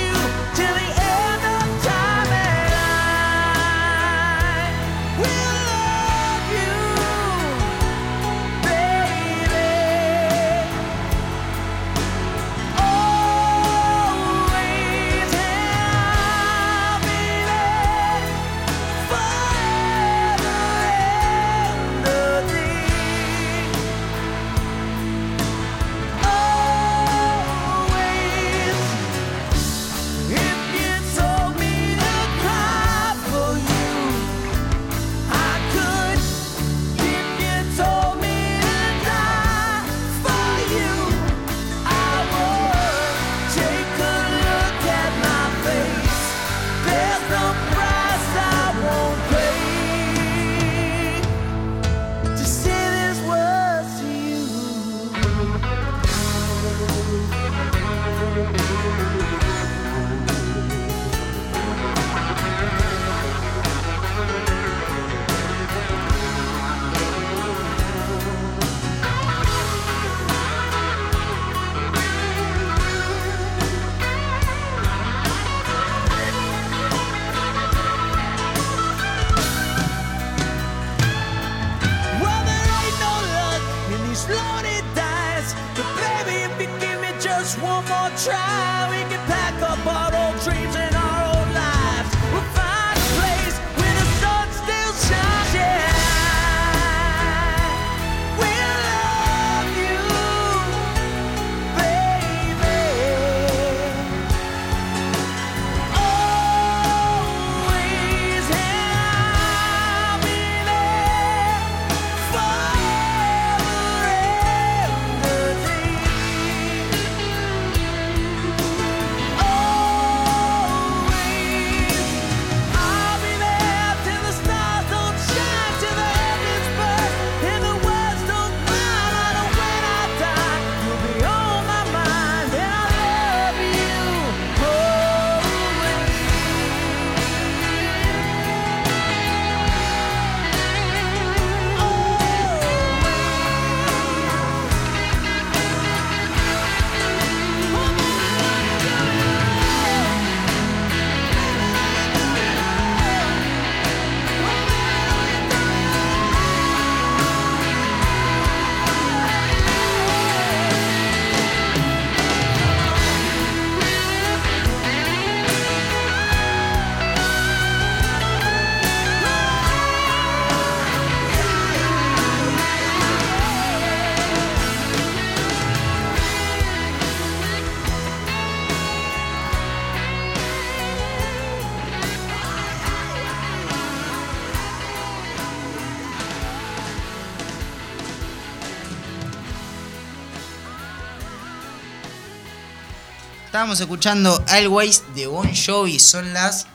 [193.57, 195.97] Estábamos escuchando Always de Bon Jovi.
[195.97, 196.67] Son las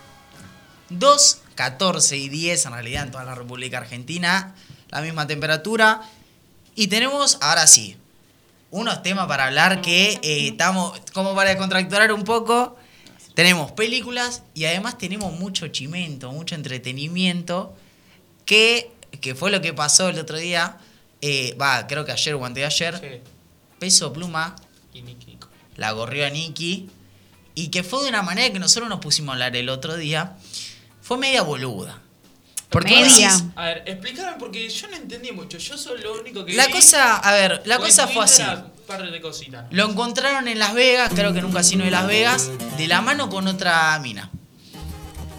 [0.88, 4.56] 2, 14 y 10 en realidad en toda la República Argentina.
[4.88, 6.00] La misma temperatura.
[6.74, 7.96] Y tenemos, ahora sí,
[8.72, 12.76] unos temas para hablar que eh, estamos, como para contracturar un poco.
[13.34, 17.76] Tenemos películas y además tenemos mucho chimento, mucho entretenimiento.
[18.44, 18.90] Que,
[19.20, 20.78] que fue lo que pasó el otro día.
[21.20, 22.98] eh, Va, creo que ayer o anteayer.
[22.98, 23.30] Sí.
[23.78, 24.56] Peso Pluma
[24.92, 25.31] Y Nicky Nico.
[25.76, 26.88] La gorrió a Nicky.
[27.54, 30.36] Y que fue de una manera que nosotros nos pusimos a hablar el otro día.
[31.02, 31.98] Fue media boluda.
[32.70, 33.28] Porque Media.
[33.30, 35.58] decís- A ver, explícame porque yo no entendí mucho.
[35.58, 38.42] Yo soy lo único que la vi cosa, a ver, la cosa fue así.
[38.42, 39.66] Twitter, Un par de cositas.
[39.70, 43.02] Lo encontraron en Las Vegas, creo que en un casino de Las Vegas, de la
[43.02, 44.30] mano con otra mina.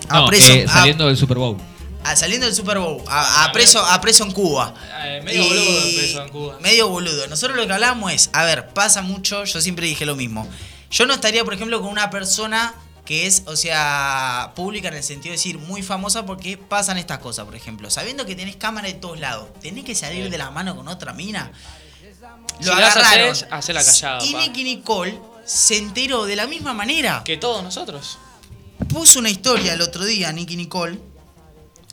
[0.09, 1.57] A No, preso- eh, a- saliendo del Super Bowl.
[2.03, 4.73] A- saliendo del Super Bowl, a, a preso, a preso en Cuba.
[5.03, 6.57] Eh, medio Y- boludo empezó en Cuba.
[6.61, 7.27] Medio boludo.
[7.27, 10.47] Nosotros lo que hablamos es, a ver, pasa mucho, yo siempre dije lo mismo.
[10.91, 12.73] Yo no estaría, por ejemplo, con una persona
[13.05, 17.19] que es, o sea, pública en el sentido de decir muy famosa porque pasan estas
[17.19, 17.89] cosas, por ejemplo.
[17.89, 21.11] Sabiendo que tenés cámara de todos lados, tenés que salir de la mano con otra
[21.13, 21.51] mina.
[22.61, 24.33] Si las haces, hacela callada, Y.
[24.35, 27.21] Nicky Nicole se enteró de la misma manera.
[27.25, 28.17] Que todos nosotros.
[28.87, 30.97] Puso una historia el otro día, Nicky Nicole,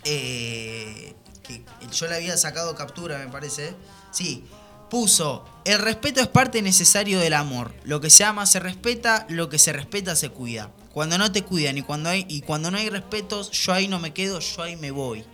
[0.05, 1.63] eh, que
[1.93, 3.75] yo le había sacado captura, me parece.
[4.13, 4.45] Sí,
[4.89, 7.73] puso, el respeto es parte necesario del amor.
[7.85, 10.71] Lo que se ama se respeta, lo que se respeta se cuida.
[10.93, 13.99] Cuando no te cuidan y cuando, hay, y cuando no hay respetos, yo ahí no
[14.01, 15.25] me quedo, yo ahí me voy.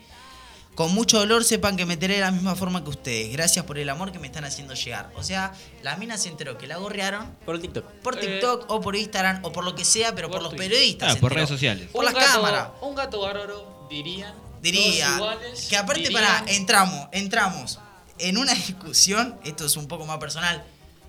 [0.74, 3.32] Con mucho dolor sepan que me enteré de la misma forma que ustedes.
[3.32, 5.10] Gracias por el amor que me están haciendo llegar.
[5.16, 7.84] O sea, la mina se enteró que la gorrearon Por TikTok.
[8.02, 10.54] por Eh, TikTok o por Instagram o por lo que sea, pero por, por los
[10.54, 11.08] periodistas.
[11.08, 11.36] Ah, se por enteró.
[11.46, 11.88] redes sociales.
[11.90, 12.68] Por un las gato, cámaras.
[12.82, 14.34] Un gato bárbaro, dirían.
[14.62, 16.14] Diría iguales, que aparte dirían-
[16.44, 17.78] para entramos, entramos
[18.18, 20.64] en una discusión, esto es un poco más personal.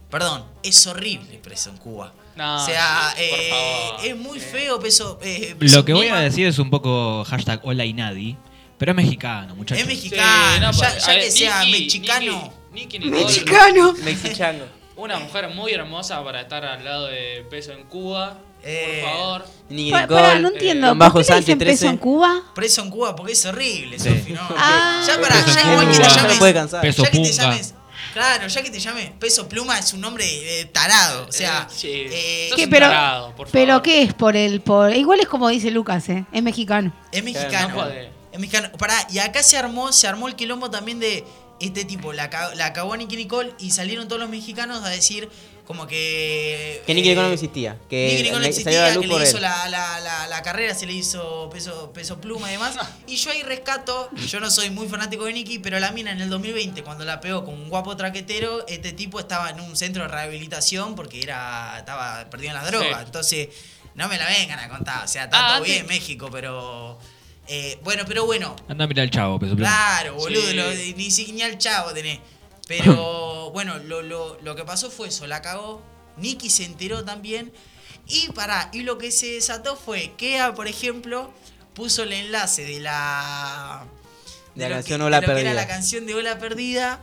[0.09, 2.13] Perdón, es horrible preso en Cuba.
[2.37, 5.19] No, o sea, sí, eh, es muy feo peso.
[5.21, 8.37] eh, Peso Lo que voy a decir es un poco hashtag hola y nadie,
[8.77, 9.81] pero es mexicano, muchachos.
[9.81, 12.53] Es Sí, mexicano, no, ya, pa- ya ver, que sea mexicano.
[12.71, 13.93] Mexicano.
[14.03, 14.65] Mexichango.
[14.95, 18.39] Una mujer muy hermosa para estar al lado de Peso en Cuba.
[18.63, 19.45] Eh, por favor.
[19.69, 20.21] Nicky Pa- Nicole.
[20.21, 20.95] Pará, no entiendo.
[20.95, 21.87] Bajo ¿Por qué le Sánchez dicen peso 13.
[21.87, 22.41] en Cuba?
[22.55, 24.09] Preso en Cuba porque es horrible, Sí.
[24.09, 24.41] Sofi, ¿no?
[24.57, 25.03] Ah.
[25.05, 26.07] ya para, ya igual que te Cuba.
[26.07, 26.37] Ya no llames.
[26.37, 26.81] puede cansar.
[26.81, 27.43] Peso ya que te Punga.
[27.43, 27.73] llames.
[28.13, 30.25] Claro, ya que te llames Peso Pluma es un nombre
[30.61, 31.27] eh, tarado.
[31.27, 31.87] O sea, Eh, sí.
[31.91, 33.83] eh, Sos ¿Qué, un pero, tarado, por pero favor.
[33.83, 36.25] qué es por el por igual es como dice Lucas, ¿eh?
[36.31, 36.93] Es mexicano.
[37.11, 37.75] Es mexicano.
[37.75, 38.71] no es mexicano.
[38.77, 41.25] Pará, y acá se armó, se armó el quilombo también de
[41.59, 44.89] este tipo, la, ca- la cagó a Nicky Nicole y salieron todos los mexicanos a
[44.89, 45.27] decir
[45.67, 46.81] como que.
[46.87, 47.77] Que Nicky eh, Nicole no existía.
[47.89, 51.49] Que Nicky Nicole existía, que le hizo la, la, la, la carrera, se le hizo
[51.51, 52.77] peso, peso pluma y demás.
[53.05, 56.21] Y yo ahí rescato, yo no soy muy fanático de Nicky, pero la mina en
[56.21, 60.03] el 2020, cuando la pegó con un guapo traquetero, este tipo estaba en un centro
[60.03, 62.99] de rehabilitación porque era estaba perdido en las drogas.
[62.99, 63.03] Sí.
[63.05, 63.47] Entonces,
[63.95, 65.03] no me la vengan a contar.
[65.03, 66.97] O sea, está Ah, todo antes- bien México, pero.
[67.49, 69.69] eh, bueno, pero bueno, Anda a mirar el chavo, peso pluma.
[69.69, 70.53] Claro, boludo, Sí.
[70.53, 72.19] lo- ni, si- ni al chavo tenés.
[72.67, 75.81] Pero bueno, lo, lo, lo que pasó fue eso, la cagó.
[76.17, 77.51] Nicky se enteró también.
[78.07, 81.31] Y pará, y lo que se desató fue que, ah, por ejemplo,
[81.73, 83.85] puso el enlace de la.
[84.55, 85.51] De la canción que- Ola de lo que Perdida.
[85.51, 86.99] Era la canción de Ola Perdida.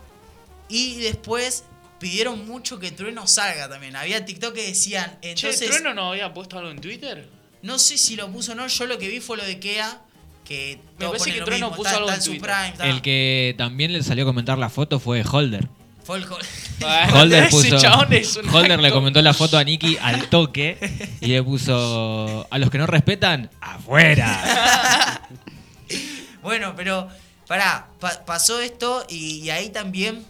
[0.67, 1.63] Y después
[1.99, 3.95] pidieron mucho que Trueno salga también.
[3.95, 5.17] Había TikTok que decían.
[5.21, 7.29] Entonces, che, ¿Trueno no había puesto algo en Twitter?
[7.61, 10.01] no sé si lo puso o no, yo lo que vi fue lo de Kea.
[10.45, 12.29] Que Me todos parece ponen que lo Trueno mismo, puso está- algo está en su
[12.31, 12.49] Twitter.
[12.51, 15.67] prime, está- El que también le salió a comentar la foto fue Holder.
[16.03, 16.25] Fue el
[17.15, 17.75] Holder puso.
[18.43, 20.77] un Holder le comentó la foto a Nicky al toque
[21.19, 22.45] y le puso.
[22.51, 25.21] A los que no respetan, afuera.
[26.43, 27.07] Bueno, pero
[27.47, 30.23] pará, pa- pasó esto y, y ahí también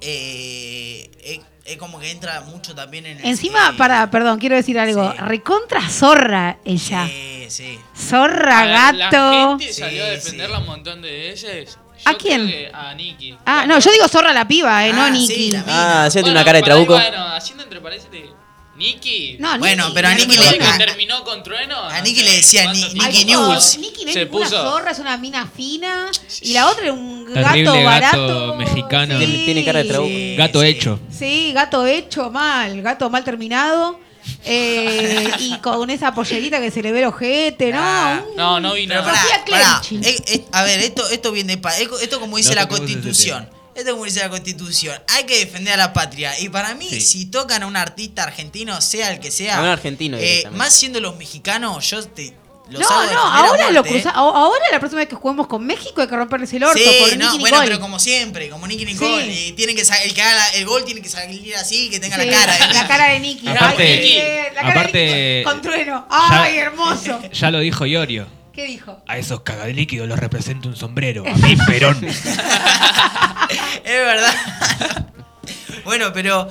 [0.00, 3.24] eh, es, es como que entra mucho también en el...
[3.26, 5.10] Encima, para, perdón, quiero decir algo.
[5.12, 5.18] Sí.
[5.18, 7.06] Recontra zorra ella.
[7.06, 7.78] Sí, sí.
[7.96, 9.58] Zorra, ver, La gato.
[9.58, 10.62] gente salió a defenderla sí.
[10.62, 11.78] un montón de veces.
[12.04, 12.52] ¿A quién?
[12.72, 13.36] A Nicky.
[13.46, 15.56] Ah, no, yo digo zorra la piba, eh, no Ah, sí, Nicky.
[15.66, 16.92] Ah, hacete Bueno, una cara de trabuco.
[16.92, 18.30] Bueno, haciendo entre parénthesis,
[18.76, 19.36] Nicky.
[19.38, 19.94] No, Bueno, Nicky.
[19.94, 21.78] pero a Nicky le- a- terminó con Trueno.
[21.80, 22.92] a Nicky le decía Ni-.
[22.94, 23.78] Nicky News.
[23.78, 26.10] Nicky no es Se puso- zorra, es una mina fina.
[26.42, 28.54] Y la otra es un gato Terrible gato barato.
[28.56, 29.18] mexicano.
[29.18, 30.10] Tiene- tiene cara de trabuco.
[30.12, 30.66] Sí, Gato sí.
[30.68, 31.00] hecho.
[31.10, 34.00] Sí, gato hecho mal, gato mal terminado.
[34.44, 37.78] eh, y con esa pollerita que se le ve el ojete, ¿no?
[37.80, 39.12] Ah, Un- No, no vi Pero nada.
[39.12, 39.80] pará, Sofía pará.
[39.86, 40.08] Clenchi.
[40.08, 43.48] Eh, eh, a ver, esto, esto viene esto esto como dice No la constitución.
[43.76, 44.98] Esto como dice la constitución.
[45.08, 46.38] Hay que defender a la patria.
[46.40, 47.00] Y para mí, Sí.
[47.00, 49.58] si tocan a un artista argentino, sea el que sea.
[49.58, 52.32] A un argentino eh, más siendo los mexicanos, yo te,
[52.70, 53.92] los No, no, ahora lo muerte, ¿eh?
[54.02, 56.90] cruza, ahora la próxima vez que juguemos con México hay que romperles el orto Sí,
[57.00, 59.24] por no, Nicky bueno, pero como siempre, como Nicky Nicole.
[59.24, 59.48] Sí.
[59.48, 62.16] Y tienen que el que haga la- el gol tiene que salir así, que tenga
[62.18, 62.72] Sí, la cara.
[62.72, 63.46] la cara de Nicky.
[63.46, 64.18] Aparte- Ay,
[64.54, 66.06] la cara aparte- de Nicky con trueno.
[66.10, 67.20] Ay, hermoso.
[67.32, 68.26] Ya lo dijo Iorio.
[68.52, 69.02] ¿Qué dijo?
[69.06, 71.24] A esos cagadilíquidos los representa un sombrero.
[71.26, 72.00] A mí, Perón.
[73.84, 74.34] Es verdad.
[75.84, 76.48] bueno, pero.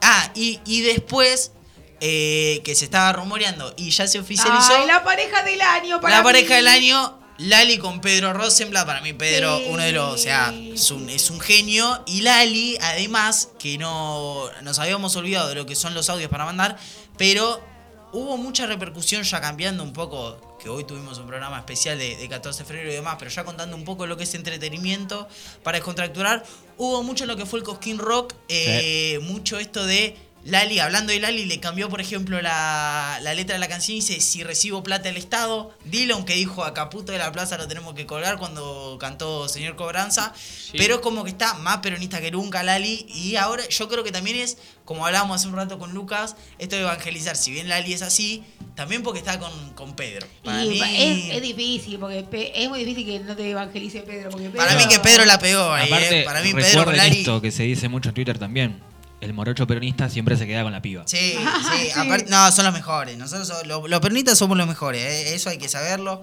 [0.00, 1.52] Ah, y, y después
[2.00, 4.74] eh, que se estaba rumoreando y ya se oficializó.
[4.76, 8.84] Ay, la pareja del año para La pareja del año, Lali con Pedro Rosenblatt.
[8.86, 9.64] Para mí, Pedro, Sí.
[9.68, 10.14] uno de los.
[10.14, 12.02] O sea, es un, es un genio.
[12.06, 14.50] Y Lali, además, que no.
[14.62, 16.76] Nos habíamos olvidado de lo que son los audios para mandar.
[17.16, 17.62] Pero
[18.12, 20.56] hubo mucha repercusión ya cambiando un poco.
[20.62, 23.16] Que hoy tuvimos un programa especial de, de 14 de febrero y demás.
[23.18, 25.26] Pero ya contando un poco lo que es entretenimiento
[25.64, 26.44] para descontracturar.
[26.78, 28.34] Hubo mucho en lo que fue el Cosquín Rock.
[28.48, 30.16] eh, Mucho esto de.
[30.44, 34.00] Lali, hablando de Lali, le cambió, por ejemplo, la, la letra de la canción y
[34.00, 35.72] dice, si recibo plata del Estado.
[35.84, 39.76] Dillon, que dijo, a Caputo de la Plaza lo tenemos que colgar cuando cantó Señor
[39.76, 40.34] Cobranza.
[40.76, 43.06] Pero es como que está más peronista que nunca Lali.
[43.08, 46.74] Y ahora yo creo que también es, como hablábamos hace un rato con Lucas, esto
[46.74, 47.36] de evangelizar.
[47.36, 48.42] Si bien Lali es así,
[48.74, 50.26] también porque está con, con Pedro.
[50.42, 54.30] Para Y mí, es, es difícil, porque es muy difícil que no te evangelice Pedro.
[54.30, 55.86] Porque Pedro para mí que Pedro la pegó ahí.
[55.86, 56.24] Aparte, eh.
[56.24, 57.20] Para mí Pedro con Lali...
[57.20, 58.91] esto que se dice mucho en Twitter también.
[59.22, 61.04] El morocho peronista siempre se queda con la piba.
[61.06, 63.16] Sí, Ah, sí, aparte- no, son los mejores.
[63.16, 66.20] Nosotros somos- los, los peronistas somos los mejores, eh, eso hay que saberlo.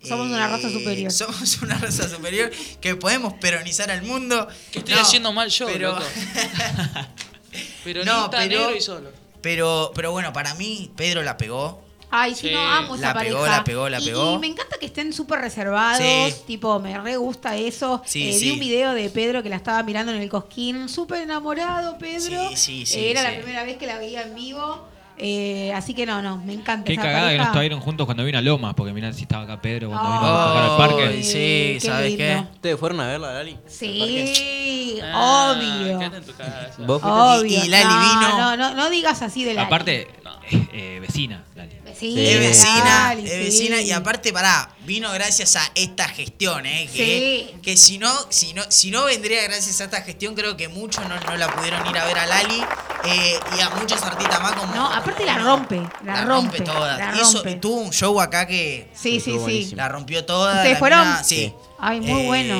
[0.00, 1.10] Eh, Somos una raza superior.
[1.12, 2.50] Somos una raza superior
[2.80, 4.46] que podemos peronizar al mundo.
[4.70, 6.04] Que estoy No, haciendo mal yo, pero, loco.
[7.84, 8.42] Pero No, pero...
[8.48, 9.10] pero- negro y solo.
[9.40, 11.85] pero, pero bueno, para mí Pedro la pegó.
[12.10, 13.34] Ay, sí, no amo esa La pareja.
[13.34, 14.34] pegó, la pegó, la Y- pegó.
[14.34, 15.98] Y, me encanta que estén súper reservados.
[16.02, 16.34] Sí.
[16.46, 18.00] Tipo, me re gusta eso.
[18.06, 18.44] Sí, Eh, sí.
[18.46, 20.88] Vi un video de Pedro que la estaba mirando en el cosquín.
[20.88, 22.48] Súper enamorado, Pedro.
[22.50, 23.26] Sí, sí, sí, Eh, Era sí.
[23.28, 24.88] la primera vez que la veía en vivo.
[25.18, 26.84] Eh, así que no, no, me encanta.
[26.84, 27.44] Qué esa cagada que no pareja.
[27.52, 30.46] estuvieron juntos cuando vino a Lomas, porque mirá si estaba acá Pedro cuando vino a
[30.46, 31.22] tocar al Ay, parque.
[31.22, 32.34] sí, qué ¿sabes qué?
[32.34, 32.50] lindo.
[32.52, 33.56] ¿Ustedes fueron a verla, Lali?
[33.66, 35.98] Sí, Ah, obvio.
[35.98, 36.70] quédate en tu casa.
[36.86, 37.08] ¿Vos fuiste?
[37.20, 37.62] Obvio.
[37.62, 39.62] Y- y Lali no, vino- No, no, no digas así de la.
[39.62, 40.02] Aparte,
[40.50, 41.55] eh, eh, vecina, Lali.
[41.98, 43.38] Sí, Es vecina, es sí.
[43.38, 46.88] vecina y aparte, pará, vino gracias a esta gestión, ¿eh?
[46.92, 47.60] Que, Sí.
[47.62, 51.06] que si no, si no, si no vendría gracias a esta gestión, creo que muchos
[51.08, 52.62] no, no la pudieron ir a ver a Lali
[53.04, 54.74] eh, y a muchos artistas más como.
[54.74, 56.96] No, aparte la rompe, la rompe, toda.
[56.96, 57.54] la Hizo- rompe.
[57.56, 59.74] tuvo un show acá que Sí, sí, sí.
[59.74, 60.54] la rompió toda.
[60.56, 61.00] ¿Ustedes la fueron?
[61.00, 61.52] mina- sí.
[61.78, 62.54] Ay, muy Eh, bueno.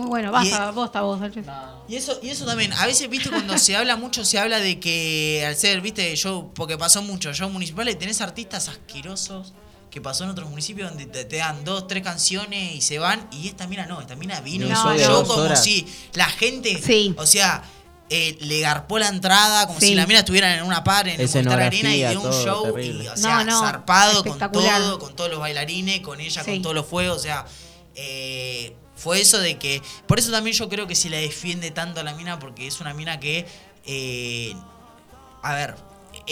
[0.00, 0.28] Muy bueno.
[0.28, 1.44] y- Basta, vos, está vos, Sánchez.
[1.88, 4.78] Y eso, y eso también, a veces, viste, cuando se habla mucho, se habla de
[4.78, 9.52] que al ser, viste, show, porque pasó mucho, show municipales, tenés artistas asquerosos
[9.90, 13.28] que pasó en otros municipios donde te, te dan dos, tres canciones y se van,
[13.32, 15.24] y esta mina no, esta mina vino No, y no.
[15.24, 15.62] como horas.
[15.64, 17.14] si la gente, Sí.
[17.18, 17.62] o sea,
[18.08, 19.88] eh, le garpó la entrada, como Sí.
[19.88, 23.04] si la mina estuviera en una par en el Arena y dio un show, terrible.
[23.04, 26.50] y, o sea, No, no, zarpado con todo, con todos los bailarines, con ella, Sí.
[26.52, 27.44] con todos los fuegos, o sea,
[27.96, 29.82] eh, fue eso de que.
[30.06, 32.80] Por eso también yo creo que se la defiende tanto a la mina, porque es
[32.80, 33.46] una mina que.
[33.86, 34.54] eh,
[35.42, 35.74] a ver,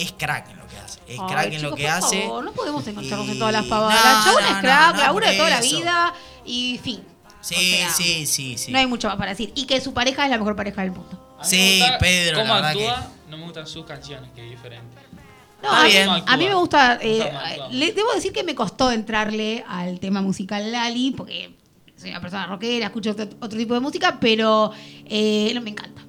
[0.03, 1.01] es crack en lo que hace.
[1.09, 2.23] Es Ay, crack en chicos, lo que por hace.
[2.23, 4.27] favor, no podemos encontrarnos Y- en todas las pavadas.
[4.27, 6.15] No, no, es crack, no, no, labura por toda la vida
[6.45, 7.03] y fin.
[7.41, 8.73] Sí, O sea, sí, sí, sí.
[8.73, 9.53] No hay mucho más para decir.
[9.55, 11.37] Y que su pareja es la mejor pareja del mundo.
[11.43, 14.97] Sí, Pedro, Cómo la actúa, no me gustan sus canciones, que es diferente.
[15.62, 16.09] No, a, mí, bien.
[16.09, 16.99] a mí me gusta.
[17.01, 17.33] eh,
[17.70, 21.57] le- debo decir que me costó entrarle al tema musical Lali, porque
[21.97, 24.73] soy una persona rockera, escucho otro, otro tipo de música, pero
[25.07, 26.03] eh, no, me encanta.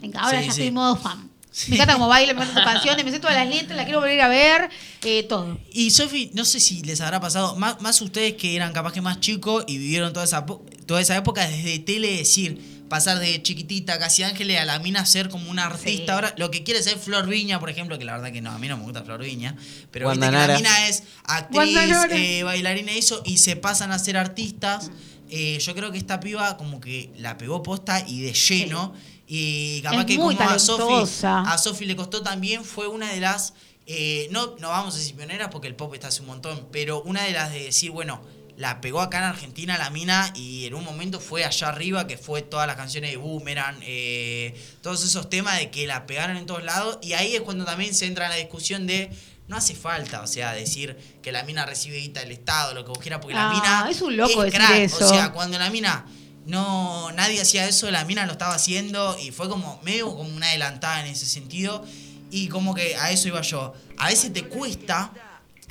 [0.00, 0.26] Me encanta.
[0.26, 0.60] Ahora Sí, ya sí.
[0.60, 1.30] estoy en modo fan.
[1.68, 4.20] Me encanta como baila, me tus canciones, me sé todas las letras, la quiero volver
[4.20, 4.70] a ver,
[5.02, 5.58] eh, todo.
[5.72, 9.00] Y Sofi, no sé si les habrá pasado, más, más ustedes que eran capaz que
[9.00, 10.44] más chicos y vivieron toda esa,
[10.86, 15.28] toda esa época desde tele decir, pasar de chiquitita, casi ángeles, a la mina ser
[15.28, 16.04] como una artista.
[16.04, 16.10] Sí.
[16.10, 18.58] Ahora, lo que quiere ser Flor Viña, por ejemplo, que la verdad que no, a
[18.58, 19.56] mí no me gusta Flor Viña,
[19.90, 21.76] pero viste que la mina es actriz,
[22.10, 24.90] eh, bailarina y eso, y se pasan a ser artistas.
[25.30, 28.94] Eh, yo creo que esta piba como que la pegó posta y de lleno.
[29.26, 33.20] Y capaz Es que como a Sofi, a Sofi le costó también, fue una de
[33.20, 33.54] las
[33.86, 37.02] eh, no, no vamos a decir pioneras porque el pop está hace un montón, pero
[37.02, 38.22] una de las de decir, bueno,
[38.56, 42.16] la pegó acá en Argentina la mina y en un momento fue allá arriba, que
[42.16, 46.46] fue todas las canciones de Boomerang, eh, todos esos temas de que la pegaron en
[46.46, 46.98] todos lados.
[47.02, 49.10] Y ahí es cuando también se entra en la discusión de.
[49.48, 52.88] No hace falta, o sea, decir que la mina recibe guita del Estado, lo que
[52.88, 53.90] vos quieras, porque la Ah, mina.
[53.90, 54.76] es un loco decir crack.
[54.76, 55.04] eso.
[55.04, 56.06] O sea, cuando la mina
[56.46, 60.48] no nadie hacía eso, la mina lo estaba haciendo y fue como medio como una
[60.48, 61.84] adelantada en ese sentido.
[62.30, 63.74] Y como que a eso iba yo.
[63.96, 65.12] A veces te cuesta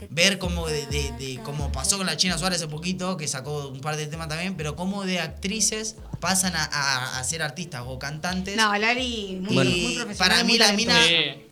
[0.10, 1.40] ver como de, de-
[1.74, 4.76] pasó con la China Suárez hace poquito, que sacó un par de temas también, pero
[4.76, 8.56] como de actrices pasan a, a- a ser artistas o cantantes.
[8.56, 10.18] No, Lali, muy, Bueno, muy profesional.
[10.18, 11.46] para mí muy la mina- Sí.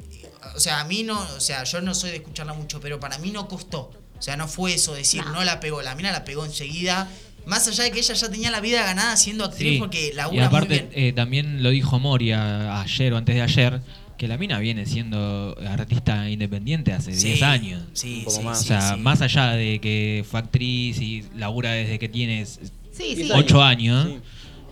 [0.56, 3.18] O sea, a mí no, o sea, yo no soy de escucharla mucho, pero para
[3.20, 3.92] mí no costó.
[4.18, 5.32] O sea, no fue eso decir, No.
[5.34, 5.82] no, la pegó.
[5.82, 7.10] La mina la pegó enseguida.
[7.46, 9.78] Más allá de que ella ya tenía la vida ganada siendo actriz Sí.
[9.80, 10.90] porque Y labura muy aparte, bien.
[10.94, 13.82] eh, también lo dijo Moria ayer o antes de ayer,
[14.18, 17.84] que la mina viene siendo artista independiente hace Sí, 10 años.
[17.94, 18.60] Sí, Un poco sí, más.
[18.62, 19.02] O sea, sí.
[19.02, 22.62] más allá de que fue actriz y labura desde que tiene Sí,
[22.92, 23.30] sí.
[23.34, 24.20] 8 años, Sí.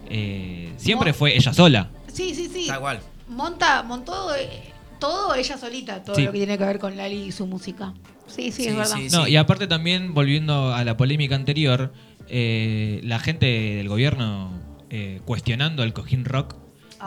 [0.10, 1.90] eh, siempre fue ella sola.
[2.14, 2.66] Sí, sí, sí.
[2.68, 3.00] Tal cual.
[3.28, 4.50] Monta, montó eh,
[5.00, 6.24] todo ella solita, todo Sí.
[6.24, 7.94] lo que tiene que ver con Lali y su música.
[8.28, 8.96] Sí, sí, Sí, es verdad.
[8.98, 11.92] sí, No, y aparte también, volviendo a la polémica anterior,
[12.30, 14.52] eh, la gente del gobierno
[14.90, 16.56] eh, cuestionando el Cosquín Rock,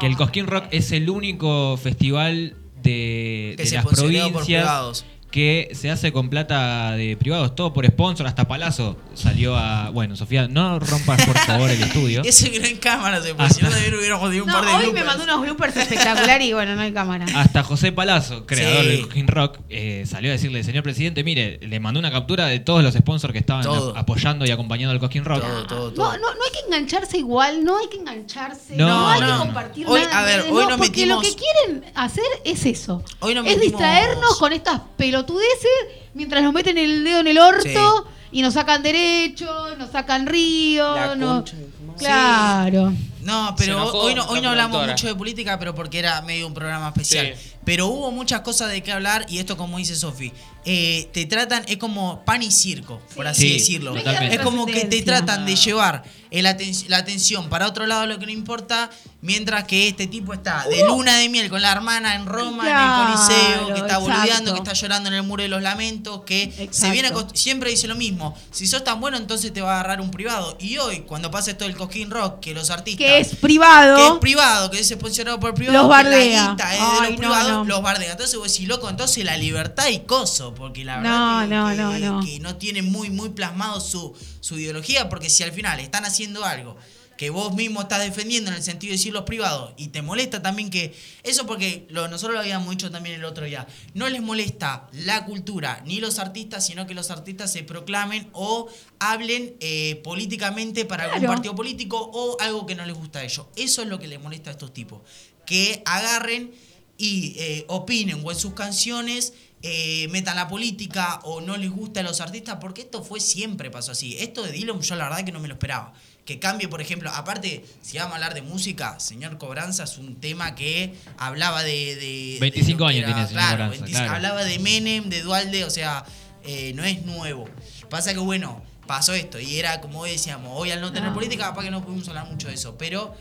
[0.01, 0.19] que el Ah.
[0.19, 5.05] Cosquín Rock es el único festival de, Que de se las provincias.
[5.33, 9.91] Que se hace con plata de privados, todo por sponsor, hasta Palazzo salió a...
[9.91, 12.23] Bueno, Sofía, no rompas por favor el estudio.
[12.23, 13.49] No en cámara, se Ah.
[13.49, 16.47] si no también hubiéramos tenido un No, par de hoy me mandó unos bloopers espectaculares
[16.47, 17.25] y bueno, no hay cámara.
[17.35, 18.89] Hasta José Palazzo, creador Sí.
[18.91, 22.61] del King Rock, eh, salió a decirle, señor presidente, mire, le mandó una captura de
[22.61, 23.97] todos los sponsors que estaban Todo.
[23.97, 25.41] apoyando y acompañando al Cosquín Rock.
[25.41, 26.13] Todo, todo, No, todo.
[26.19, 29.39] no, no hay que engancharse igual, no hay que engancharse, No, no, hay no, que
[29.39, 30.19] compartir Hoy- nada.
[30.19, 33.03] a ver, hoy no, nos porque lo que quieren hacer es eso.
[33.21, 34.81] Hoy nos es metimos- distraernos con estas
[35.27, 35.71] pelotudeces
[36.15, 40.95] mientras nos meten el dedo en el orto y nos sacan derecho, nos sacan río,
[41.17, 41.53] madre.
[41.99, 42.93] Claro.
[43.21, 44.93] No, pero enojó hoy no, hoy no hablamos productora.
[44.93, 47.35] mucho de política, pero porque era medio un programa especial.
[47.37, 47.53] Sí.
[47.65, 50.33] Pero hubo muchas cosas de qué hablar y esto como dice Sofi,
[50.65, 53.95] eh, te tratan, es como pan y circo, por así Sí, decirlo.
[53.95, 54.37] totalmente.
[54.37, 58.19] Es como que te tratan de llevar el aten- la atención para otro lado lo
[58.19, 58.89] que no importa,
[59.21, 62.77] mientras que este tipo está de luna de miel con la hermana en Roma, en
[62.77, 64.01] el Coliseo, que está exacto.
[64.01, 67.87] boludeando, que está llorando en el muro de los lamentos, que se viene siempre dice
[67.87, 70.57] lo mismo, si sos tan bueno entonces te va a agarrar un privado.
[70.59, 73.97] Y hoy, cuando pasa esto del Cosquín Rock, que los artistas Que es privado.
[73.97, 76.45] que es privado, que es sponsorado por privado, Los que bardea.
[76.45, 77.65] la guita es de los no, privados, no.
[77.65, 78.13] los bardea.
[78.13, 81.93] Entonces vos decís, loco, entonces la libertad y coso, porque la No, verdad que, no,
[81.93, 82.27] que- no, no.
[82.27, 86.45] que no tiene muy, muy plasmado su, su ideología, porque si al final están haciendo
[86.45, 86.77] algo
[87.19, 90.43] que vos mismo estás defendiendo en el sentido de decir los privados y te molesta
[90.43, 90.93] también que
[91.23, 95.25] eso porque lo, nosotros lo habíamos dicho también el otro día no les molesta la
[95.25, 98.67] cultura ni los artistas sino que los artistas se proclamen o
[98.99, 103.47] hablen eh, políticamente para algún partido político o algo que no les gusta a ellos
[103.57, 105.03] eso es lo que les molesta a estos tipos
[105.47, 106.51] que agarren
[106.99, 112.01] y eh, opinen o en sus canciones eh, metan la política o no les gusta
[112.01, 114.17] a los artistas, porque esto fue siempre pasó así.
[114.19, 115.93] Esto de Dylan yo la verdad que no me lo esperaba.
[116.25, 120.17] Que cambie, por ejemplo, aparte, si vamos a hablar de música, Señor Cobranza es un
[120.17, 121.97] tema que hablaba de...
[121.97, 124.15] de 25 de lo que años tiene Señor claro, Cobranza, 25 claro.
[124.15, 126.05] Hablaba de Menem, de Dualde, o sea,
[126.45, 127.49] eh, no es nuevo.
[127.89, 131.15] Pasa que, bueno, pasó esto y era como hoy decíamos, hoy al no tener No.
[131.15, 133.15] política, capaz que no pudimos hablar mucho de eso, pero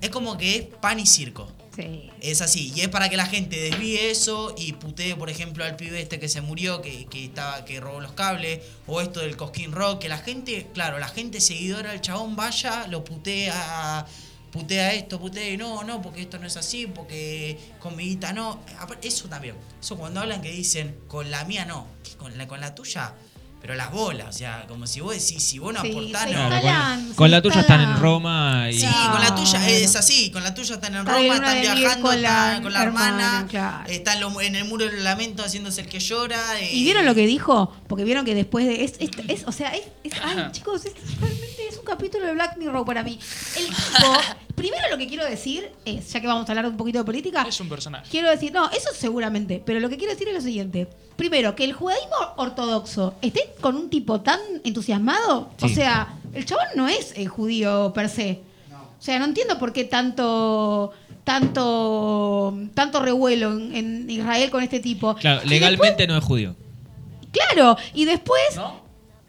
[0.00, 1.50] es como que es pan y circo.
[2.20, 5.76] Es así, y es para que la gente desvíe eso y putee, por ejemplo, al
[5.76, 9.36] pibe este que se murió, que, que estaba, que robó los cables, o esto del
[9.36, 14.06] Cosquín Rock, que la gente, claro, la gente seguidora del chabón vaya, lo putea,
[14.50, 18.60] putea esto, putea, no, no, porque esto no es así, porque con mi guita no.
[19.02, 21.86] Eso también, eso cuando hablan que dicen, con la mía no,
[22.18, 23.14] con la, con la tuya,
[23.60, 26.34] pero las bolas, o sea, como si vos decís, si vos no Sí, aportás, sí,
[26.34, 26.48] no.
[26.60, 27.96] Claro, con, la tuya están en.
[28.00, 28.74] Roma y...
[28.80, 29.12] Sí, Claro.
[29.12, 32.48] con la tuya es así, con la tuya están en Roma, están viajando, con la
[32.48, 33.90] están con la hermana, hermana, claro.
[33.90, 36.58] están lo- en el muro del lamento haciéndose el que llora.
[36.60, 37.74] eh, ¿Y vieron lo que dijo?
[37.86, 38.84] Porque vieron que después de.
[38.84, 42.56] Es, es, es- o sea, es, es- Ay, chicos, es, realmente un capítulo de Black
[42.56, 43.18] Mirror para mí.
[43.56, 44.12] El tipo.
[44.54, 47.46] primero lo que quiero decir es, ya que vamos a hablar un poquito de política.
[47.48, 48.06] Es un personaje.
[48.10, 50.86] Quiero decir, no, eso seguramente, pero lo que quiero decir es lo siguiente.
[51.16, 56.66] Primero, que el judaísmo ortodoxo esté con un tipo tan entusiasmado, o sea, el chabón
[56.76, 58.42] no es eh, judío per se.
[58.72, 60.92] O sea, no entiendo por qué tanto
[61.24, 65.14] tanto tanto revuelo en, en Israel con este tipo.
[65.14, 66.54] Claro, legalmente no es judío.
[67.32, 68.79] claro, y después ¿No?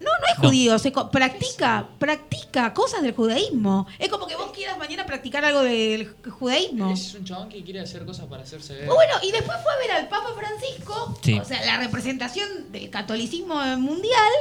[0.02, 0.48] No, no es No.
[0.48, 3.86] judío, se co- practica, practica cosas del judaísmo.
[3.98, 6.92] Es como que vos quieras mañana practicar algo del judaísmo.
[6.92, 8.86] Es un chabón que quiere hacer cosas para hacerse ver.
[8.86, 11.38] Bueno, y después fue a ver al Papa Francisco, Sí.
[11.38, 14.32] o sea, la representación del catolicismo mundial.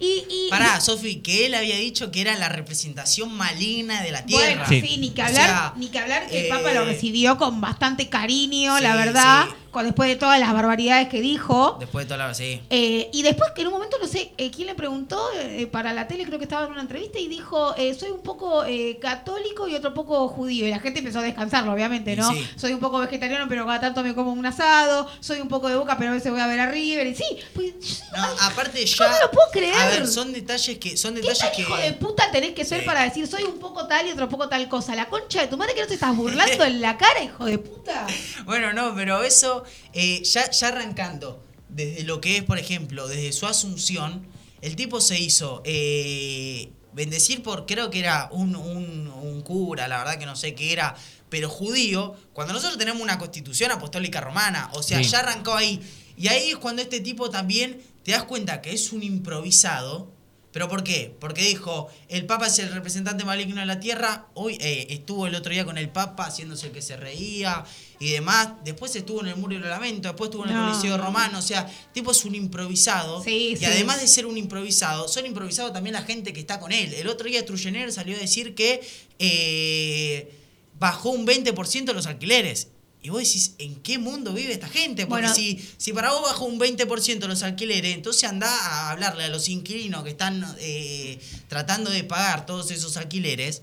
[0.00, 4.24] Y, y- Pará, Sofi, que él había dicho que era la representación maligna de la
[4.26, 4.46] tierra.
[4.46, 4.80] Bueno, Sí.
[4.80, 7.36] sí, ni que O hablar, sea, ni que hablar que el eh, Papa lo recibió
[7.38, 9.54] con bastante cariño, Sí, la verdad, sí.
[9.82, 11.76] Después de todas las barbaridades que dijo.
[11.80, 12.34] Después de toda la.
[12.34, 12.60] Sí.
[12.70, 15.92] Eh, y después que en un momento, no sé, eh, quién le preguntó eh, para
[15.92, 18.98] la tele, creo que estaba en una entrevista y dijo, eh, soy un poco eh,
[19.00, 20.66] católico y otro poco judío.
[20.66, 22.30] Y la gente empezó a descansarlo, obviamente, ¿no?
[22.32, 22.46] sí.
[22.56, 25.08] Soy un poco vegetariano, pero cada tanto me como un asado.
[25.20, 27.06] Soy un poco de boca, pero a veces voy a ver a River.
[27.06, 27.24] Y sí,
[27.54, 29.08] pues, yo- No, ay, aparte ya.
[29.08, 29.74] no lo puedo creer.
[29.74, 30.96] A ver, son detalles que.
[30.96, 31.62] Son ¿Qué detalles tan que.
[31.62, 32.86] hijo de puta tenés que ser Sí.
[32.86, 34.94] para decir soy un poco tal y otro poco tal cosa?
[34.94, 37.58] La concha de tu madre que no te estás burlando en la cara, hijo de
[37.58, 38.06] puta.
[38.44, 39.61] Bueno, no, pero eso,
[39.92, 44.26] eh, ya, ya arrancando desde lo que es, por ejemplo, desde su asunción,
[44.60, 49.98] el tipo se hizo eh, bendecir por, creo que era un, un- un cura, la
[49.98, 50.94] verdad que no sé qué era,
[51.30, 55.08] pero judío, cuando nosotros tenemos una constitución apostólica romana, o sea, Sí.
[55.10, 55.80] ya arrancó ahí.
[56.18, 60.12] Y ahí es cuando este tipo también te das cuenta que es un improvisado.
[60.52, 61.14] ¿Pero por qué?
[61.18, 64.26] Porque dijo, el Papa es el representante maligno de la tierra.
[64.34, 67.64] Hoy eh, estuvo el otro día con el Papa haciéndose el que se reía
[67.98, 68.50] y demás.
[68.62, 70.68] Después estuvo en el Muro del Lamento, después estuvo en el No.
[70.68, 71.38] Coliseo Romano.
[71.38, 73.22] O sea, tipo es un improvisado.
[73.22, 73.64] Sí, y sí.
[73.64, 76.92] además de ser un improvisado, son improvisados también la gente que está con él.
[76.92, 78.86] El otro día Trujener salió a decir que
[79.18, 80.38] eh,
[80.78, 82.68] bajó un 20% los alquileres.
[83.02, 85.06] Y vos decís, ¿en qué mundo vive esta gente?
[85.06, 85.34] Porque Bueno.
[85.34, 89.48] si, si para vos bajó un 20% los alquileres, entonces anda a hablarle a los
[89.48, 91.18] inquilinos que están eh,
[91.48, 93.62] tratando de pagar todos esos alquileres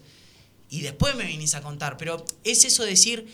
[0.70, 1.95] y después me venís a contar.
[1.95, 3.34] Pero es eso de decir,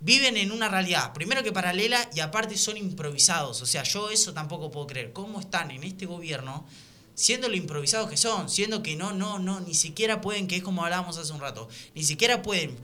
[0.00, 3.60] viven en una realidad, primero que paralela y aparte son improvisados.
[3.60, 5.12] O sea, yo eso tampoco puedo creer.
[5.12, 6.64] ¿Cómo están en este gobierno
[7.14, 8.48] siendo lo improvisados que son?
[8.48, 11.68] Siendo que no, no, no, ni siquiera pueden, que es como hablábamos hace un rato,
[11.96, 12.78] ni siquiera pueden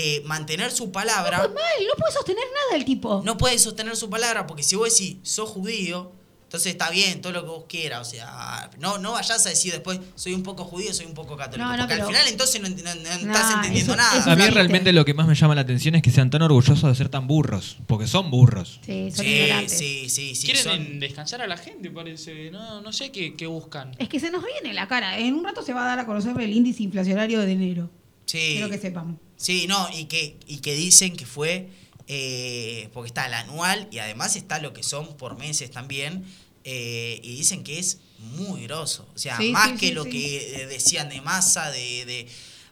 [0.00, 1.38] eh, mantener su palabra.
[1.38, 3.22] Pues mal, no puede sostener nada el tipo.
[3.24, 6.12] No puede sostener su palabra porque si vos decís, sos judío,
[6.44, 8.00] entonces está bien, todo lo que vos quieras.
[8.06, 11.36] O sea, no, no vayas a decir después, soy un poco judío, soy un poco
[11.36, 11.62] católico.
[11.68, 14.18] No, no, porque pero- al final entonces no, no- no No, estás entendiendo eso- nada.
[14.18, 16.40] eso A mí realmente lo que más me llama la atención es que sean tan
[16.40, 18.80] orgullosos de ser tan burros, porque son burros.
[18.86, 20.46] Sí, son Sí, sí, sí, sí.
[20.46, 22.50] Quieren son- descansar a la gente, parece.
[22.50, 23.94] No, no sé qué, qué buscan.
[23.98, 25.18] Es que se nos viene la cara.
[25.18, 27.90] En un rato se va a dar a conocer el índice inflacionario de enero.
[28.24, 28.52] sí.
[28.56, 29.16] Quiero que sepamos.
[29.38, 31.70] Sí, no, y que, y que dicen que fue,
[32.08, 36.24] eh, porque está el anual y además está lo que son por meses también,
[36.64, 39.08] eh, y dicen que es muy grosso.
[39.14, 42.28] O sea, Sí, más sí, que sí, lo que eh, decían de masa, de, de...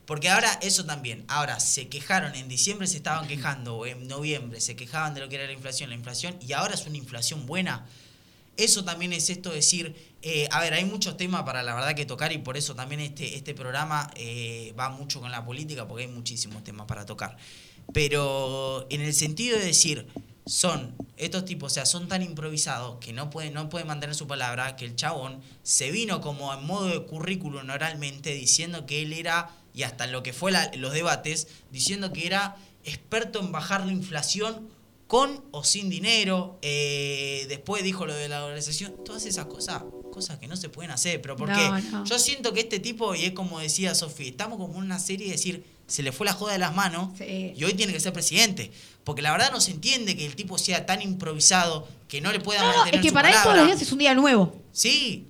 [0.07, 4.61] Porque ahora, eso también, ahora se quejaron, en diciembre se estaban quejando, o en noviembre
[4.61, 7.47] se quejaban de lo que era la inflación, la inflación, y ahora es una inflación
[7.47, 7.87] buena.
[8.57, 11.95] Eso también es esto de decir, eh, a ver, hay muchos temas para la verdad
[11.95, 15.87] que tocar y por eso también este, este programa eh, va mucho con la política
[15.87, 17.37] porque hay muchísimos temas para tocar.
[17.93, 20.09] Pero en el sentido de decir,
[20.47, 24.27] son estos tipos, o sea, son tan improvisados que no pueden, no pueden mantener su
[24.27, 29.13] palabra, que el chabón se vino como en modo de currículum oralmente diciendo que él
[29.13, 33.93] era, y hasta lo que fue los debates, diciendo que era experto en bajar la
[33.93, 34.69] inflación
[35.07, 36.59] con o sin dinero.
[36.63, 38.95] eh, después dijo lo de la organización.
[39.05, 41.21] Todas esas cosas, cosas que no se pueden hacer.
[41.23, 41.83] Pero ¿por No, qué?
[41.93, 42.05] no.
[42.05, 45.27] Yo siento que este tipo, y es como decía Sofía, estamos como en una serie
[45.27, 47.53] de decir, se le fue la joda de las manos Sí.
[47.57, 48.73] y hoy tiene que ser presidente.
[49.05, 52.41] Porque la verdad no se entiende que el tipo sea tan improvisado que no le
[52.41, 54.57] pueda No, mantener es que su para él todos los días es un día nuevo.
[54.73, 55.29] Sí,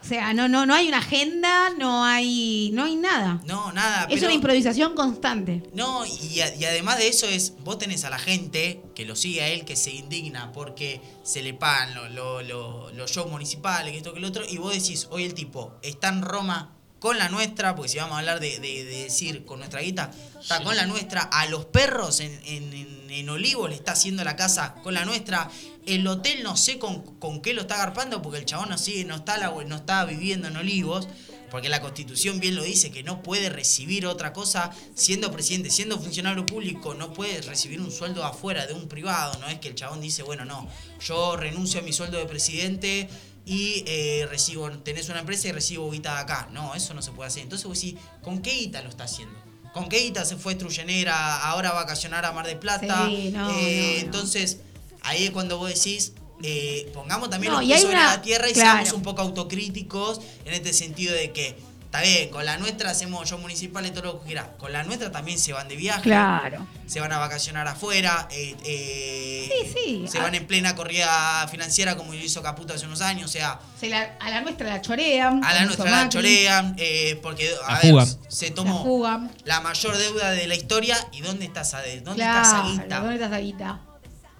[0.00, 3.40] O sea, no, no, no hay una agenda, no hay, no hay nada.
[3.44, 4.02] no, nada.
[4.04, 5.64] es pero- una improvisación constante.
[5.74, 9.16] No, y, a- y además de eso es, vos tenés a la gente que lo
[9.16, 13.30] sigue a él, que se indigna porque se le pagan lo- lo- lo- los shows
[13.30, 16.75] municipales, que esto, que lo otro, y vos decís, hoy el tipo está en Roma
[16.98, 20.10] con la nuestra, porque si vamos a hablar de, de- de decir con nuestra guita,
[20.40, 22.96] está con la nuestra, a los perros en, en, en-
[23.26, 25.50] le está haciendo la casa con la nuestra,
[25.86, 29.04] el hotel no sé con, con qué lo está agarpando, porque el chabón no sigue,
[29.04, 31.08] no está, la- no está viviendo en Olivos,
[31.50, 35.98] porque la constitución bien lo dice, que no puede recibir otra cosa siendo presidente, siendo
[35.98, 39.74] funcionario público, no puede recibir un sueldo afuera de un privado, no es que el
[39.74, 40.68] chabón dice, bueno, no,
[41.00, 43.08] yo renuncio a mi sueldo de presidente
[43.46, 46.48] y eh, recibo, tenés una empresa y recibo guita de acá.
[46.52, 47.44] No, eso no se puede hacer.
[47.44, 49.34] Entonces vos decís, ¿con qué guita lo está haciendo?
[49.72, 53.06] ¿Con qué guita se fue Truyenera, ahora va a vacacionar a Mar de Plata?
[53.08, 54.04] Sí, no, Eh, no.
[54.06, 54.58] Entonces,
[55.02, 56.12] ahí es cuando vos decís,
[56.42, 58.70] eh, pongamos también No, los pies sobre una- la tierra y claro.
[58.72, 61.56] seamos un poco autocríticos en este sentido de que,
[61.96, 64.46] está bien, con la nuestra hacemos yo municipal y todo lo que quieras.
[64.58, 66.66] Con la nuestra también se van de viaje, Claro.
[66.86, 70.08] se van a vacacionar afuera, eh, eh, Sí, sí.
[70.08, 70.22] se Ah.
[70.22, 73.88] van en plena corrida financiera como lo hizo Caputo hace unos años, o sea, Se
[73.88, 75.42] la- a la nuestra la chorean.
[75.44, 79.96] a la nuestra la chorean, eh, porque a La ver, se La tomó la mayor
[79.96, 83.00] deuda de la historia y ¿dónde está esa de- ¿Dónde está esa guita?
[83.00, 83.80] ¿dónde está esa guita?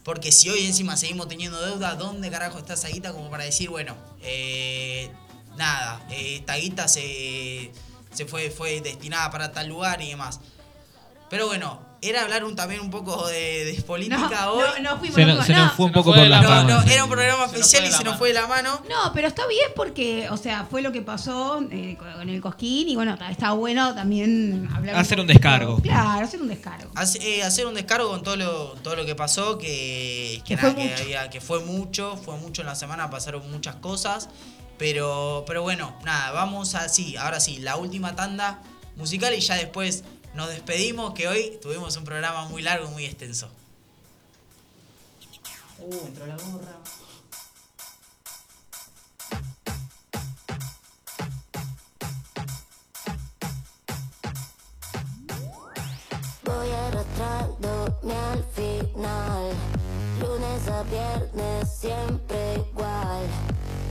[0.04, 3.70] Porque si hoy encima seguimos teniendo deuda, ¿dónde carajo está esa guita como para decir,
[3.70, 5.10] bueno, eh,
[5.56, 7.70] nada, eh, esta guita se,
[8.12, 10.40] se fue, fue destinada para tal lugar y demás?
[11.28, 14.64] Pero bueno, era hablar un, también un poco de, de política No, hoy.
[14.80, 15.72] no, no fuimos, Se, no se nos no.
[15.72, 16.70] fue un poco fue por de la la No, rama.
[16.74, 16.92] no, sí.
[16.92, 18.80] era un programa Se especial y se nos fue de la mano.
[18.88, 22.88] No, pero está bien porque, o sea, fue lo que pasó eh, con el cosquín
[22.90, 24.94] y bueno, está bueno también hablar.
[24.94, 25.78] Hacer un descargo.
[25.82, 26.92] Claro, hacer un descargo.
[26.94, 30.56] Hace- eh, hacer un descargo con todo lo, todo lo que pasó, que, que, Que
[30.62, 31.02] nada, fue que mucho.
[31.02, 34.28] había- que fue mucho, fue mucho en la semana, pasaron muchas cosas.
[34.78, 38.62] Pero, pero bueno, nada, vamos así, ahora sí, la última tanda
[38.96, 40.04] musical y ya después
[40.34, 43.48] nos despedimos, que hoy tuvimos un programa muy largo y muy extenso.
[45.78, 46.76] Uh, entró la gorra.
[56.44, 59.52] Voy arrastrándome al final,
[60.20, 63.26] lunes a viernes siempre igual.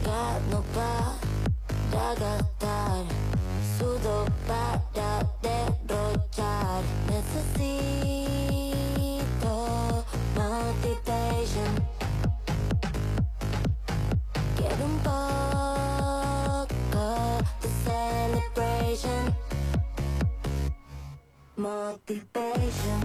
[0.05, 1.15] no pa
[1.89, 3.05] de gastar
[3.77, 8.45] Sudo para derrochar Necesito
[10.35, 11.71] motivation
[14.55, 16.75] Quero um pouco
[17.61, 19.21] de celebration
[21.57, 22.99] Motivation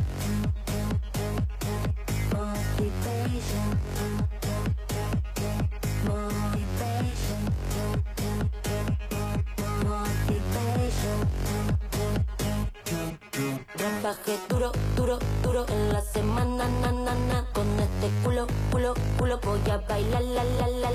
[2.35, 3.71] Motivation
[6.07, 6.70] Motivation
[13.81, 17.47] Trabajé duro, duro, duro en la semana, na, na, na.
[17.55, 20.90] Con este culo, culo, culo voy a bailar, la, la, la,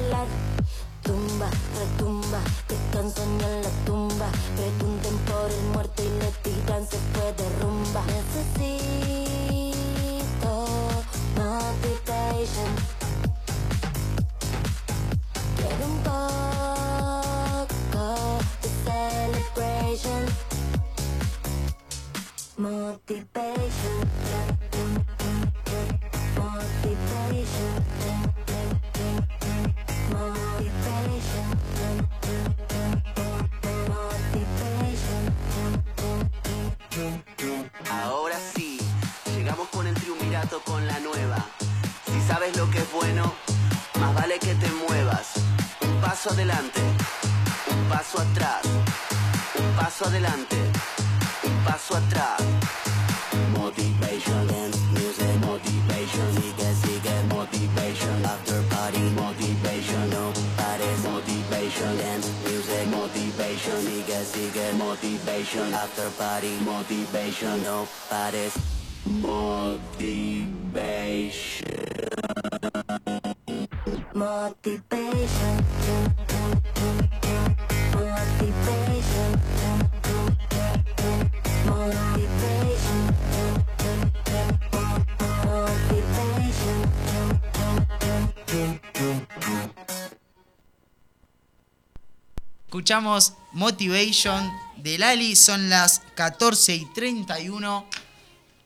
[92.87, 94.47] Escuchamos Motivation
[94.77, 97.83] de Lali, son las 14 y 31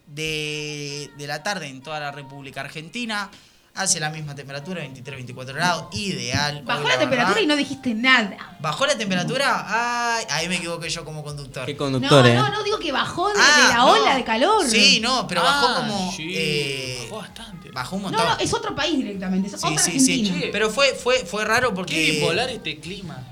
[0.07, 3.29] de, de la tarde en toda la República Argentina.
[3.75, 6.63] Hace la misma temperatura, 23-24 grados, ideal.
[6.65, 8.57] Bajó Hoy, la verdad, temperatura y no dijiste nada.
[8.59, 10.17] ¿Bajó la temperatura?
[10.17, 11.65] Ay, ahí me equivoqué yo como conductor.
[11.65, 12.35] Qué No, conductor, eh.
[12.35, 13.87] no, no digo que bajó de, de Ah, la no.
[13.93, 14.67] ola de calor.
[14.69, 16.11] Sí, no, pero bajó Ah, como.
[16.11, 17.71] sí, eh, bajó bastante.
[17.71, 18.27] bajó un No, montón.
[18.27, 20.39] no, es otro país directamente, es sí, otra sí, Argentina.
[20.41, 20.49] sí.
[20.51, 21.93] Pero fue, fue, fue raro porque.
[21.95, 23.28] Qué bipolar este clima.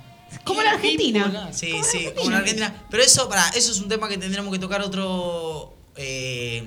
[0.47, 1.49] Como la Argentina.
[1.51, 2.15] Sí, Como la sí, Argentina.
[2.15, 2.83] como la Argentina.
[2.89, 5.73] Pero eso, para, eso es un tema que tendremos que tocar otro.
[5.95, 6.63] eh,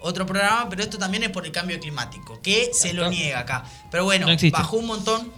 [0.00, 3.64] otro programa, pero esto también es por el cambio climático, que se lo niega acá.
[3.90, 5.32] Pero bueno, No bajó un montón.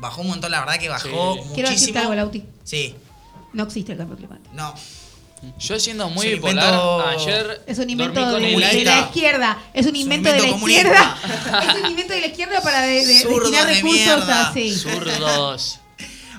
[0.00, 1.14] Bajó un montón, la verdad que bajó Sí.
[1.38, 1.54] muchísimo.
[1.54, 2.44] Quiero decirte algo, Lauti.
[2.62, 2.94] Sí,
[3.54, 4.50] No existe el cambio climático.
[4.54, 4.74] no.
[5.58, 9.00] Yo siendo muy Es un bipolar, invento- ayer Es un dormí invento con de, la
[9.00, 9.62] izquierda.
[9.74, 11.18] Es un invento de la invento izquierda.
[11.74, 14.48] es un invento de la izquierda para de, de- Zurdos destinar de recursos mierda.
[14.50, 14.76] así.
[14.76, 15.80] Zurdos.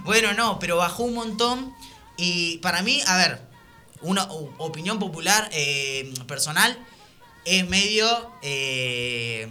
[0.03, 1.73] Bueno, no, pero bajó un montón.
[2.17, 3.41] Y para mí, a ver,
[4.01, 4.23] una
[4.57, 6.77] opinión popular eh, personal,
[7.45, 9.47] es medio eh,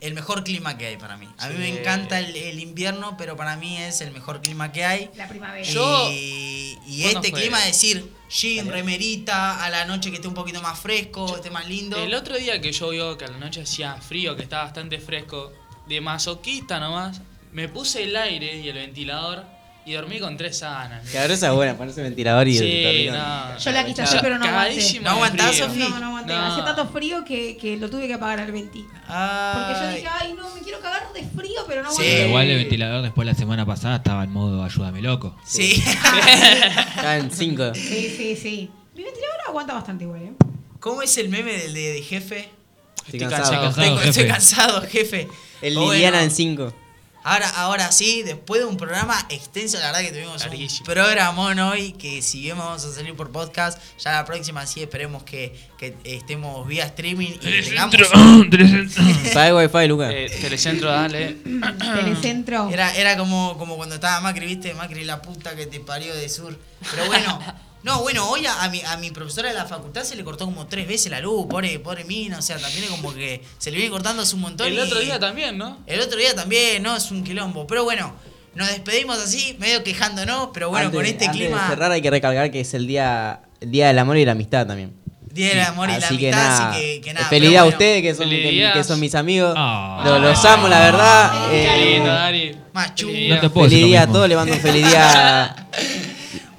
[0.00, 1.28] el mejor clima que hay para mí.
[1.38, 4.84] A mí me encanta el, el invierno, pero para mí es el mejor clima que
[4.84, 5.10] hay.
[5.16, 5.64] La primavera.
[5.66, 7.40] Yo- y y ¿Cuándo este fue?
[7.42, 11.68] clima, decir, jean, remerita, a la noche que esté un poquito más fresco, esté más
[11.68, 11.98] lindo.
[12.02, 14.98] El otro día que yo vio que a la noche hacía frío, que estaba bastante
[14.98, 15.52] fresco,
[15.86, 17.20] de masoquista nomás,
[17.52, 19.44] me puse el aire y el ventilador
[19.88, 21.08] y dormí con tres sábanas.
[21.10, 23.58] Que ahora esa es buena, ponerse ventilador y Sí, el no.
[23.58, 25.00] Yo la quise hacer, pero no aguanté.
[25.00, 25.56] ¿No aguantás.
[25.56, 25.78] Sofi?
[25.78, 26.32] No, no aguanté.
[26.34, 26.46] No.
[26.46, 28.82] Hacía tanto frío que, que lo tuve que apagar al venti.
[28.82, 29.94] Porque yo Ay.
[29.96, 32.02] dije, ay, no, me quiero cagar de frío, pero no Sí.
[32.02, 32.28] aguanté.
[32.28, 35.34] Igual el ventilador después la semana pasada estaba en modo ayúdame loco.
[35.46, 35.82] Sí.
[36.96, 37.74] Está en 5.
[37.74, 38.70] Sí, sí, sí.
[38.94, 40.32] Mi ventilador aguanta bastante igual, ¿eh?
[40.80, 42.50] ¿Cómo es el meme del de, de jefe?
[43.06, 43.72] Estoy Estoy cansado.
[43.72, 44.08] jefe.
[44.08, 45.28] estoy cansado, jefe.
[45.62, 46.74] El Liliana bueno, en 5.
[47.28, 51.92] Ahora, ahora sí, después de un programa extenso, la verdad que tuvimos un programón hoy,
[51.92, 55.94] que si bien vamos a salir por podcast, ya la próxima sí esperemos que, que
[56.04, 57.94] estemos vía streaming y tengamos...
[59.34, 60.10] Paga wifi, Luca.
[60.10, 61.36] Eh, telecentro, dale.
[61.96, 62.70] Telecentro.
[62.70, 66.30] Era, era como, como cuando estaba Macri, viste, Macri la puta que te parió de
[66.30, 66.58] sur.
[66.90, 67.40] Pero bueno,
[67.82, 70.44] no, bueno, hoy a, a mi, a mi profesora de la facultad se le cortó
[70.44, 73.70] como tres veces la luz, pobre, pobre mina, o sea, también es como que se
[73.70, 74.66] le viene cortando hace un montón.
[74.66, 75.78] El y- otro día también, ¿no?
[75.86, 76.96] El otro día también, ¿no?
[76.96, 77.66] Es un quilombo.
[77.66, 78.12] Pero bueno,
[78.54, 81.62] nos despedimos así, medio quejándonos, pero bueno, Antes- con este antes clima.
[81.62, 84.32] De cerrar hay que recalcar que es el día, el día del amor y la
[84.32, 84.94] amistad también.
[85.30, 86.70] Día del amor y la que amistad, nada.
[86.70, 87.28] así que, que nada.
[87.28, 89.54] Feliz pero día a bueno, ustedes que son, Feliz que, que son mis amigos.
[89.56, 90.02] Ah.
[90.04, 91.50] Los, los amo, la verdad.
[91.50, 92.56] Qué Eh, lindo, Dari.
[92.72, 93.12] Más chulo.
[93.12, 93.40] Feliz No día.
[93.42, 95.68] te puedo feliz día a todos, le mando un feliz día.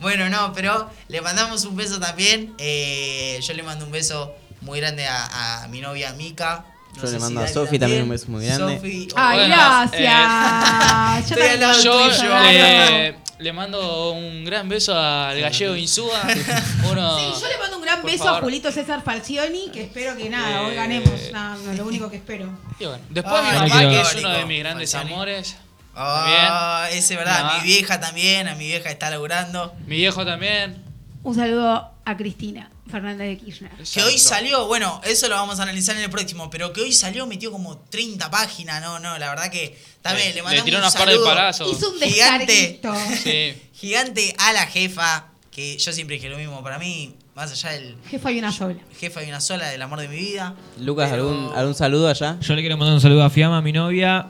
[0.02, 2.54] Bueno, no, pero le mandamos un beso también.
[2.58, 6.66] Eh, yo le mando un beso Muy grande a, a mi novia Mika.
[6.96, 8.76] Yo No le mando si a Sofi también un beso muy grande.
[8.76, 11.30] Sofi, Ay, Bueno, gracias.
[11.30, 16.22] Yo también- Yo tuyo, le, le mando un gran beso al gallego Insúa.
[16.92, 18.40] Uno, Sí, yo le mando un gran beso favor.
[18.40, 21.14] a Julito César Falcioni, que espero que nada, hoy Eh, ganemos.
[21.32, 22.50] Nada, no, es lo único que espero.
[22.80, 25.14] y bueno, después Ay, mi mamá, que es uno de mis grandes Falcioni.
[25.14, 25.56] amores.
[26.02, 27.58] Ah, ese es verdad.
[27.58, 29.74] Mi vieja también, a mi vieja está laburando.
[29.86, 30.82] Mi viejo también.
[31.24, 33.72] Un saludo a Cristina Fernández de Kirchner.
[33.94, 36.94] Que hoy salió, bueno, eso lo vamos a analizar en el próximo, pero que hoy
[36.94, 40.72] salió metió como 30 páginas, no, no, la verdad que también Le- le mandamos le
[40.72, 41.78] tiró un unas par de saludo palazos.
[41.78, 42.82] Hizo un Gigante.
[43.22, 43.62] Sí.
[43.80, 47.96] gigante a la jefa, que yo siempre dije lo mismo, para mí, más allá del
[48.10, 48.76] Jefa y una sola.
[49.00, 50.56] jefa y una sola del amor de mi vida.
[50.80, 52.38] Lucas, Pero- ¿algún, ¿algún saludo allá?
[52.42, 54.28] Yo le quiero mandar un saludo a Fiamma, a mi novia,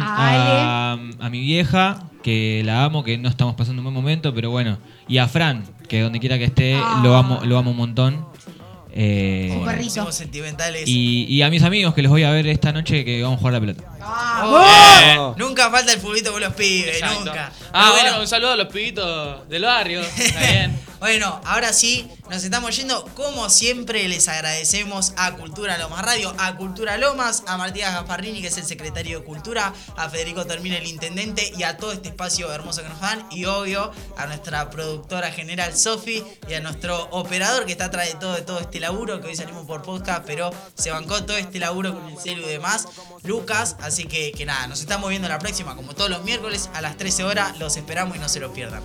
[0.00, 4.32] A a, a mi vieja, que la amo, que no estamos pasando un buen momento,
[4.32, 4.78] pero bueno.
[5.08, 7.00] Y a Fran, que donde quiera que esté, Ah.
[7.02, 8.26] lo amo, lo amo un montón.
[8.94, 9.58] Eh.
[9.88, 10.84] Somos sentimentales.
[10.86, 13.40] y, y a mis amigos que los voy a ver esta noche que vamos a
[13.40, 13.84] jugar a la pelota.
[14.44, 17.24] Oh, Nunca falta el fulbito con los pibes, Exacto.
[17.24, 17.50] nunca.
[17.72, 20.00] Ah, Pero bueno, un saludo a los pibitos del barrio.
[20.18, 20.78] Está bien.
[21.02, 23.04] Bueno, ahora sí, nos estamos yendo.
[23.16, 28.46] Como siempre, les agradecemos a Cultura Lomas Radio, a Cultura Lomas, a Matías Gasparrini, que
[28.46, 32.52] es el secretario de Cultura, a Federico Termine, el intendente, y a todo este espacio
[32.52, 33.26] hermoso que nos dan.
[33.32, 38.14] Y obvio, a nuestra productora general Sofi y a nuestro operador que está atrás de
[38.14, 41.58] todo, de todo este laburo, que hoy salimos por podcast, pero se bancó todo este
[41.58, 42.86] laburo con el celu y demás.
[43.24, 46.80] Lucas, así que, que nada, nos estamos viendo la próxima, como todos los miércoles a
[46.80, 47.58] las 13 horas.
[47.58, 48.84] Los esperamos y no se lo pierdan.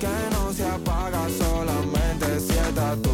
[0.00, 3.10] Que no se apaga, solamente sienta tú.